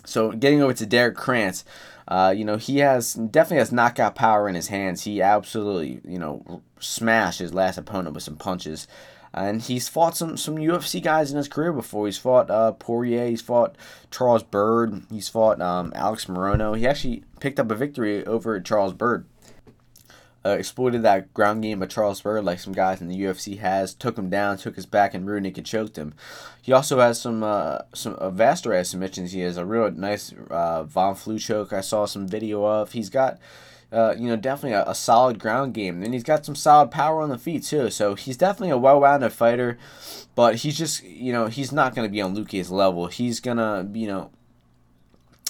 [0.05, 1.65] So getting over to Derek Krantz,
[2.09, 5.05] uh, you know, he has definitely has knockout power in his hands.
[5.05, 8.89] He absolutely, you know, smashed his last opponent with some punches.
[9.33, 12.07] And he's fought some, some UFC guys in his career before.
[12.07, 13.77] He's fought uh, Poirier, he's fought
[14.11, 16.77] Charles Byrd, he's fought um, Alex Morono.
[16.77, 19.25] He actually picked up a victory over Charles Byrd.
[20.45, 23.93] Uh, exploited that ground game of Charles Byrd like some guys in the UFC has.
[23.93, 26.15] Took him down, took his back, and rear naked choked him.
[26.62, 29.33] He also has some uh, some uh, vast array of submissions.
[29.33, 31.73] He has a real nice uh, Von Flue choke.
[31.73, 32.93] I saw some video of.
[32.93, 33.39] He's got
[33.93, 36.03] uh, you know, definitely a, a, solid ground game.
[36.03, 37.91] And he's got some solid power on the feet, too.
[37.91, 39.79] So he's definitely a well rounded fighter,
[40.35, 43.09] but he's just, you know, he's not going to be on Luque's level.
[43.09, 44.31] He's going to, you know,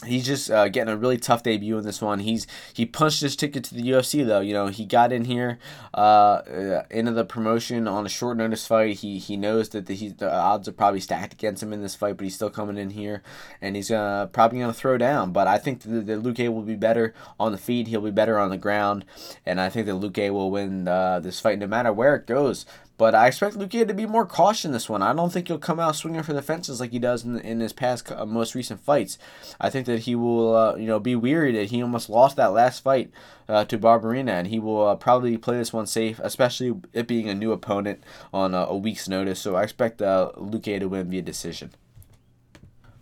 [0.07, 2.21] he's just uh, getting a really tough debut in this one.
[2.21, 4.41] He's he punched his ticket to the UFC though.
[4.41, 5.59] You know he got in here
[5.95, 8.99] uh, uh, into the promotion on a short notice fight.
[8.99, 11.95] He he knows that the, he, the odds are probably stacked against him in this
[11.95, 13.23] fight, but he's still coming in here
[13.61, 15.33] and he's uh, probably gonna throw down.
[15.33, 17.89] But I think that, that Luque will be better on the feet.
[17.89, 19.05] He'll be better on the ground,
[19.45, 22.67] and I think that Luque will win uh, this fight no matter where it goes.
[23.01, 25.01] But I expect Luque to be more cautious in this one.
[25.01, 27.61] I don't think he'll come out swinging for the fences like he does in, in
[27.61, 29.17] his past uh, most recent fights.
[29.59, 32.53] I think that he will, uh, you know, be weary that he almost lost that
[32.53, 33.11] last fight
[33.49, 37.27] uh, to Barberena, and he will uh, probably play this one safe, especially it being
[37.27, 38.05] a new opponent
[38.35, 39.41] on a week's notice.
[39.41, 41.71] So I expect uh, Luque to win via decision.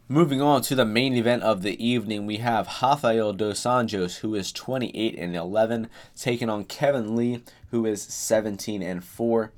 [0.07, 4.37] Moving on to the main event of the evening, we have Rafael dos Anjos, who
[4.37, 7.43] is 28 and 11, taking on Kevin Lee,
[7.73, 9.53] who is 17 and 4.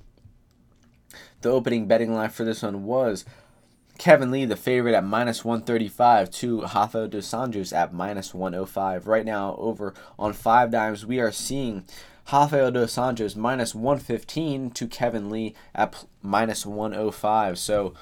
[1.43, 3.25] The opening betting line for this one was
[3.99, 9.07] Kevin Lee, the favorite at minus 135 to Rafael dos Anjos at minus 105.
[9.07, 11.85] Right now, over on Five Dimes, we are seeing
[12.33, 17.59] Rafael dos Anjos minus 115 to Kevin Lee at minus 105.
[17.59, 17.95] So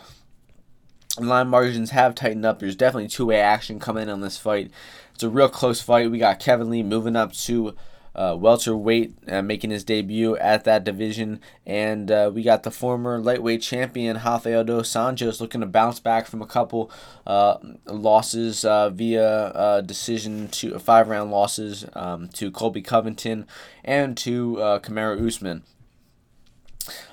[1.18, 2.58] line margins have tightened up.
[2.58, 4.70] There's definitely two way action coming in on this fight.
[5.14, 6.10] It's a real close fight.
[6.10, 7.74] We got Kevin Lee moving up to
[8.18, 11.40] uh, welterweight, uh, making his debut at that division.
[11.64, 16.26] And uh, we got the former lightweight champion, Rafael dos Anjos, looking to bounce back
[16.26, 16.90] from a couple
[17.26, 23.46] uh, losses uh, via uh, decision to five round losses um, to Colby Covington
[23.84, 25.62] and to uh, Kamaru Usman.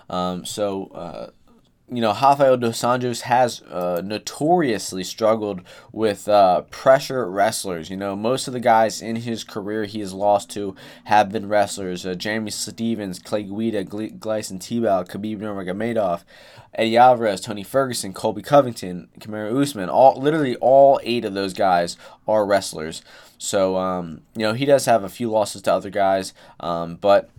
[0.09, 1.33] Um, so
[1.87, 7.91] you know, Rafael dos Anjos has uh, notoriously struggled with uh, pressure wrestlers.
[7.91, 11.47] You know, most of the guys in his career he has lost to have been
[11.47, 12.03] wrestlers.
[12.03, 16.23] Uh, Jeremy Stephens, Clay Guida, Gleison Tibau, Khabib Nurmagomedov,
[16.73, 19.87] Eddie Alvarez, Tony Ferguson, Colby Covington, Kamaru Usman.
[19.87, 21.97] All literally all eight of those guys
[22.27, 23.03] are wrestlers.
[23.37, 27.29] So um, you know he does have a few losses to other guys, um, but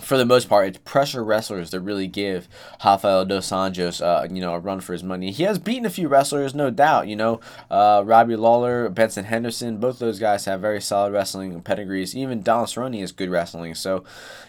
[0.00, 2.48] for the most part, it's pressure wrestlers that really give
[2.82, 5.30] Rafael dos Anjos, uh, you know, a run for his money.
[5.30, 7.08] He has beaten a few wrestlers, no doubt.
[7.08, 7.40] You know,
[7.70, 12.16] uh, Robbie Lawler, Benson Henderson, both those guys have very solid wrestling pedigrees.
[12.16, 13.74] Even Donald Cerrone has good wrestling.
[13.74, 14.02] So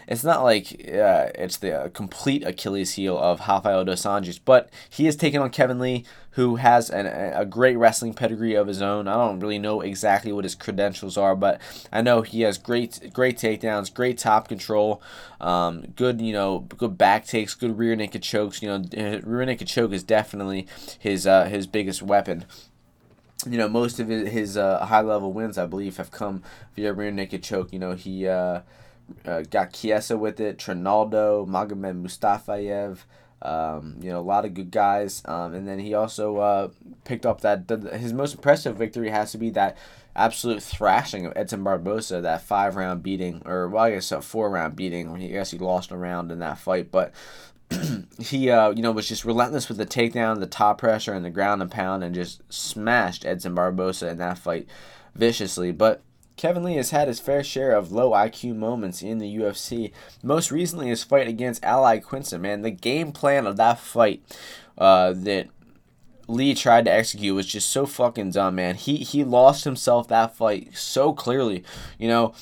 [0.08, 5.04] it's not like uh, it's the complete Achilles heel of Rafael dos Anjos, but he
[5.04, 9.06] has taken on Kevin Lee who has an, a great wrestling pedigree of his own.
[9.08, 11.60] I don't really know exactly what his credentials are, but
[11.92, 15.00] I know he has great great takedowns, great top control,
[15.40, 18.62] um, good you know good back takes, good rear naked chokes.
[18.62, 20.66] You know, rear naked choke is definitely
[20.98, 22.44] his uh, his biggest weapon
[23.46, 26.42] you know, most of his, his uh, high level wins, I believe, have come
[26.74, 27.72] via rear naked choke.
[27.72, 28.60] You know, he uh,
[29.26, 32.98] uh, got Kiesa with it, Trinaldo, Magomed Mustafayev,
[33.42, 35.22] um, you know, a lot of good guys.
[35.26, 36.68] Um, and then he also uh,
[37.04, 39.76] picked up that his most impressive victory has to be that
[40.16, 44.50] absolute thrashing of Edson Barboza, that five round beating, or well, I guess a four
[44.50, 45.10] round beating.
[45.10, 47.12] When he, I guess he lost a round in that fight, but
[48.18, 51.30] he, uh, you know, was just relentless with the takedown, the top pressure, and the
[51.30, 54.68] ground and pound, and just smashed Edson Barboza in that fight
[55.14, 55.72] viciously.
[55.72, 56.02] But
[56.36, 59.92] Kevin Lee has had his fair share of low IQ moments in the UFC.
[60.22, 62.40] Most recently, his fight against Al Iaquinta.
[62.40, 64.22] Man, the game plan of that fight
[64.76, 65.48] uh, that
[66.26, 68.74] Lee tried to execute was just so fucking dumb, man.
[68.74, 71.62] He he lost himself that fight so clearly.
[71.98, 72.34] You know,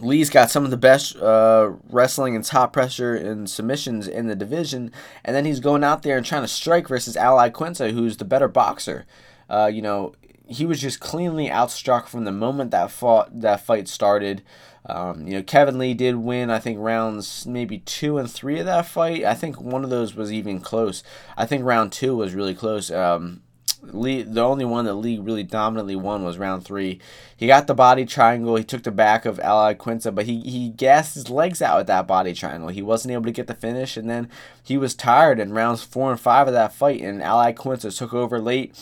[0.00, 4.36] Lee's got some of the best uh, wrestling and top pressure and submissions in the
[4.36, 4.92] division,
[5.24, 8.24] and then he's going out there and trying to strike versus Al Iaquinta, who's the
[8.24, 9.06] better boxer.
[9.50, 10.14] Uh, you know,
[10.48, 14.42] he was just cleanly outstruck from the moment that fought that fight started.
[14.86, 18.66] Um, you know, Kevin Lee did win, I think, rounds maybe two and three of
[18.66, 19.24] that fight.
[19.24, 21.02] I think one of those was even close.
[21.36, 22.90] I think round two was really close.
[22.90, 23.42] Um,
[23.82, 27.00] Lee, the only one that Lee really dominantly won was round three.
[27.36, 28.56] He got the body triangle.
[28.56, 31.86] He took the back of Al Iaquinta, but he, he gassed his legs out with
[31.86, 32.70] that body triangle.
[32.70, 34.28] He wasn't able to get the finish, and then
[34.62, 38.14] he was tired in rounds four and five of that fight, and Al Iaquinta took
[38.14, 38.74] over late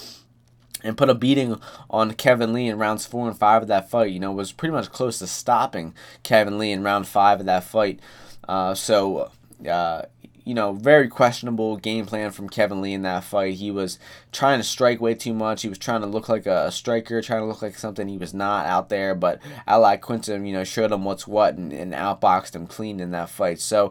[0.86, 1.60] and put a beating
[1.90, 4.12] on Kevin Lee in rounds four and five of that fight.
[4.12, 7.64] You know, was pretty much close to stopping Kevin Lee in round five of that
[7.64, 8.00] fight.
[8.48, 9.30] Uh, so,
[9.68, 10.02] uh,
[10.44, 13.54] you know, very questionable game plan from Kevin Lee in that fight.
[13.54, 13.98] He was
[14.30, 15.62] trying to strike way too much.
[15.62, 18.32] He was trying to look like a striker, trying to look like something he was
[18.32, 19.16] not out there.
[19.16, 23.10] But Al Iaquinta, you know, showed him what's what and, and outboxed him clean in
[23.10, 23.58] that fight.
[23.58, 23.90] So,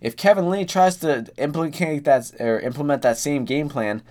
[0.00, 4.02] if Kevin Lee tries to implement that or implement that same game plan,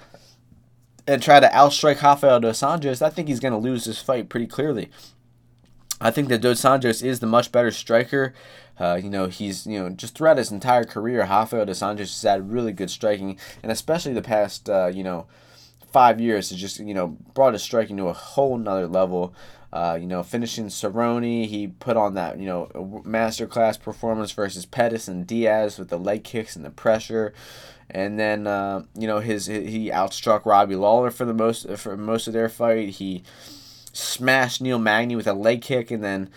[1.07, 4.29] and try to outstrike Rafael dos Anjos, I think he's going to lose this fight
[4.29, 4.89] pretty clearly.
[5.99, 8.33] I think that Dos Anjos is the much better striker.
[8.79, 12.21] Uh, you know, he's, you know, just throughout his entire career, Rafael Dos Anjos has
[12.23, 15.27] had really good striking, and especially the past, uh, you know,
[15.91, 19.35] five years has just, you know, brought his striking to a whole nother level.
[19.71, 22.69] Uh, you know, finishing Cerrone, he put on that, you know,
[23.05, 27.33] masterclass performance versus Pettis and Diaz with the leg kicks and the pressure.
[27.93, 32.27] And then, uh, you know, his he outstruck Robbie Lawler for the most for most
[32.27, 32.89] of their fight.
[32.89, 33.23] He
[33.93, 36.29] smashed Neil Magny with a leg kick, and then,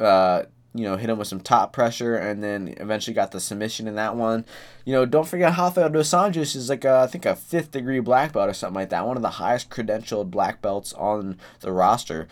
[0.00, 0.44] uh,
[0.74, 3.94] you know, hit him with some top pressure, and then eventually got the submission in
[3.96, 4.46] that one.
[4.86, 8.00] You know, don't forget Rafael dos Anjos is like a, I think a fifth degree
[8.00, 9.06] black belt or something like that.
[9.06, 12.26] One of the highest credentialed black belts on the roster.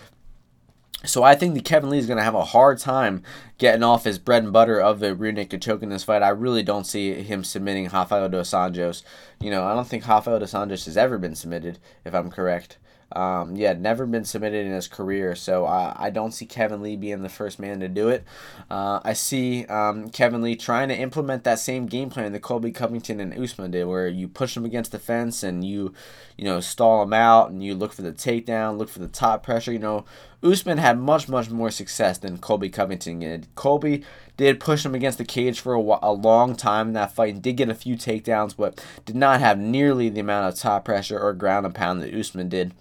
[1.05, 3.23] So I think that Kevin Lee is going to have a hard time
[3.57, 6.23] getting off his bread and butter of the rear naked choke in this fight.
[6.23, 9.03] I really don't see him submitting Rafael dos Anjos.
[9.41, 12.77] you know, I don't think Rafael dos Anjos has ever been submitted, if I'm correct.
[13.13, 16.95] Um, yeah, never been submitted in his career, so I, I don't see Kevin Lee
[16.95, 18.25] being the first man to do it.
[18.71, 22.71] Uh, I see um, Kevin Lee trying to implement that same game plan that Colby
[22.71, 25.93] Covington and Usman did, where you push them against the fence and you,
[26.37, 29.43] you know, stall them out and you look for the takedown, look for the top
[29.43, 29.73] pressure.
[29.73, 30.05] You know,
[30.43, 33.55] Usman had much, much more success than Colby Covington did.
[33.55, 34.05] Colby
[34.37, 37.43] did push him against the cage for a, a long time in that fight and
[37.43, 41.19] did get a few takedowns, but did not have nearly the amount of top pressure
[41.19, 42.73] or ground and pound that Usman did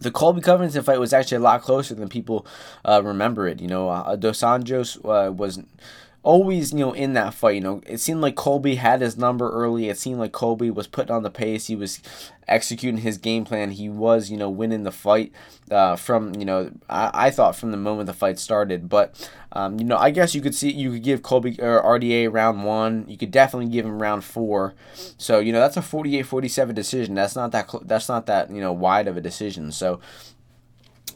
[0.00, 2.46] the Colby Covington fight was actually a lot closer than people
[2.84, 3.60] uh, remember it.
[3.60, 5.60] You know, uh, Dos Anjos uh, was
[6.22, 7.56] always, you know, in that fight.
[7.56, 9.88] You know, it seemed like Colby had his number early.
[9.88, 11.66] It seemed like Colby was putting on the pace.
[11.66, 12.00] He was
[12.46, 13.70] executing his game plan.
[13.70, 15.32] He was, you know, winning the fight
[15.70, 18.88] uh, from, you know, I, I thought from the moment the fight started.
[18.88, 22.32] But, um, you know, I guess you could see, you could give Colby or RDA
[22.32, 23.04] round one.
[23.08, 24.74] You could definitely give him round four.
[25.16, 27.14] So, you know, that's a 48 47 decision.
[27.14, 29.72] That's not that, that's not that, you know, wide of a decision.
[29.72, 30.00] So,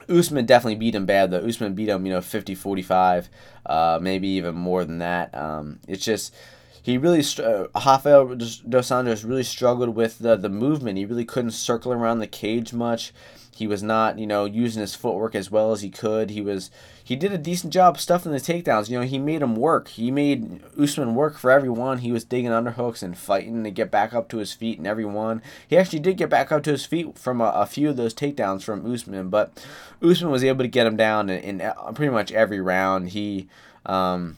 [0.08, 1.46] Usman definitely beat him bad though.
[1.46, 3.28] Usman beat him, you know, 50-45,
[3.66, 5.34] uh, maybe even more than that.
[5.34, 6.34] Um, it's just
[6.82, 10.98] he really uh, Rafael dos Anjos really struggled with the the movement.
[10.98, 13.12] He really couldn't circle around the cage much.
[13.54, 16.30] He was not, you know, using his footwork as well as he could.
[16.30, 16.70] He was
[17.04, 18.88] he did a decent job stuffing the takedowns.
[18.88, 19.88] You know, he made him work.
[19.88, 21.98] He made Usman work for everyone.
[21.98, 25.42] He was digging underhooks and fighting to get back up to his feet and everyone.
[25.68, 28.14] He actually did get back up to his feet from a, a few of those
[28.14, 29.64] takedowns from Usman, but
[30.02, 33.10] Usman was able to get him down in, in pretty much every round.
[33.10, 33.48] He
[33.84, 34.36] um,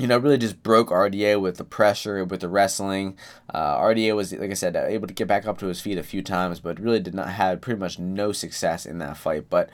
[0.00, 3.18] you know, really just broke RDA with the pressure, with the wrestling.
[3.52, 6.02] Uh, RDA was, like I said, able to get back up to his feet a
[6.02, 9.50] few times, but really did not have pretty much no success in that fight.
[9.50, 9.68] But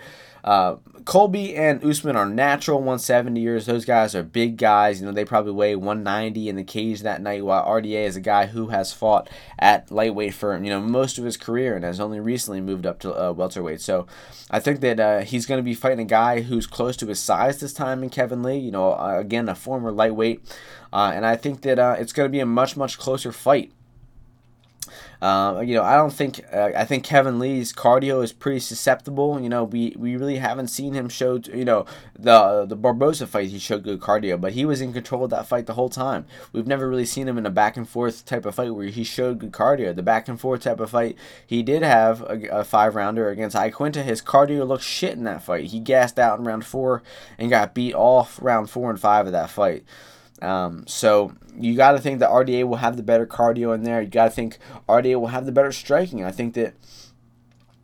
[0.46, 3.66] uh, Colby and Usman are natural 170 years.
[3.66, 5.00] Those guys are big guys.
[5.00, 8.20] You know, they probably weigh 190 in the cage that night, while RDA is a
[8.20, 12.00] guy who has fought at lightweight for, you know, most of his career and has
[12.00, 13.80] only recently moved up to uh, welterweight.
[13.80, 14.08] So
[14.50, 17.20] I think that uh, he's going to be fighting a guy who's close to his
[17.20, 18.58] size this time in Kevin Lee.
[18.58, 20.42] You know, uh, again, a former lightweight.
[20.92, 23.72] Uh, and I think that uh, it's going to be a much, much closer fight.
[25.20, 29.40] Uh, you know, I don't think uh, I think Kevin Lee's cardio is pretty susceptible.
[29.40, 31.40] You know, we, we really haven't seen him show.
[31.52, 31.86] You know,
[32.18, 35.46] the the Barboza fight he showed good cardio, but he was in control of that
[35.46, 36.26] fight the whole time.
[36.52, 39.04] We've never really seen him in a back and forth type of fight where he
[39.04, 39.94] showed good cardio.
[39.94, 41.16] The back and forth type of fight
[41.46, 44.02] he did have a, a five rounder against Iaquinta.
[44.02, 45.66] His cardio looked shit in that fight.
[45.66, 47.02] He gassed out in round four
[47.38, 49.84] and got beat off round four and five of that fight.
[50.42, 54.02] Um, so you got to think that RDA will have the better cardio in there.
[54.02, 54.58] You got to think
[54.88, 56.24] RDA will have the better striking.
[56.24, 56.74] I think that,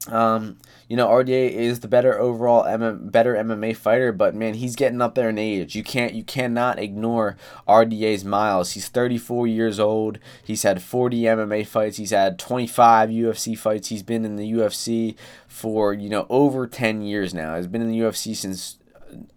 [0.08, 0.58] um,
[0.88, 4.12] you know, RDA is the better overall, MM, better MMA fighter.
[4.12, 5.74] But man, he's getting up there in age.
[5.74, 8.72] You can't, you cannot ignore RDA's miles.
[8.72, 10.18] He's 34 years old.
[10.44, 11.96] He's had 40 MMA fights.
[11.96, 13.88] He's had 25 UFC fights.
[13.88, 15.16] He's been in the UFC
[15.48, 17.56] for you know over 10 years now.
[17.56, 18.76] He's been in the UFC since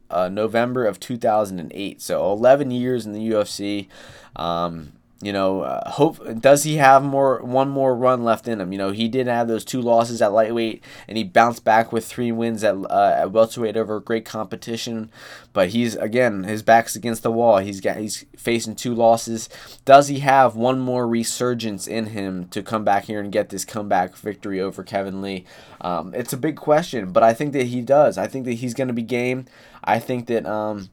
[0.09, 2.01] uh, November of 2008.
[2.01, 3.87] So 11 years in the UFC.
[4.35, 8.73] Um, you know, uh, hope does he have more one more run left in him?
[8.73, 12.05] You know, he did have those two losses at lightweight, and he bounced back with
[12.05, 15.09] three wins at uh, at welterweight over great competition.
[15.53, 17.59] But he's again, his back's against the wall.
[17.59, 19.47] He's got he's facing two losses.
[19.85, 23.63] Does he have one more resurgence in him to come back here and get this
[23.63, 25.45] comeback victory over Kevin Lee?
[25.79, 28.17] Um, it's a big question, but I think that he does.
[28.17, 29.45] I think that he's going to be game.
[29.81, 30.45] I think that.
[30.45, 30.89] Um,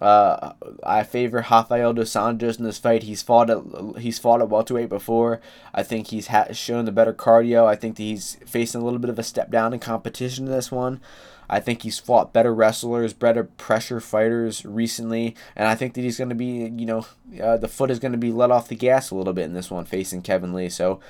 [0.00, 0.52] uh,
[0.82, 3.04] I favor Rafael dos Anjos in this fight.
[3.04, 3.58] He's fought at
[3.98, 5.40] he's fought at welterweight before.
[5.74, 7.66] I think he's ha- shown the better cardio.
[7.66, 10.70] I think he's facing a little bit of a step down in competition in this
[10.70, 11.00] one.
[11.48, 16.18] I think he's fought better wrestlers, better pressure fighters recently, and I think that he's
[16.18, 17.06] going to be, you know,
[17.40, 19.54] uh, the foot is going to be let off the gas a little bit in
[19.54, 20.68] this one facing Kevin Lee.
[20.68, 21.00] So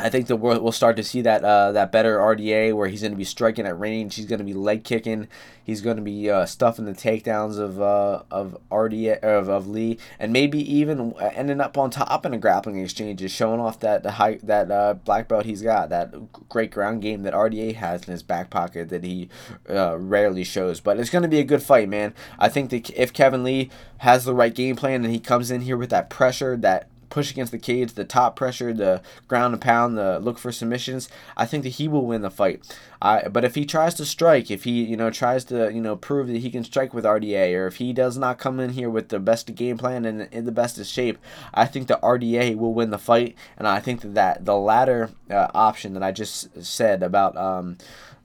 [0.00, 3.00] I think that we'll, we'll start to see that uh, that better RDA where he's
[3.00, 4.14] going to be striking at range.
[4.14, 5.26] He's going to be leg kicking.
[5.64, 9.98] He's going to be uh, stuffing the takedowns of uh, of RDA of, of Lee,
[10.20, 14.04] and maybe even ending up on top in a grappling exchange, is showing off that
[14.04, 16.14] the high that uh, black belt he's got, that
[16.48, 19.28] great ground game that RDA has in his back pocket that he
[19.68, 20.78] uh, rarely shows.
[20.78, 22.14] But it's going to be a good fight, man.
[22.38, 23.68] I think that if Kevin Lee
[23.98, 27.30] has the right game plan and he comes in here with that pressure, that push
[27.30, 31.46] against the cage, the top pressure, the ground and pound, the look for submissions, I
[31.46, 32.62] think that he will win the fight.
[33.00, 35.94] I, but if he tries to strike, if he you know tries to you know
[35.96, 38.90] prove that he can strike with RDA, or if he does not come in here
[38.90, 41.18] with the best game plan and in the best of shape,
[41.54, 45.10] I think the RDA will win the fight, and I think that, that the latter
[45.30, 47.78] uh, option that I just said about um,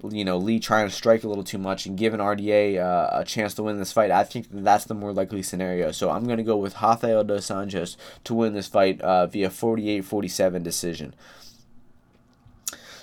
[0.10, 3.24] you know Lee trying to strike a little too much and giving RDA uh, a
[3.24, 4.12] chance to win this fight.
[4.12, 5.92] I think that's the more likely scenario.
[5.92, 9.50] So I'm going to go with Rafael dos Anjos to win this fight uh, via
[9.50, 11.14] 48-47 decision.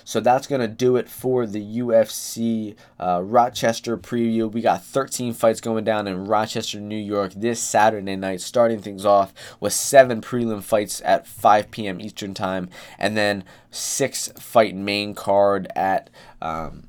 [0.03, 4.51] So that's going to do it for the UFC uh, Rochester preview.
[4.51, 9.05] We got 13 fights going down in Rochester, New York this Saturday night, starting things
[9.05, 12.01] off with seven prelim fights at 5 p.m.
[12.01, 12.69] Eastern Time,
[12.99, 16.09] and then six fight main card at.
[16.41, 16.87] Um,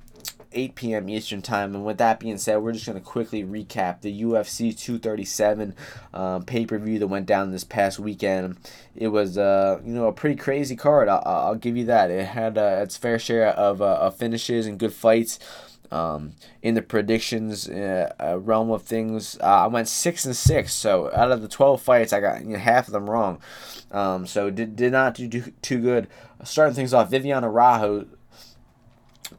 [0.54, 1.08] 8 p.m.
[1.08, 1.74] Eastern Time.
[1.74, 5.74] And with that being said, we're just going to quickly recap the UFC 237
[6.14, 8.56] um, pay per view that went down this past weekend.
[8.94, 11.08] It was, uh, you know, a pretty crazy card.
[11.08, 12.10] I'll, I'll give you that.
[12.10, 15.38] It had uh, its fair share of, uh, of finishes and good fights.
[15.90, 20.72] Um, in the predictions uh, uh, realm of things, uh, I went six and six.
[20.72, 23.42] So out of the twelve fights, I got you know, half of them wrong.
[23.90, 25.28] Um, so did did not do,
[25.60, 26.08] too good.
[26.44, 28.06] Starting things off, Viviane Araújo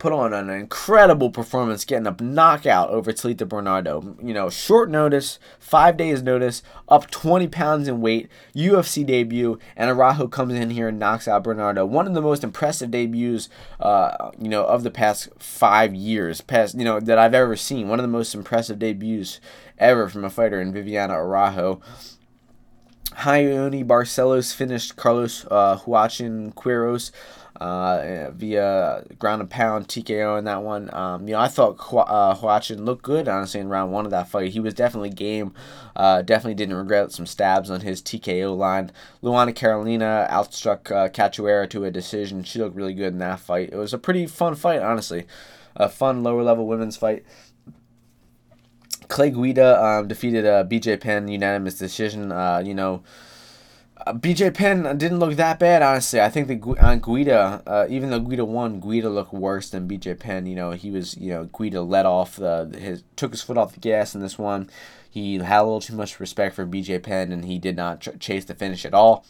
[0.04, 4.18] put on an incredible performance, getting a knockout over Talita Bernardo.
[4.22, 9.90] You know, short notice, five days notice, up 20 pounds in weight, UFC debut, and
[9.90, 11.86] Araújo comes in here and knocks out Bernardo.
[11.86, 13.48] One of the most impressive debuts,
[13.80, 17.88] uh, you know, of the past five years, past you know that I've ever seen.
[17.88, 19.40] One of the most impressive debuts
[19.78, 21.82] ever from a fighter in Viviane Araújo.
[23.14, 27.12] Raoni Barcelos finished Carlos uh, Huachin Quiros
[27.64, 30.94] uh, via ground and pound TKO in that one.
[30.94, 34.28] Um, you know, I thought uh, Huachin looked good, honestly, in round one of that
[34.28, 34.52] fight.
[34.52, 35.54] He was definitely game.
[35.96, 38.92] Uh, definitely didn't regret some stabs on his TKO line.
[39.24, 42.44] Luana Carolina outstruck uh, Cachoeira to a decision.
[42.44, 43.70] She looked really good in that fight.
[43.72, 45.26] It was a pretty fun fight, honestly.
[45.78, 47.24] A fun lower level women's fight.
[49.08, 52.34] Clay Guida um, defeated uh, BJ Penn unanimous decision.
[52.34, 53.04] Uh, you know,
[54.08, 56.20] BJ Penn didn't look that bad, honestly.
[56.20, 60.20] I think the on Guida, uh, even though Guida won, Guida looked worse than BJ
[60.20, 60.46] Penn.
[60.46, 63.74] You know, he was, you know, Guida let off the his took his foot off
[63.74, 64.70] the gas in this one.
[65.10, 68.20] He had a little too much respect for BJ Penn, and he did not ch-
[68.20, 69.26] chase the finish at all.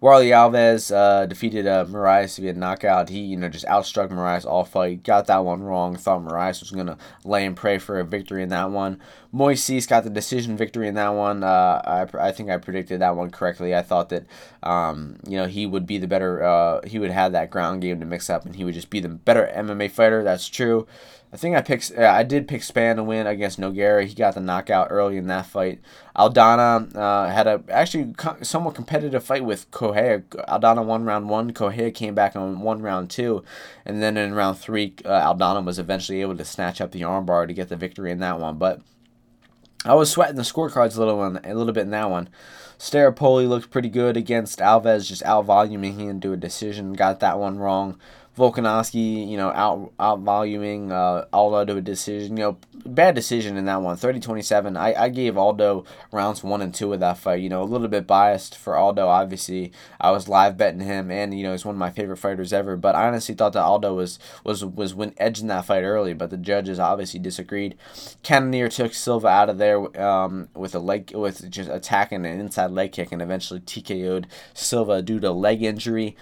[0.00, 3.08] Warlley Alves uh, defeated uh, Moraes via knockout.
[3.08, 5.02] He, you know, just outstruck Moraes all fight.
[5.02, 5.96] Got that one wrong.
[5.96, 9.00] Thought Moraes was to lay and pray for a victory in that one.
[9.36, 11.44] Moises got the decision victory in that one.
[11.44, 13.74] Uh, I, I think I predicted that one correctly.
[13.74, 14.24] I thought that,
[14.62, 18.00] um, you know, he would be the better, uh, he would have that ground game
[18.00, 20.22] to mix up and he would just be the better MMA fighter.
[20.24, 20.86] That's true.
[21.32, 21.92] I think I picked.
[21.98, 24.06] I did pick Spann to win against Nogueira.
[24.06, 25.80] He got the knockout early in that fight.
[26.16, 30.20] Aldana uh, had a actually somewhat competitive fight with Correia.
[30.20, 31.52] Aldana won round one.
[31.52, 33.44] Correia came back on one round two,
[33.84, 37.46] and then in round three, uh, Aldana was eventually able to snatch up the armbar
[37.46, 38.56] to get the victory in that one.
[38.56, 38.80] But
[39.86, 42.28] I was sweating the scorecards a little one, a little bit in that one.
[42.76, 46.92] Staropoli looked pretty good against Alves, just out voluming him into a decision.
[46.92, 47.98] Got that one wrong.
[48.36, 52.36] Volkanovski, you know, out out voluming uh, Aldo to a decision.
[52.36, 53.96] You know, bad decision in that one.
[53.96, 54.76] 30-27.
[54.76, 57.40] I, I gave Aldo rounds one and two of that fight.
[57.40, 59.08] You know, a little bit biased for Aldo.
[59.08, 62.52] Obviously, I was live betting him, and you know, he's one of my favorite fighters
[62.52, 62.76] ever.
[62.76, 66.28] But I honestly thought that Aldo was was was win edging that fight early, but
[66.28, 67.76] the judges obviously disagreed.
[68.22, 72.70] Cannonier took Silva out of there um, with a leg with just attacking an inside
[72.70, 76.16] leg kick, and eventually TKO'd Silva due to leg injury.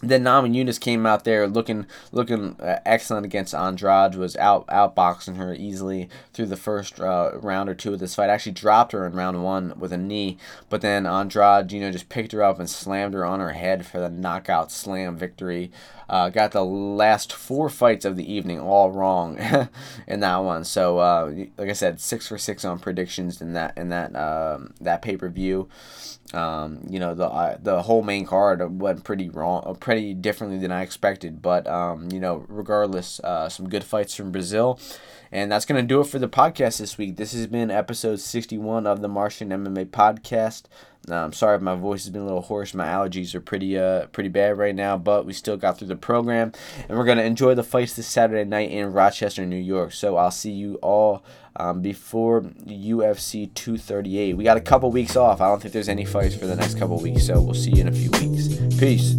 [0.00, 4.14] Then Namajunas came out there looking looking uh, excellent against Andrade.
[4.14, 8.30] Was out outboxing her easily through the first uh, round or two of this fight.
[8.30, 10.38] Actually dropped her in round one with a knee,
[10.68, 13.86] but then Andrade, you know, just picked her up and slammed her on her head
[13.86, 15.72] for the knockout slam victory.
[16.08, 19.38] Uh, got the last four fights of the evening all wrong
[20.06, 20.64] in that one.
[20.64, 24.72] So uh, like I said, six for six on predictions in that in that um,
[24.80, 25.68] that pay per view.
[26.34, 30.58] Um, you know the uh, the whole main card went pretty wrong, uh, pretty differently
[30.58, 31.40] than I expected.
[31.42, 34.78] But um, you know, regardless, uh, some good fights from Brazil,
[35.32, 37.16] and that's gonna do it for the podcast this week.
[37.16, 40.64] This has been episode sixty one of the Martian MMA podcast.
[41.08, 42.74] Now, I'm sorry if my voice has been a little hoarse.
[42.74, 45.96] My allergies are pretty uh pretty bad right now, but we still got through the
[45.96, 46.52] program,
[46.88, 49.92] and we're gonna enjoy the fights this Saturday night in Rochester, New York.
[49.92, 51.24] So I'll see you all
[51.56, 54.36] um, before UFC 238.
[54.36, 55.40] We got a couple weeks off.
[55.40, 57.82] I don't think there's any fights for the next couple weeks, so we'll see you
[57.82, 58.48] in a few weeks.
[58.78, 59.14] Peace.